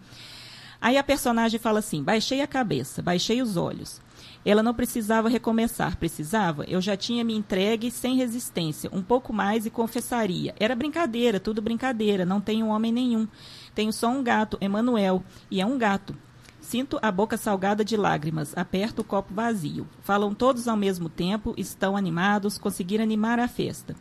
Aí 0.80 0.96
a 0.96 1.02
personagem 1.02 1.58
fala 1.58 1.78
assim: 1.78 2.02
baixei 2.02 2.40
a 2.42 2.46
cabeça, 2.46 3.02
baixei 3.02 3.42
os 3.42 3.56
olhos. 3.56 4.00
Ela 4.46 4.62
não 4.62 4.72
precisava 4.72 5.28
recomeçar, 5.28 5.96
precisava? 5.96 6.62
Eu 6.68 6.80
já 6.80 6.96
tinha 6.96 7.24
me 7.24 7.34
entregue 7.34 7.90
sem 7.90 8.16
resistência, 8.16 8.88
um 8.92 9.02
pouco 9.02 9.32
mais 9.32 9.66
e 9.66 9.70
confessaria. 9.70 10.54
Era 10.60 10.76
brincadeira, 10.76 11.40
tudo 11.40 11.60
brincadeira, 11.60 12.24
não 12.24 12.40
tenho 12.40 12.68
homem 12.68 12.92
nenhum. 12.92 13.26
Tenho 13.74 13.92
só 13.92 14.08
um 14.08 14.22
gato, 14.22 14.56
Emanuel, 14.60 15.24
e 15.50 15.60
é 15.60 15.66
um 15.66 15.76
gato. 15.76 16.16
Sinto 16.60 16.96
a 17.02 17.10
boca 17.10 17.36
salgada 17.36 17.84
de 17.84 17.96
lágrimas, 17.96 18.56
aperto 18.56 19.02
o 19.02 19.04
copo 19.04 19.34
vazio. 19.34 19.84
Falam 20.02 20.32
todos 20.32 20.68
ao 20.68 20.76
mesmo 20.76 21.08
tempo, 21.08 21.52
estão 21.56 21.96
animados, 21.96 22.56
conseguiram 22.56 23.02
animar 23.02 23.40
a 23.40 23.48
festa. 23.48 23.96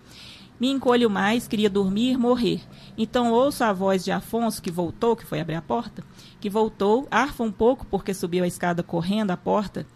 Me 0.60 0.70
encolho 0.70 1.10
mais, 1.10 1.48
queria 1.48 1.72
dormir, 1.72 2.20
morrer. 2.20 2.62
Então 2.96 3.32
ouço 3.32 3.64
a 3.64 3.74
voz 3.74 4.06
de 4.06 4.12
Afonso, 4.12 4.62
que 4.62 4.70
voltou, 4.70 5.16
que 5.16 5.26
foi 5.26 5.40
abrir 5.40 5.56
a 5.56 5.62
porta, 5.62 6.04
que 6.40 6.52
voltou, 6.52 7.08
arfa 7.10 7.44
um 7.44 7.52
pouco, 7.52 7.86
porque 7.88 8.14
subiu 8.14 8.44
a 8.44 8.48
escada 8.48 8.84
correndo 8.84 9.32
a 9.32 9.38
porta, 9.38 9.88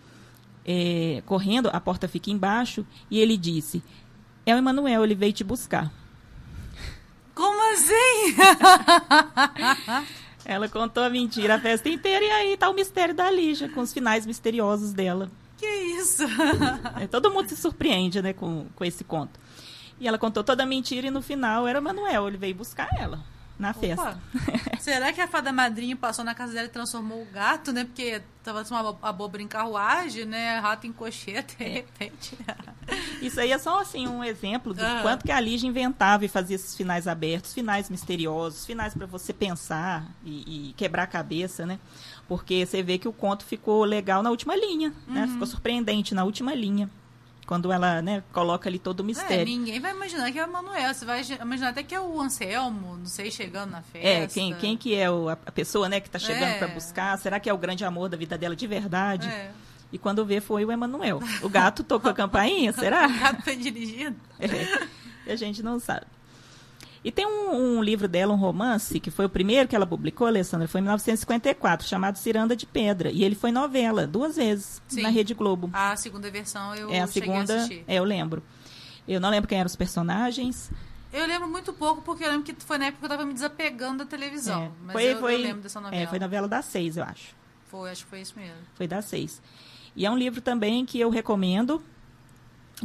é, 0.65 1.21
correndo, 1.25 1.69
a 1.71 1.79
porta 1.79 2.07
fica 2.07 2.29
embaixo, 2.29 2.85
e 3.09 3.19
ele 3.19 3.37
disse: 3.37 3.83
É 4.45 4.53
o 4.53 4.57
Emanuel, 4.57 5.03
ele 5.03 5.15
veio 5.15 5.33
te 5.33 5.43
buscar. 5.43 5.91
Como 7.33 7.73
assim? 7.73 8.35
Ela 10.45 10.67
contou 10.67 11.03
a 11.03 11.09
mentira 11.09 11.55
a 11.55 11.59
festa 11.59 11.87
inteira 11.87 12.25
e 12.25 12.31
aí 12.31 12.57
tá 12.57 12.69
o 12.69 12.73
mistério 12.73 13.13
da 13.13 13.29
Lígia, 13.29 13.69
com 13.69 13.81
os 13.81 13.93
finais 13.93 14.25
misteriosos 14.25 14.93
dela. 14.93 15.29
Que 15.57 15.67
isso? 15.67 16.23
É, 16.99 17.05
todo 17.05 17.31
mundo 17.31 17.49
se 17.49 17.55
surpreende, 17.55 18.21
né, 18.21 18.33
com, 18.33 18.65
com 18.75 18.83
esse 18.83 19.03
conto. 19.03 19.39
E 19.99 20.07
ela 20.07 20.17
contou 20.17 20.43
toda 20.43 20.63
a 20.63 20.65
mentira 20.65 21.07
e 21.07 21.11
no 21.11 21.21
final 21.21 21.67
era 21.67 21.79
Manuel, 21.79 22.27
ele 22.27 22.37
veio 22.37 22.55
buscar 22.55 22.89
ela 22.97 23.23
na 23.59 23.71
Opa. 23.71 23.79
festa. 23.79 24.19
Será 24.79 25.11
que 25.11 25.19
a 25.19 25.27
fada 25.27 25.51
madrinha 25.51 25.95
passou 25.95 26.23
na 26.23 26.33
casa 26.33 26.53
dela 26.53 26.67
e 26.67 26.69
transformou 26.69 27.21
o 27.21 27.25
gato, 27.25 27.73
né? 27.73 27.83
Porque 27.83 28.21
tava 28.41 28.63
uma 28.71 28.97
abóbora 29.01 29.43
em 29.43 29.47
carruagem, 29.47 30.23
né? 30.25 30.57
Rato 30.59 30.87
em 30.87 30.93
cochete, 30.93 31.57
de 31.57 31.65
repente. 31.65 32.37
Isso 33.21 33.39
aí 33.39 33.51
é 33.51 33.57
só 33.57 33.81
assim 33.81 34.07
um 34.07 34.23
exemplo 34.23 34.73
do 34.73 34.81
Ah. 34.81 34.99
quanto 35.01 35.25
que 35.25 35.31
a 35.31 35.39
Lígia 35.39 35.67
inventava 35.67 36.23
e 36.23 36.29
fazia 36.29 36.55
esses 36.55 36.73
finais 36.75 37.07
abertos, 37.07 37.53
finais 37.53 37.89
misteriosos, 37.89 38.65
finais 38.65 38.93
para 38.93 39.05
você 39.05 39.33
pensar 39.33 40.07
e, 40.23 40.69
e 40.69 40.73
quebrar 40.73 41.03
a 41.03 41.07
cabeça, 41.07 41.65
né? 41.65 41.77
Porque 42.27 42.65
você 42.65 42.81
vê 42.81 42.97
que 42.97 43.07
o 43.07 43.13
conto 43.13 43.43
ficou 43.43 43.83
legal 43.83 44.23
na 44.23 44.29
última 44.29 44.55
linha, 44.55 44.93
né? 45.07 45.25
Uhum. 45.25 45.31
Ficou 45.33 45.47
surpreendente 45.47 46.15
na 46.15 46.23
última 46.23 46.53
linha. 46.55 46.89
Quando 47.49 47.71
ela, 47.71 47.99
né, 47.99 48.21
coloca 48.31 48.69
ali 48.69 48.77
todo 48.77 48.99
o 48.99 49.03
É, 49.03 49.07
mistério. 49.07 49.43
ninguém 49.45 49.79
vai 49.79 49.89
imaginar 49.91 50.31
que 50.31 50.37
é 50.37 50.43
o 50.45 50.47
Emanuel. 50.47 50.93
Você 50.93 51.03
vai 51.03 51.23
imaginar 51.41 51.69
até 51.69 51.81
que 51.81 51.95
é 51.95 51.99
o 51.99 52.21
Anselmo, 52.21 52.95
não 52.97 53.07
sei, 53.07 53.31
chegando 53.31 53.71
na 53.71 53.81
festa. 53.81 54.07
É, 54.07 54.27
quem, 54.27 54.53
quem 54.53 54.77
que 54.77 54.93
é 54.93 55.09
o- 55.09 55.29
a 55.29 55.35
pessoa, 55.35 55.89
né, 55.89 55.99
que 55.99 56.07
tá 56.11 56.19
chegando 56.19 56.43
É. 56.51 56.57
para 56.59 56.67
buscar? 56.67 57.17
Será 57.17 57.39
que 57.39 57.49
é 57.49 57.53
o 57.53 57.57
grande 57.57 57.83
amor 57.83 58.07
da 58.07 58.15
vida 58.15 58.37
dela 58.37 58.55
de 58.55 58.67
verdade? 58.67 59.27
É. 59.27 59.49
E 59.91 59.97
quando 59.97 60.23
vê, 60.23 60.39
foi 60.39 60.63
o 60.63 60.71
Emanuel. 60.71 61.19
O 61.41 61.49
gato 61.49 61.83
tocou 61.83 62.11
a 62.11 62.13
campainha, 62.13 62.71
será? 62.71 63.07
O 63.07 63.19
gato 63.19 63.41
foi 63.41 63.55
dirigido. 63.55 64.15
É, 64.39 64.85
e 65.25 65.31
a 65.31 65.35
gente 65.35 65.63
não 65.63 65.79
sabe. 65.79 66.05
E 67.03 67.11
tem 67.11 67.25
um, 67.25 67.77
um 67.77 67.83
livro 67.83 68.07
dela, 68.07 68.33
um 68.33 68.37
romance, 68.37 68.99
que 68.99 69.09
foi 69.09 69.25
o 69.25 69.29
primeiro 69.29 69.69
que 69.69 69.75
ela 69.75 69.85
publicou, 69.87 70.27
Alessandra, 70.27 70.67
foi 70.67 70.79
em 70.79 70.83
1954, 70.83 71.87
chamado 71.87 72.17
Ciranda 72.17 72.55
de 72.55 72.65
Pedra. 72.65 73.09
E 73.09 73.23
ele 73.23 73.35
foi 73.35 73.51
novela, 73.51 74.05
duas 74.05 74.35
vezes, 74.35 74.81
Sim. 74.87 75.03
na 75.03 75.09
Rede 75.09 75.33
Globo. 75.33 75.69
A 75.71 75.95
segunda 75.95 76.29
versão 76.29 76.75
eu 76.75 76.89
é 76.91 76.99
a 77.01 77.07
cheguei 77.07 77.29
a 77.29 77.33
segunda, 77.33 77.55
assistir. 77.55 77.83
é, 77.87 77.95
eu 77.95 78.03
lembro. 78.03 78.43
Eu 79.07 79.19
não 79.19 79.29
lembro 79.29 79.47
quem 79.47 79.57
eram 79.57 79.67
os 79.67 79.75
personagens. 79.75 80.69
Eu 81.11 81.25
lembro 81.25 81.47
muito 81.47 81.73
pouco, 81.73 82.01
porque 82.01 82.23
eu 82.23 82.29
lembro 82.29 82.43
que 82.43 82.55
foi 82.63 82.77
na 82.77 82.85
época 82.85 82.99
que 82.99 83.05
eu 83.05 83.17
tava 83.17 83.25
me 83.25 83.33
desapegando 83.33 83.99
da 83.99 84.05
televisão. 84.05 84.63
É, 84.63 84.71
Mas 84.83 84.93
foi, 84.93 85.03
eu, 85.05 85.09
eu 85.09 85.19
foi, 85.19 85.37
lembro 85.37 85.61
dessa 85.61 85.81
novela. 85.81 86.03
É, 86.03 86.05
foi 86.05 86.19
novela 86.19 86.47
das 86.47 86.65
seis, 86.65 86.97
eu 86.97 87.03
acho. 87.03 87.35
Foi, 87.67 87.89
acho 87.89 88.03
que 88.03 88.09
foi 88.09 88.21
isso 88.21 88.33
mesmo. 88.37 88.57
Foi 88.75 88.87
das 88.87 89.05
seis. 89.05 89.41
E 89.95 90.05
é 90.05 90.11
um 90.11 90.17
livro 90.17 90.41
também 90.41 90.85
que 90.85 90.99
eu 90.99 91.09
recomendo, 91.09 91.81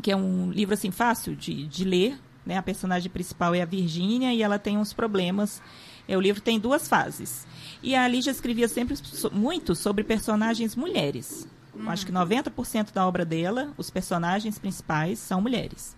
que 0.02 0.10
é 0.10 0.16
um 0.16 0.50
livro 0.50 0.72
assim 0.72 0.90
fácil 0.90 1.36
de, 1.36 1.66
de 1.66 1.84
ler. 1.84 2.18
Né? 2.44 2.56
A 2.58 2.62
personagem 2.62 3.10
principal 3.10 3.54
é 3.54 3.62
a 3.62 3.66
Virgínia 3.66 4.32
e 4.32 4.42
ela 4.42 4.58
tem 4.58 4.76
uns 4.76 4.92
problemas. 4.92 5.62
É, 6.06 6.16
o 6.16 6.20
livro 6.20 6.40
tem 6.42 6.58
duas 6.60 6.86
fases. 6.86 7.46
E 7.82 7.94
a 7.94 8.06
Lígia 8.06 8.30
escrevia 8.30 8.68
sempre 8.68 8.96
so- 8.96 9.30
muito 9.32 9.74
sobre 9.74 10.04
personagens 10.04 10.76
mulheres. 10.76 11.48
Eu 11.76 11.90
acho 11.90 12.06
que 12.06 12.12
90% 12.12 12.92
da 12.92 13.06
obra 13.06 13.24
dela, 13.24 13.72
os 13.76 13.90
personagens 13.90 14.58
principais 14.58 15.18
são 15.18 15.40
mulheres. 15.40 15.96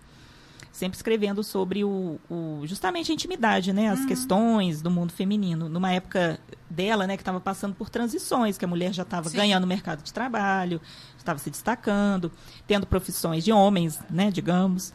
Sempre 0.72 0.96
escrevendo 0.96 1.42
sobre 1.42 1.82
o, 1.84 2.18
o- 2.30 2.62
justamente 2.64 3.10
a 3.10 3.14
intimidade, 3.14 3.72
né? 3.72 3.88
As 3.88 4.04
questões 4.04 4.80
do 4.82 4.90
mundo 4.90 5.12
feminino. 5.12 5.68
Numa 5.68 5.90
época 5.92 6.38
dela, 6.70 7.06
né, 7.06 7.16
que 7.16 7.22
estava 7.22 7.40
passando 7.40 7.74
por 7.74 7.88
transições, 7.90 8.56
que 8.58 8.64
a 8.64 8.68
mulher 8.68 8.92
já 8.92 9.02
estava 9.02 9.28
ganhando 9.30 9.66
mercado 9.66 10.02
de 10.02 10.12
trabalho, 10.12 10.80
estava 11.16 11.38
se 11.38 11.48
destacando, 11.50 12.30
tendo 12.66 12.86
profissões 12.86 13.44
de 13.44 13.52
homens, 13.52 13.98
né, 14.10 14.30
digamos. 14.30 14.92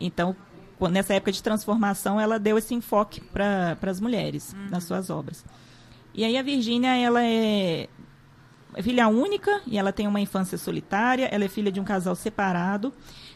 Então, 0.00 0.36
nessa 0.90 1.14
época 1.14 1.32
de 1.32 1.42
transformação, 1.42 2.20
ela 2.20 2.38
deu 2.38 2.56
esse 2.58 2.74
enfoque 2.74 3.20
para 3.20 3.76
as 3.82 4.00
mulheres 4.00 4.54
nas 4.70 4.84
suas 4.84 5.10
obras. 5.10 5.44
E 6.14 6.24
aí 6.24 6.36
a 6.36 6.42
Virgínia, 6.42 6.94
ela 6.96 7.24
é 7.24 7.88
é 8.74 8.82
filha 8.82 9.08
única 9.08 9.62
e 9.66 9.78
ela 9.78 9.92
tem 9.92 10.06
uma 10.06 10.20
infância 10.20 10.58
solitária. 10.58 11.26
Ela 11.32 11.44
é 11.44 11.48
filha 11.48 11.72
de 11.72 11.80
um 11.80 11.84
casal 11.84 12.14
separado. 12.14 12.92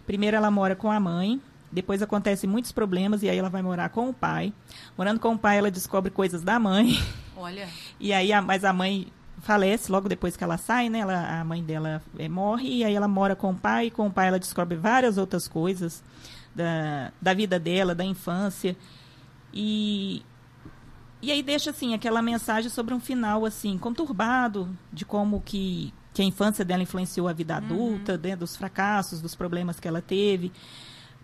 Primeiro 0.07 0.37
ela 0.37 0.51
mora 0.51 0.77
com 0.77 0.91
a 0.93 1.01
mãe, 1.01 1.41
depois 1.71 2.03
acontecem 2.03 2.49
muitos 2.49 2.71
problemas 2.71 3.23
e 3.23 3.31
aí 3.31 3.39
ela 3.39 3.49
vai 3.49 3.63
morar 3.63 3.89
com 3.89 4.09
o 4.11 4.13
pai. 4.15 4.53
Morando 4.97 5.19
com 5.19 5.33
o 5.35 5.39
pai, 5.39 5.57
ela 5.59 5.71
descobre 5.71 6.11
coisas 6.11 6.43
da 6.43 6.59
mãe. 6.61 6.99
Olha, 7.37 7.67
E 7.99 8.13
aí, 8.13 8.33
a- 8.33 8.43
mas 8.43 8.63
a 8.65 8.73
mãe 8.73 9.09
falece 9.41 9.91
logo 9.91 10.09
depois 10.09 10.37
que 10.37 10.45
ela 10.45 10.59
sai, 10.59 10.89
né? 10.91 10.99
Ela, 11.01 11.41
a 11.41 11.45
mãe 11.45 11.63
dela 11.65 12.03
eh, 12.19 12.29
morre 12.29 12.69
e 12.69 12.85
aí 12.85 12.95
ela 12.95 13.09
mora 13.09 13.35
com 13.35 13.51
o 13.51 13.55
pai. 13.57 13.87
E 13.87 13.91
com 13.91 14.07
o 14.07 14.13
pai 14.13 14.29
ela 14.29 14.39
descobre 14.39 14.77
várias 14.77 15.17
outras 15.19 15.49
coisas 15.49 16.05
da, 16.55 17.13
da 17.21 17.35
vida 17.35 17.59
dela, 17.59 17.95
da 17.95 18.05
infância. 18.05 18.77
E, 19.53 20.23
e 21.21 21.31
aí 21.31 21.43
deixa, 21.43 21.71
assim, 21.71 21.95
aquela 21.95 22.23
mensagem 22.23 22.71
sobre 22.71 22.95
um 22.95 23.01
final, 23.01 23.45
assim, 23.45 23.79
conturbado 23.79 24.69
de 24.93 25.05
como 25.05 25.41
que, 25.41 25.93
que 26.13 26.23
a 26.23 26.25
infância 26.25 26.65
dela 26.65 26.83
influenciou 26.83 27.29
a 27.29 27.33
vida 27.33 27.57
adulta, 27.57 28.17
né, 28.19 28.37
dos 28.37 28.57
fracassos, 28.57 29.21
dos 29.21 29.35
problemas 29.35 29.79
que 29.79 29.89
ela 29.89 30.03
teve. 30.03 30.53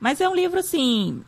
Mas 0.00 0.20
é 0.20 0.28
um 0.28 0.34
livro, 0.34 0.58
assim, 0.60 1.22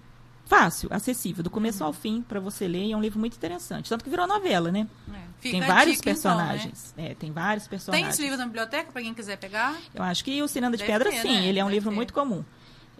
fácil, 0.47 0.89
acessível, 0.93 1.43
do 1.45 1.51
começo 1.51 1.83
ao 1.85 1.93
fim, 1.93 2.23
para 2.23 2.41
você 2.41 2.67
ler. 2.67 2.85
E 2.87 2.93
é 2.93 2.97
um 2.97 3.01
livro 3.01 3.19
muito 3.19 3.37
interessante. 3.37 3.89
Tanto 3.89 4.05
que 4.05 4.11
virou 4.11 4.27
novela, 4.27 4.71
né? 4.73 4.89
é. 5.13 5.31
Tem 5.41 5.61
vários 5.61 5.97
dica, 5.97 6.11
então, 6.11 6.37
né? 6.37 6.45
personagens. 6.45 6.95
É, 6.97 7.15
tem 7.15 7.33
vários 7.33 7.65
Tem 7.65 7.71
personagens. 7.71 8.15
esse 8.15 8.23
livro 8.23 8.37
na 8.37 8.45
biblioteca 8.45 8.93
para 8.93 9.01
quem 9.01 9.15
quiser 9.15 9.39
pegar? 9.39 9.77
Eu 9.95 10.03
acho 10.03 10.23
que 10.23 10.43
o 10.43 10.49
Ciranda 10.49 10.77
de 10.77 10.83
Deve 10.83 10.93
Pedra, 10.93 11.11
ter, 11.11 11.23
sim, 11.23 11.33
né? 11.33 11.47
ele 11.47 11.59
é 11.59 11.65
um 11.65 11.69
Deve 11.69 11.77
livro 11.77 11.91
ter. 11.91 11.97
muito 11.97 12.13
comum. 12.13 12.45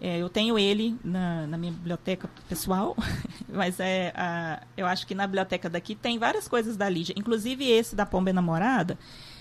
É, 0.03 0.17
eu 0.17 0.27
tenho 0.29 0.57
ele 0.57 0.97
na, 1.03 1.45
na 1.45 1.57
minha 1.59 1.71
biblioteca 1.71 2.27
pessoal, 2.49 2.95
mas 3.47 3.79
é, 3.79 4.11
a- 4.15 4.63
eu 4.75 4.87
acho 4.87 5.05
que 5.05 5.13
na 5.13 5.27
biblioteca 5.27 5.69
daqui 5.69 5.93
tem 5.93 6.17
várias 6.17 6.47
coisas 6.47 6.75
da 6.75 6.89
Lígia. 6.89 7.13
Inclusive 7.15 7.63
esse 7.69 7.95
da 7.95 8.03
Pomba 8.03 8.31
Enamorada, 8.31 8.97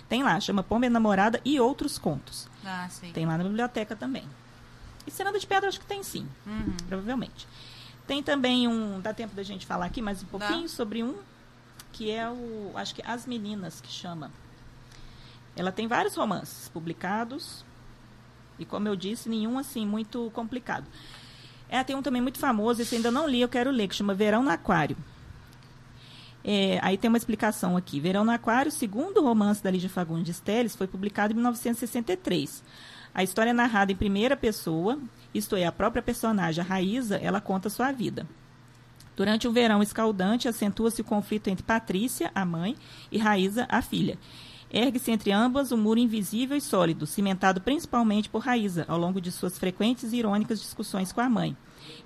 tem 0.06 0.22
lá, 0.22 0.38
chama 0.38 0.62
Pomba 0.62 0.84
Enamorada 0.84 1.40
e 1.46 1.58
Outros 1.58 1.96
Contos. 1.98 2.46
Ah, 2.64 2.86
sim. 2.90 3.10
Tem 3.12 3.24
lá 3.24 3.38
na 3.38 3.44
biblioteca 3.44 3.96
também. 3.96 4.24
E 5.06 5.10
Ciranda 5.10 5.38
de 5.38 5.46
Pedra, 5.46 5.68
acho 5.70 5.80
que 5.80 5.86
tem 5.86 6.02
sim, 6.02 6.28
Uhum. 6.46 6.76
provavelmente. 6.88 7.48
Tem 8.06 8.22
também 8.22 8.68
um, 8.68 9.00
dá 9.00 9.14
tempo 9.14 9.34
da 9.34 9.42
gente 9.42 9.64
falar 9.64 9.86
aqui 9.86 10.02
mais 10.02 10.22
um 10.22 10.26
pouquinho 10.26 10.62
Dá. 10.62 10.68
sobre 10.68 11.02
um, 11.02 11.14
que 11.92 12.10
é 12.10 12.28
o, 12.28 12.72
acho 12.74 12.94
que 12.94 13.00
As 13.06 13.24
Meninas, 13.24 13.80
que 13.80 13.88
chama. 13.90 14.30
Ela 15.56 15.72
tem 15.72 15.86
vários 15.86 16.14
romances 16.16 16.68
publicados, 16.68 17.64
e 18.60 18.64
como 18.64 18.86
eu 18.86 18.94
disse, 18.94 19.28
nenhum 19.28 19.58
assim 19.58 19.86
muito 19.86 20.30
complicado. 20.32 20.86
É, 21.68 21.82
tem 21.82 21.96
um 21.96 22.02
também 22.02 22.20
muito 22.20 22.38
famoso, 22.38 22.82
esse 22.82 22.96
ainda 22.96 23.10
não 23.10 23.28
li, 23.28 23.40
eu 23.40 23.48
quero 23.48 23.70
ler, 23.70 23.88
que 23.88 23.94
chama 23.94 24.14
Verão 24.14 24.42
no 24.42 24.50
Aquário. 24.50 24.96
É, 26.44 26.78
aí 26.82 26.96
tem 26.96 27.08
uma 27.08 27.18
explicação 27.18 27.76
aqui. 27.76 28.00
Verão 28.00 28.24
no 28.24 28.30
Aquário, 28.30 28.70
segundo 28.70 29.22
romance 29.22 29.62
da 29.62 29.70
Lígia 29.70 29.88
Fagundes 29.88 30.40
Telles, 30.40 30.74
foi 30.74 30.86
publicado 30.86 31.32
em 31.32 31.36
1963. 31.36 32.62
A 33.14 33.22
história 33.22 33.50
é 33.50 33.52
narrada 33.52 33.92
em 33.92 33.96
primeira 33.96 34.36
pessoa, 34.36 34.98
isto 35.34 35.56
é, 35.56 35.66
a 35.66 35.72
própria 35.72 36.02
personagem, 36.02 36.62
a 36.62 36.66
Raíza, 36.66 37.16
ela 37.16 37.40
conta 37.40 37.68
sua 37.68 37.92
vida. 37.92 38.26
Durante 39.16 39.46
um 39.46 39.52
verão 39.52 39.82
escaldante, 39.82 40.48
acentua-se 40.48 41.02
o 41.02 41.04
conflito 41.04 41.48
entre 41.48 41.64
Patrícia, 41.64 42.30
a 42.34 42.44
mãe, 42.44 42.76
e 43.12 43.18
Raíza, 43.18 43.66
a 43.68 43.82
filha. 43.82 44.18
Ergue-se 44.72 45.10
entre 45.10 45.32
ambas 45.32 45.72
um 45.72 45.76
muro 45.76 45.98
invisível 45.98 46.56
e 46.56 46.60
sólido, 46.60 47.04
cimentado 47.04 47.60
principalmente 47.60 48.28
por 48.28 48.40
Raíza, 48.42 48.84
ao 48.86 48.96
longo 48.96 49.20
de 49.20 49.32
suas 49.32 49.58
frequentes 49.58 50.12
e 50.12 50.18
irônicas 50.18 50.60
discussões 50.60 51.10
com 51.10 51.20
a 51.20 51.28
mãe, 51.28 51.56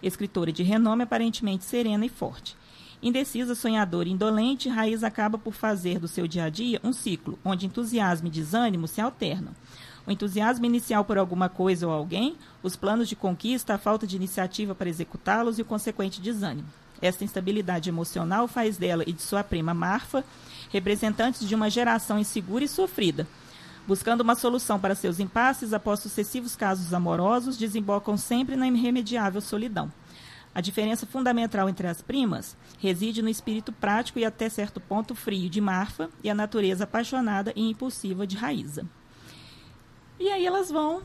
escritora 0.03 0.51
de 0.51 0.63
renome 0.63 1.03
aparentemente 1.03 1.65
serena 1.65 2.07
e 2.07 2.09
forte. 2.09 2.57
Indecisa, 3.03 3.55
sonhadora 3.55 4.09
e 4.09 4.13
indolente, 4.13 4.71
Raíza 4.71 5.07
acaba 5.07 5.37
por 5.37 5.53
fazer 5.53 5.99
do 5.99 6.09
seu 6.09 6.27
dia 6.27 6.45
a 6.45 6.49
dia 6.49 6.81
um 6.83 6.91
ciclo, 6.91 7.39
onde 7.45 7.67
entusiasmo 7.67 8.29
e 8.29 8.31
desânimo 8.31 8.89
se 8.89 8.99
alternam. 8.99 9.53
O 10.07 10.11
entusiasmo 10.11 10.65
inicial 10.65 11.05
por 11.05 11.19
alguma 11.19 11.51
coisa 11.51 11.87
ou 11.87 11.93
alguém, 11.93 12.35
os 12.63 12.77
planos 12.77 13.11
de 13.11 13.17
conquista, 13.17 13.75
a 13.75 13.79
falta 13.79 14.07
de 14.07 14.17
iniciativa 14.17 14.75
para 14.75 14.89
executá-los 14.89 15.59
e 15.59 15.63
o 15.63 15.67
consequente 15.67 16.19
desânimo. 16.19 16.69
Esta 17.03 17.25
instabilidade 17.25 17.91
emocional 17.91 18.49
faz 18.49 18.79
dela 18.79 19.05
e 19.07 19.13
de 19.13 19.21
sua 19.21 19.45
prima 19.45 19.75
Marfa 19.75 20.25
representantes 20.71 21.47
de 21.47 21.55
uma 21.55 21.71
geração 21.71 22.19
insegura 22.19 22.65
e 22.65 22.69
sofrida. 22.69 23.27
Buscando 23.87 24.23
uma 24.23 24.35
solução 24.35 24.81
para 24.81 24.95
seus 24.95 25.21
impasses, 25.21 25.73
após 25.73 26.01
sucessivos 26.01 26.57
casos 26.57 26.95
amorosos, 26.95 27.59
desembocam 27.59 28.17
sempre 28.17 28.57
na 28.57 28.67
irremediável 28.67 29.41
solidão. 29.41 29.93
A 30.55 30.61
diferença 30.61 31.05
fundamental 31.05 31.69
entre 31.69 31.89
as 31.89 32.01
primas 32.01 32.57
reside 32.79 33.21
no 33.21 33.29
espírito 33.29 33.73
prático 33.73 34.19
e 34.19 34.25
até 34.25 34.49
certo 34.49 34.81
ponto 34.81 35.15
frio 35.15 35.51
de 35.51 35.61
Marfa 35.61 36.09
e 36.23 36.31
a 36.31 36.35
natureza 36.35 36.85
apaixonada 36.85 37.53
e 37.57 37.69
impulsiva 37.69 38.27
de 38.27 38.37
Raíza. 38.37 38.87
E 40.19 40.31
aí 40.31 40.47
elas 40.47 40.71
vão 40.71 41.03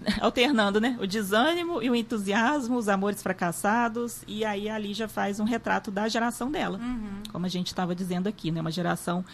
alternando, 0.20 0.80
né? 0.80 0.96
O 1.00 1.06
desânimo 1.06 1.82
e 1.82 1.90
o 1.90 1.94
entusiasmo, 1.94 2.76
os 2.76 2.88
amores 2.88 3.22
fracassados. 3.22 4.22
E 4.26 4.44
aí 4.44 4.68
a 4.68 4.78
Lígia 4.78 5.08
faz 5.08 5.40
um 5.40 5.44
retrato 5.44 5.90
da 5.90 6.08
geração 6.08 6.50
dela. 6.50 6.78
Uhum. 6.78 7.22
Como 7.32 7.46
a 7.46 7.48
gente 7.48 7.68
estava 7.68 7.94
dizendo 7.94 8.28
aqui, 8.28 8.50
né? 8.50 8.60
Uma 8.60 8.70
geração 8.70 9.24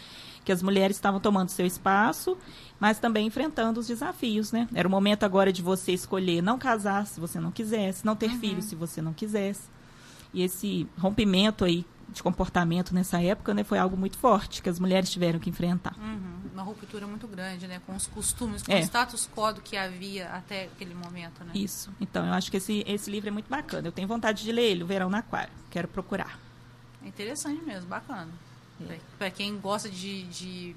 que 0.43 0.51
as 0.51 0.61
mulheres 0.61 0.95
estavam 0.97 1.19
tomando 1.19 1.49
seu 1.49 1.65
espaço, 1.65 2.37
mas 2.79 2.99
também 2.99 3.25
enfrentando 3.25 3.79
os 3.79 3.87
desafios, 3.87 4.51
né? 4.51 4.67
Era 4.75 4.87
o 4.87 4.91
momento 4.91 5.23
agora 5.23 5.51
de 5.51 5.61
você 5.61 5.91
escolher 5.91 6.41
não 6.43 6.57
casar 6.59 7.07
se 7.07 7.19
você 7.19 7.39
não 7.39 7.51
quisesse, 7.51 8.05
não 8.05 8.15
ter 8.15 8.29
Uhum. 8.29 8.39
filhos 8.39 8.65
se 8.65 8.75
você 8.75 9.01
não 9.01 9.11
quisesse. 9.13 9.63
E 10.33 10.43
esse 10.43 10.85
rompimento 10.99 11.63
aí 11.65 11.85
de 12.09 12.21
comportamento 12.23 12.93
nessa 12.93 13.21
época, 13.21 13.53
né, 13.53 13.63
foi 13.63 13.77
algo 13.77 13.97
muito 13.97 14.17
forte 14.17 14.61
que 14.61 14.69
as 14.69 14.79
mulheres 14.79 15.09
tiveram 15.09 15.39
que 15.39 15.49
enfrentar. 15.49 15.95
Uhum. 15.97 16.35
Uma 16.53 16.63
ruptura 16.63 17.05
muito 17.05 17.27
grande, 17.27 17.67
né? 17.67 17.81
Com 17.85 17.95
os 17.95 18.07
costumes, 18.07 18.63
com 18.63 18.71
É. 18.71 18.79
o 18.79 18.83
status 18.83 19.29
quo 19.35 19.51
do 19.53 19.61
que 19.61 19.75
havia 19.75 20.29
até 20.29 20.65
aquele 20.65 20.93
momento, 20.93 21.43
né? 21.43 21.51
Isso. 21.53 21.91
Então, 21.99 22.25
eu 22.25 22.33
acho 22.33 22.49
que 22.49 22.57
esse, 22.57 22.83
esse 22.87 23.11
livro 23.11 23.27
é 23.27 23.31
muito 23.31 23.49
bacana. 23.49 23.87
Eu 23.87 23.91
tenho 23.91 24.07
vontade 24.07 24.43
de 24.43 24.51
ler 24.51 24.71
ele, 24.71 24.83
O 24.83 24.87
Verão 24.87 25.09
no 25.09 25.17
Aquário. 25.17 25.51
Quero 25.69 25.87
procurar. 25.87 26.39
É 27.03 27.07
interessante 27.07 27.61
mesmo, 27.63 27.89
bacana. 27.89 28.29
É. 28.89 28.99
Para 29.17 29.29
quem 29.31 29.57
gosta 29.59 29.89
de, 29.89 30.23
de, 30.23 30.75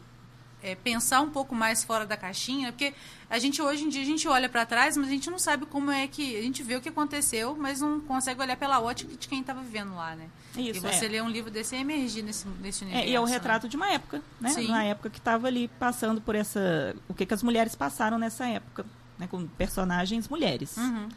é, 0.62 0.74
pensar 0.74 1.20
um 1.20 1.30
pouco 1.30 1.54
mais 1.54 1.84
fora 1.84 2.04
da 2.04 2.16
caixinha, 2.16 2.72
porque 2.72 2.92
a 3.30 3.38
gente 3.38 3.60
hoje 3.62 3.84
em 3.84 3.88
dia 3.88 4.02
a 4.02 4.04
gente 4.04 4.26
olha 4.26 4.48
para 4.48 4.66
trás, 4.66 4.96
mas 4.96 5.08
a 5.08 5.10
gente 5.10 5.30
não 5.30 5.38
sabe 5.38 5.66
como 5.66 5.90
é 5.90 6.06
que 6.06 6.36
a 6.36 6.42
gente 6.42 6.62
vê 6.62 6.76
o 6.76 6.80
que 6.80 6.88
aconteceu, 6.88 7.56
mas 7.58 7.80
não 7.80 8.00
consegue 8.00 8.40
olhar 8.40 8.56
pela 8.56 8.80
ótica 8.80 9.14
de 9.16 9.28
quem 9.28 9.40
estava 9.40 9.60
vivendo 9.60 9.94
lá, 9.94 10.16
né? 10.16 10.28
Isso, 10.56 10.78
e 10.78 10.80
você 10.80 11.06
é. 11.06 11.08
ler 11.08 11.22
um 11.22 11.28
livro 11.28 11.50
desse 11.50 11.76
e 11.76 11.80
emergir 11.80 12.22
nesse, 12.22 12.46
nesse 12.60 12.82
universo. 12.84 13.06
É, 13.06 13.10
e 13.10 13.14
é 13.14 13.20
o 13.20 13.26
né? 13.26 13.32
retrato 13.32 13.68
de 13.68 13.76
uma 13.76 13.90
época, 13.90 14.22
né? 14.40 14.50
Sim. 14.50 14.66
Uma 14.66 14.82
época 14.82 15.10
que 15.10 15.18
estava 15.18 15.46
ali 15.46 15.68
passando 15.78 16.20
por 16.20 16.34
essa... 16.34 16.94
O 17.08 17.14
que, 17.14 17.24
que 17.24 17.34
as 17.34 17.42
mulheres 17.42 17.74
passaram 17.74 18.18
nessa 18.18 18.46
época, 18.46 18.84
né? 19.18 19.28
Com 19.28 19.46
personagens 19.46 20.28
mulheres. 20.28 20.76
Uhum. 20.76 21.08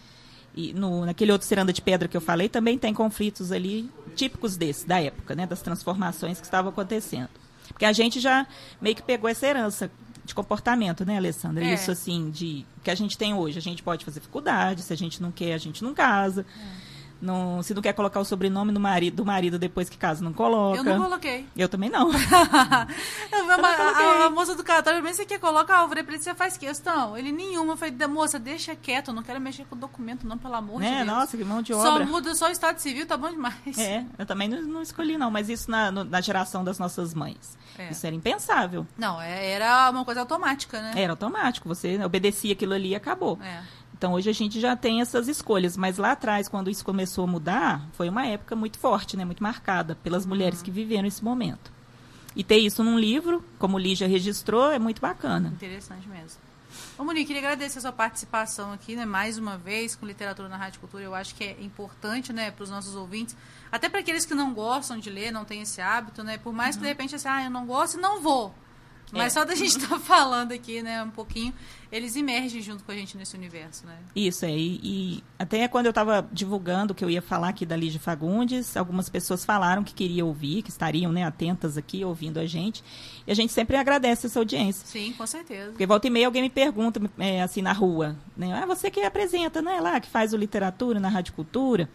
E 0.54 0.74
no, 0.74 1.06
naquele 1.06 1.32
outro 1.32 1.48
Ciranda 1.48 1.72
de 1.72 1.82
Pedra 1.82 2.08
que 2.08 2.18
eu 2.18 2.22
falei, 2.22 2.50
também 2.50 2.78
tem 2.78 2.94
conflitos 2.94 3.52
ali 3.52 3.90
típicos 4.16 4.58
desse, 4.58 4.86
da 4.86 5.02
época, 5.02 5.34
né? 5.34 5.48
Das 5.48 5.62
transformações 5.62 6.40
que 6.40 6.46
estavam 6.46 6.72
acontecendo. 6.72 7.30
Porque 7.72 7.86
a 7.86 7.94
gente 7.94 8.20
já 8.20 8.46
meio 8.82 8.96
que 8.96 9.02
pegou 9.02 9.30
essa 9.30 9.46
herança 9.46 9.92
de 10.24 10.36
comportamento, 10.36 11.06
né, 11.06 11.18
Alessandra? 11.18 11.64
É. 11.64 11.74
Isso, 11.74 11.92
assim, 11.92 12.30
de 12.30 12.66
que 12.84 12.92
a 12.92 12.96
gente 12.96 13.18
tem 13.18 13.34
hoje. 13.34 13.58
A 13.58 13.62
gente 13.62 13.82
pode 13.84 14.06
fazer 14.06 14.20
faculdade, 14.20 14.82
se 14.82 14.94
a 14.94 14.98
gente 14.98 15.22
não 15.22 15.32
quer, 15.32 15.54
a 15.54 15.58
gente 15.58 15.84
não 15.84 15.94
casa. 15.94 16.46
É. 16.88 16.91
Não, 17.22 17.62
se 17.62 17.74
não 17.74 17.82
quer 17.82 17.94
colocar 17.94 18.20
o 18.20 18.26
sobrenome 18.26 18.72
do 18.72 18.80
marido, 18.80 19.18
do 19.18 19.26
marido 19.26 19.60
depois 19.60 19.88
que 19.90 19.98
casa, 19.98 20.24
não 20.24 20.34
coloca. 20.34 20.78
Eu 20.80 20.84
não 20.84 21.04
coloquei. 21.04 21.46
Eu 21.56 21.70
também 21.70 21.90
não. 21.90 22.10
Eu 23.32 23.44
uma- 23.46 23.58
não 23.58 23.66
a, 23.66 24.26
a 24.26 24.30
moça 24.30 24.56
do 24.56 24.64
cartório, 24.64 25.02
bem, 25.02 25.14
você 25.14 25.26
quer 25.26 25.40
colocar? 25.40 25.82
Eu 25.84 25.88
falei 25.90 26.04
pra 26.04 26.14
ele, 26.16 26.24
você 26.24 26.34
faz 26.34 26.58
questão? 26.58 27.18
Ele, 27.18 27.32
nenhuma. 27.32 27.74
Eu 27.74 27.78
falei, 27.78 27.94
"Da- 27.94 28.08
moça, 28.08 28.40
deixa 28.40 28.76
quieto, 28.76 29.10
eu 29.10 29.14
não 29.14 29.24
quero 29.24 29.40
mexer 29.40 29.66
com 29.66 29.76
o 29.76 29.78
documento, 29.80 30.26
não, 30.28 30.38
pelo 30.38 30.56
amor 30.56 30.82
de 30.82 30.88
né? 30.90 30.96
Deus. 31.04 31.08
Nossa, 31.08 31.38
que 31.38 31.44
mão 31.44 31.62
de 31.62 31.74
Só 31.74 31.94
obra. 31.96 32.06
muda 32.06 32.34
só 32.36 32.48
o 32.48 32.52
estado 32.52 32.80
civil, 32.80 33.06
tá 33.06 33.16
bom 33.18 33.30
demais. 33.30 33.78
É, 33.78 34.04
eu 34.18 34.26
também 34.26 34.48
não, 34.50 34.62
não 34.64 34.82
escolhi, 34.82 35.18
não, 35.18 35.30
mas 35.32 35.50
isso 35.50 35.70
na, 35.70 35.92
no- 35.92 36.04
na 36.04 36.22
geração 36.22 36.64
das 36.64 36.80
nossas 36.80 37.14
mães. 37.14 37.58
É. 37.78 37.90
Isso 37.90 38.06
era 38.06 38.16
impensável. 38.16 38.86
Não, 38.98 39.22
é- 39.22 39.52
era 39.52 39.90
uma 39.92 40.04
coisa 40.04 40.20
automática, 40.22 40.82
né? 40.82 40.92
Era 40.96 41.14
automático, 41.14 41.68
você 41.70 42.04
obedecia 42.04 42.54
aquilo 42.54 42.74
ali 42.74 42.90
e 42.90 42.96
acabou. 42.96 43.40
É. 43.42 43.62
Então 44.02 44.14
hoje 44.14 44.32
a 44.32 44.34
gente 44.34 44.60
já 44.60 44.76
tem 44.76 45.00
essas 45.00 45.28
escolhas, 45.28 45.78
mas 45.78 46.00
lá 46.00 46.14
atrás, 46.14 46.48
quando 46.48 46.72
isso 46.72 46.84
começou 46.84 47.26
a 47.26 47.28
mudar, 47.28 47.88
foi 47.94 48.10
uma 48.10 48.26
época 48.26 48.56
muito 48.56 48.80
forte, 48.80 49.16
né, 49.16 49.24
muito 49.24 49.44
marcada 49.44 49.94
pelas 49.94 50.26
mulheres 50.26 50.60
que 50.60 50.72
viveram 50.72 51.08
esse 51.08 51.24
momento. 51.24 51.72
E 52.36 52.44
ter 52.44 52.58
isso 52.58 52.84
num 52.84 52.98
livro, 52.98 53.46
como 53.60 53.78
o 53.78 53.80
Lígia 53.80 54.08
registrou, 54.08 54.72
é 54.72 54.80
muito 54.80 55.00
bacana. 55.00 55.50
Interessante 55.50 56.10
mesmo. 56.10 56.42
Ô, 56.98 57.04
Monique, 57.04 57.28
queria 57.28 57.44
agradecer 57.44 57.78
a 57.78 57.82
sua 57.82 57.92
participação 57.92 58.74
aqui, 58.74 58.96
né, 58.96 59.06
mais 59.06 59.38
uma 59.38 59.56
vez, 59.56 59.96
com 59.96 60.08
Literatura 60.08 60.50
na 60.50 60.58
Rádio 60.58 60.80
Cultura. 60.80 61.04
Eu 61.04 61.14
acho 61.14 61.36
que 61.36 61.44
é 61.44 61.62
importante, 61.62 62.34
né, 62.34 62.50
para 62.50 62.64
os 62.64 62.72
nossos 62.72 62.96
ouvintes, 62.96 63.38
até 63.72 63.88
para 63.88 64.00
aqueles 64.00 64.26
que 64.26 64.34
não 64.34 64.52
gostam 64.52 64.98
de 64.98 65.12
ler, 65.12 65.32
não 65.32 65.46
têm 65.46 65.62
esse 65.62 65.80
hábito, 65.80 66.24
né, 66.24 66.40
por 66.40 66.54
mais 66.54 66.76
que 66.76 66.82
de 66.82 66.88
repente, 66.88 67.14
assim, 67.14 67.28
ah, 67.28 67.44
eu 67.44 67.52
não 67.52 67.68
gosto 67.68 68.00
e 68.00 68.02
não 68.02 68.20
vou. 68.20 68.52
Mas 69.12 69.36
É. 69.36 69.40
só 69.40 69.46
da 69.46 69.56
gente 69.56 69.78
estar 69.78 70.00
falando 70.00 70.52
aqui, 70.54 70.82
né, 70.82 71.04
um 71.04 71.10
pouquinho, 71.10 71.54
eles 71.92 72.16
emergem 72.16 72.62
junto 72.62 72.84
com 72.84 72.92
a 72.92 72.96
gente 72.96 73.18
nesse 73.18 73.36
universo, 73.36 73.86
né? 73.86 73.98
Isso, 74.16 74.46
é. 74.46 74.52
E, 74.52 74.80
e 74.84 75.24
até 75.38 75.68
quando 75.68 75.88
eu 75.88 75.90
estava 75.90 76.26
divulgando 76.32 76.96
que 76.96 77.04
eu 77.04 77.10
ia 77.10 77.22
falar 77.22 77.50
aqui 77.50 77.66
da 77.66 77.76
Lígia 77.76 78.00
Fagundes, 78.00 78.78
algumas 78.78 79.10
pessoas 79.10 79.44
falaram 79.44 79.84
que 79.84 79.94
queriam 79.94 80.28
ouvir, 80.28 80.62
que 80.62 80.70
estariam 80.70 81.12
né, 81.12 81.24
atentas 81.26 81.78
aqui, 81.78 82.06
ouvindo 82.06 82.40
a 82.40 82.46
gente. 82.46 82.84
E 83.28 83.32
a 83.32 83.36
gente 83.36 83.52
sempre 83.52 83.76
agradece 83.76 84.28
essa 84.28 84.40
audiência. 84.40 84.86
Sim, 84.88 85.14
com 85.18 85.28
certeza. 85.28 85.72
Porque 85.72 85.86
volta 85.86 86.08
e 86.08 86.10
meia 86.10 86.28
alguém 86.28 86.42
me 86.44 86.50
pergunta, 86.50 87.02
é, 87.20 87.42
assim, 87.42 87.62
na 87.62 87.74
rua, 87.74 88.16
né? 88.38 88.54
Ah, 88.54 88.66
você 88.66 88.90
que 88.90 89.02
apresenta, 89.02 89.62
né? 89.62 89.80
Lá, 89.82 90.00
que 90.00 90.10
faz 90.10 90.34
o 90.34 90.38
literatura 90.38 91.00
na 91.00 91.10
Rádio 91.10 91.34
Cultura. 91.34 91.90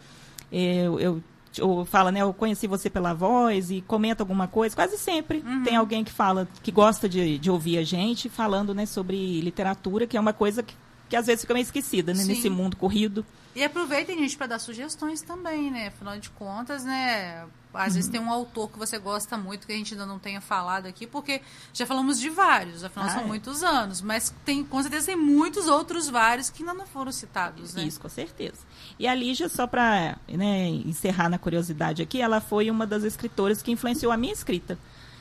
É, 0.51 0.83
Eu, 0.85 0.99
eu, 0.99 1.23
ou 1.61 1.85
fala, 1.85 2.11
né? 2.11 2.21
Eu 2.21 2.33
conheci 2.33 2.67
você 2.67 2.89
pela 2.89 3.13
voz 3.13 3.71
e 3.71 3.81
comenta 3.81 4.23
alguma 4.23 4.47
coisa. 4.47 4.75
Quase 4.75 4.97
sempre 4.97 5.43
Uhum. 5.45 5.63
tem 5.63 5.75
alguém 5.75 6.03
que 6.03 6.11
fala, 6.11 6.47
que 6.63 6.71
gosta 6.71 7.07
de, 7.07 7.37
de 7.37 7.49
ouvir 7.51 7.77
a 7.77 7.83
gente 7.83 8.29
falando, 8.29 8.73
né? 8.73 8.85
Sobre 8.85 9.39
literatura, 9.41 10.05
que 10.07 10.17
é 10.17 10.19
uma 10.19 10.33
coisa 10.33 10.61
que, 10.63 10.73
que 11.09 11.15
às 11.15 11.25
vezes 11.25 11.41
fica 11.41 11.53
meio 11.53 11.63
esquecida, 11.63 12.13
né? 12.13 12.23
Nesse 12.23 12.49
mundo 12.49 12.75
corrido. 12.77 13.25
E 13.55 13.63
aproveitem, 13.63 14.17
gente, 14.19 14.37
para 14.37 14.47
dar 14.47 14.59
sugestões 14.59 15.21
também, 15.21 15.71
né? 15.71 15.87
Afinal 15.87 16.17
de 16.19 16.29
contas, 16.29 16.83
né? 16.83 17.45
Às 17.73 17.93
vezes 17.95 18.09
tem 18.09 18.19
um 18.19 18.31
autor 18.31 18.69
que 18.71 18.77
você 18.79 18.97
gosta 18.97 19.37
muito, 19.37 19.67
que 19.67 19.73
a 19.73 19.75
gente 19.75 19.93
ainda 19.93 20.05
não 20.05 20.17
tenha 20.17 20.41
falado 20.41 20.87
aqui, 20.87 21.05
porque 21.05 21.41
já 21.73 21.85
falamos 21.85 22.19
de 22.19 22.27
vários, 22.29 22.83
afinal 22.83 23.07
Ah, 23.07 23.11
são 23.11 23.21
é. 23.21 23.25
muitos 23.25 23.61
anos. 23.63 24.01
Mas 24.01 24.33
tem, 24.45 24.63
com 24.63 24.81
certeza 24.81 25.07
tem 25.07 25.15
muitos 25.15 25.67
outros 25.67 26.09
vários 26.09 26.49
que 26.49 26.63
ainda 26.63 26.73
não 26.73 26.87
foram 26.87 27.11
citados, 27.11 27.73
né? 27.75 27.83
Isso, 27.83 27.99
com 27.99 28.09
certeza. 28.09 28.57
E 28.97 29.07
a 29.07 29.13
Lígia, 29.13 29.47
só 29.47 29.67
para 29.67 30.17
né, 30.27 30.67
encerrar 30.69 31.29
na 31.29 31.37
curiosidade 31.37 32.01
aqui, 32.01 32.19
ela 32.21 32.41
foi 32.41 32.69
uma 32.71 32.85
das 32.87 33.03
escritoras 33.03 33.61
que 33.61 33.71
influenciou 33.71 34.11
a 34.11 34.17
minha 34.17 34.33
escrita. 34.33 34.77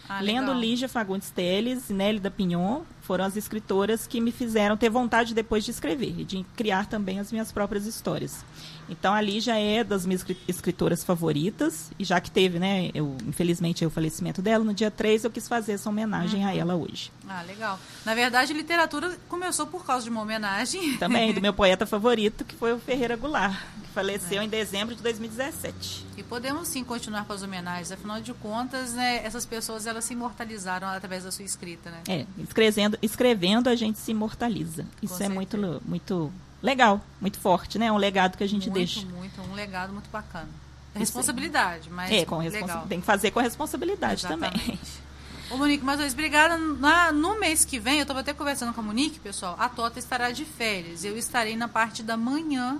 Ah, 0.08 0.20
Lendo 0.20 0.46
legal. 0.46 0.60
Lígia 0.60 0.88
Fagundes 0.88 1.30
Teles 1.30 1.88
Nélida 1.90 2.30
Pinhon, 2.30 2.82
foram 3.06 3.24
as 3.24 3.36
escritoras 3.36 4.06
que 4.06 4.20
me 4.20 4.32
fizeram 4.32 4.76
ter 4.76 4.90
vontade 4.90 5.32
depois 5.34 5.64
de 5.64 5.70
escrever 5.70 6.14
e 6.18 6.24
de 6.24 6.44
criar 6.56 6.86
também 6.86 7.18
as 7.20 7.30
minhas 7.32 7.50
próprias 7.52 7.86
histórias. 7.86 8.44
Então 8.88 9.12
a 9.14 9.20
Lígia 9.20 9.58
é 9.58 9.82
das 9.82 10.04
minhas 10.06 10.20
escri- 10.20 10.38
escritoras 10.46 11.02
favoritas, 11.02 11.90
e 11.98 12.04
já 12.04 12.20
que 12.20 12.30
teve, 12.30 12.58
né, 12.58 12.90
eu, 12.94 13.16
infelizmente, 13.26 13.84
o 13.84 13.90
falecimento 13.90 14.40
dela, 14.40 14.62
no 14.64 14.72
dia 14.74 14.90
3 14.90 15.24
eu 15.24 15.30
quis 15.30 15.48
fazer 15.48 15.72
essa 15.72 15.88
homenagem 15.88 16.42
Uhum. 16.42 16.48
a 16.48 16.54
ela 16.54 16.74
hoje. 16.76 17.10
Ah, 17.28 17.42
legal. 17.42 17.78
Na 18.04 18.14
verdade, 18.14 18.52
a 18.52 18.56
literatura 18.56 19.16
começou 19.28 19.66
por 19.66 19.84
causa 19.84 20.04
de 20.04 20.10
uma 20.10 20.22
homenagem. 20.22 20.96
Também 20.98 21.32
do 21.32 21.40
meu 21.40 21.52
poeta 21.54 21.84
favorito, 21.86 22.44
que 22.44 22.54
foi 22.54 22.72
o 22.72 22.78
Ferreira 22.78 23.16
Goulart, 23.16 23.56
que 23.58 23.86
É. 23.86 23.92
faleceu 23.92 24.40
em 24.42 24.48
dezembro 24.48 24.94
de 24.94 25.02
2017. 25.02 26.06
E 26.16 26.22
podemos 26.22 26.68
sim 26.68 26.84
continuar 26.84 27.24
com 27.24 27.32
as 27.32 27.42
homenagens. 27.42 27.90
Afinal 27.90 28.20
de 28.20 28.32
contas, 28.34 28.92
né, 28.92 29.20
essas 29.24 29.44
pessoas 29.44 29.86
elas 29.86 30.04
se 30.04 30.12
imortalizaram 30.12 30.86
através 30.88 31.24
da 31.24 31.32
sua 31.32 31.44
escrita, 31.44 31.90
né? 31.90 32.02
É, 32.08 32.26
escrevendo, 32.38 32.95
escrevendo 33.02 33.68
a 33.68 33.74
gente 33.74 33.98
se 33.98 34.10
imortaliza. 34.10 34.84
Isso 35.02 35.14
é 35.14 35.18
certeza. 35.18 35.34
muito, 35.34 35.82
muito 35.84 36.32
legal, 36.62 37.00
muito 37.20 37.38
forte, 37.38 37.78
né? 37.78 37.86
É 37.86 37.92
um 37.92 37.96
legado 37.96 38.36
que 38.36 38.44
a 38.44 38.48
gente 38.48 38.70
muito, 38.70 38.74
deixa. 38.74 39.06
muito, 39.06 39.40
um 39.42 39.54
legado 39.54 39.92
muito 39.92 40.08
bacana. 40.10 40.48
Responsabilidade, 40.94 41.90
mas 41.90 42.10
É, 42.10 42.24
com 42.24 42.38
responsa- 42.38 42.66
legal. 42.66 42.86
tem 42.88 43.00
que 43.00 43.06
fazer 43.06 43.30
com 43.30 43.40
responsabilidade 43.40 44.22
também. 44.26 44.50
Exatamente. 44.50 45.06
Ô, 45.50 45.56
Monique, 45.56 45.84
mais 45.84 45.98
uma 45.98 46.02
vez, 46.02 46.12
obrigada. 46.14 46.56
Na- 46.58 47.12
no 47.12 47.38
mês 47.38 47.64
que 47.64 47.78
vem, 47.78 47.96
eu 47.98 48.02
estava 48.02 48.20
até 48.20 48.32
conversando 48.32 48.72
com 48.72 48.80
a 48.80 48.84
Monique, 48.84 49.20
pessoal, 49.20 49.54
a 49.58 49.68
Tota 49.68 49.98
estará 49.98 50.30
de 50.32 50.44
férias. 50.44 51.04
Eu 51.04 51.16
estarei 51.16 51.54
na 51.56 51.68
parte 51.68 52.02
da 52.02 52.16
manhã, 52.16 52.78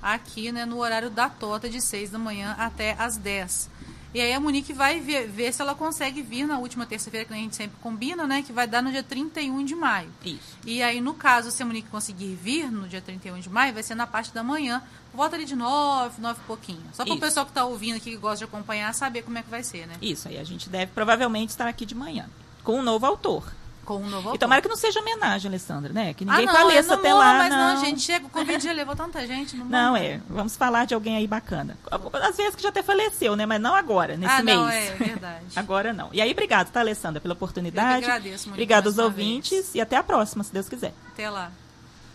aqui, 0.00 0.50
né, 0.50 0.64
no 0.64 0.78
horário 0.78 1.10
da 1.10 1.28
Tota, 1.28 1.68
de 1.68 1.80
6 1.80 2.08
da 2.10 2.18
manhã 2.18 2.54
até 2.58 2.94
às 2.98 3.16
10. 3.18 3.68
E 4.12 4.20
aí 4.20 4.32
a 4.32 4.40
Monique 4.40 4.72
vai 4.72 4.98
ver, 4.98 5.28
ver 5.28 5.52
se 5.52 5.62
ela 5.62 5.74
consegue 5.74 6.20
vir 6.20 6.46
na 6.46 6.58
última 6.58 6.84
terça-feira, 6.84 7.24
que 7.24 7.32
a 7.32 7.36
gente 7.36 7.54
sempre 7.54 7.76
combina, 7.80 8.26
né, 8.26 8.42
que 8.42 8.52
vai 8.52 8.66
dar 8.66 8.82
no 8.82 8.90
dia 8.90 9.02
31 9.02 9.64
de 9.64 9.74
maio. 9.74 10.10
Isso. 10.24 10.58
E 10.66 10.82
aí, 10.82 11.00
no 11.00 11.14
caso, 11.14 11.50
se 11.50 11.62
a 11.62 11.66
Monique 11.66 11.88
conseguir 11.88 12.34
vir 12.34 12.70
no 12.70 12.88
dia 12.88 13.00
31 13.00 13.38
de 13.38 13.48
maio, 13.48 13.72
vai 13.72 13.82
ser 13.82 13.94
na 13.94 14.06
parte 14.06 14.32
da 14.34 14.42
manhã, 14.42 14.82
volta 15.14 15.36
ali 15.36 15.44
de 15.44 15.54
9, 15.54 16.20
9 16.20 16.40
e 16.42 16.46
pouquinho. 16.46 16.82
Só 16.92 17.04
para 17.04 17.14
o 17.14 17.20
pessoal 17.20 17.46
que 17.46 17.52
está 17.52 17.64
ouvindo 17.64 17.96
aqui, 17.96 18.10
que 18.10 18.16
gosta 18.16 18.38
de 18.38 18.44
acompanhar, 18.44 18.92
saber 18.94 19.22
como 19.22 19.38
é 19.38 19.42
que 19.42 19.50
vai 19.50 19.62
ser, 19.62 19.86
né? 19.86 19.94
Isso, 20.02 20.26
aí 20.28 20.38
a 20.38 20.44
gente 20.44 20.68
deve 20.68 20.90
provavelmente 20.92 21.50
estar 21.50 21.68
aqui 21.68 21.86
de 21.86 21.94
manhã, 21.94 22.28
com 22.64 22.78
um 22.78 22.82
novo 22.82 23.06
autor. 23.06 23.59
Com 23.90 23.96
um 23.96 24.08
novo 24.08 24.32
E 24.34 24.38
tomara 24.38 24.62
que 24.62 24.68
não 24.68 24.76
seja 24.76 25.00
homenagem, 25.00 25.48
Alessandra, 25.48 25.92
né? 25.92 26.14
Que 26.14 26.22
Ah, 26.22 26.30
ninguém 26.30 26.46
não, 26.46 26.54
faleça 26.54 26.94
até 26.94 27.12
lá. 27.12 27.34
mas 27.34 27.50
não, 27.50 27.74
não, 27.74 27.84
gente, 27.84 28.00
chega, 28.02 28.24
o 28.24 28.30
Covid 28.30 28.62
já 28.62 28.72
levou 28.72 28.94
tanta 28.94 29.26
gente. 29.26 29.56
Não, 29.56 29.66
Não, 29.66 29.96
é. 29.96 30.20
Vamos 30.28 30.54
falar 30.56 30.84
de 30.84 30.94
alguém 30.94 31.16
aí 31.16 31.26
bacana. 31.26 31.76
Às 32.22 32.36
vezes 32.36 32.54
que 32.54 32.62
já 32.62 32.68
até 32.68 32.84
faleceu, 32.84 33.34
né? 33.34 33.46
Mas 33.46 33.60
não 33.60 33.74
agora, 33.74 34.16
nesse 34.16 34.32
ah, 34.32 34.42
mês. 34.44 34.56
não, 34.56 34.68
é 34.68 34.90
verdade. 34.92 35.44
Agora 35.56 35.92
não. 35.92 36.08
E 36.12 36.20
aí, 36.20 36.30
obrigado, 36.30 36.70
tá, 36.70 36.78
Alessandra, 36.80 37.20
pela 37.20 37.34
oportunidade. 37.34 38.04
Eu 38.06 38.12
agradeço, 38.12 38.48
Monique, 38.48 38.50
Obrigado 38.50 38.86
aos 38.86 38.96
uma 38.98 39.10
vez. 39.10 39.26
ouvintes 39.26 39.74
e 39.74 39.80
até 39.80 39.96
a 39.96 40.02
próxima, 40.04 40.44
se 40.44 40.52
Deus 40.52 40.68
quiser. 40.68 40.94
Até 41.08 41.28
lá. 41.28 41.50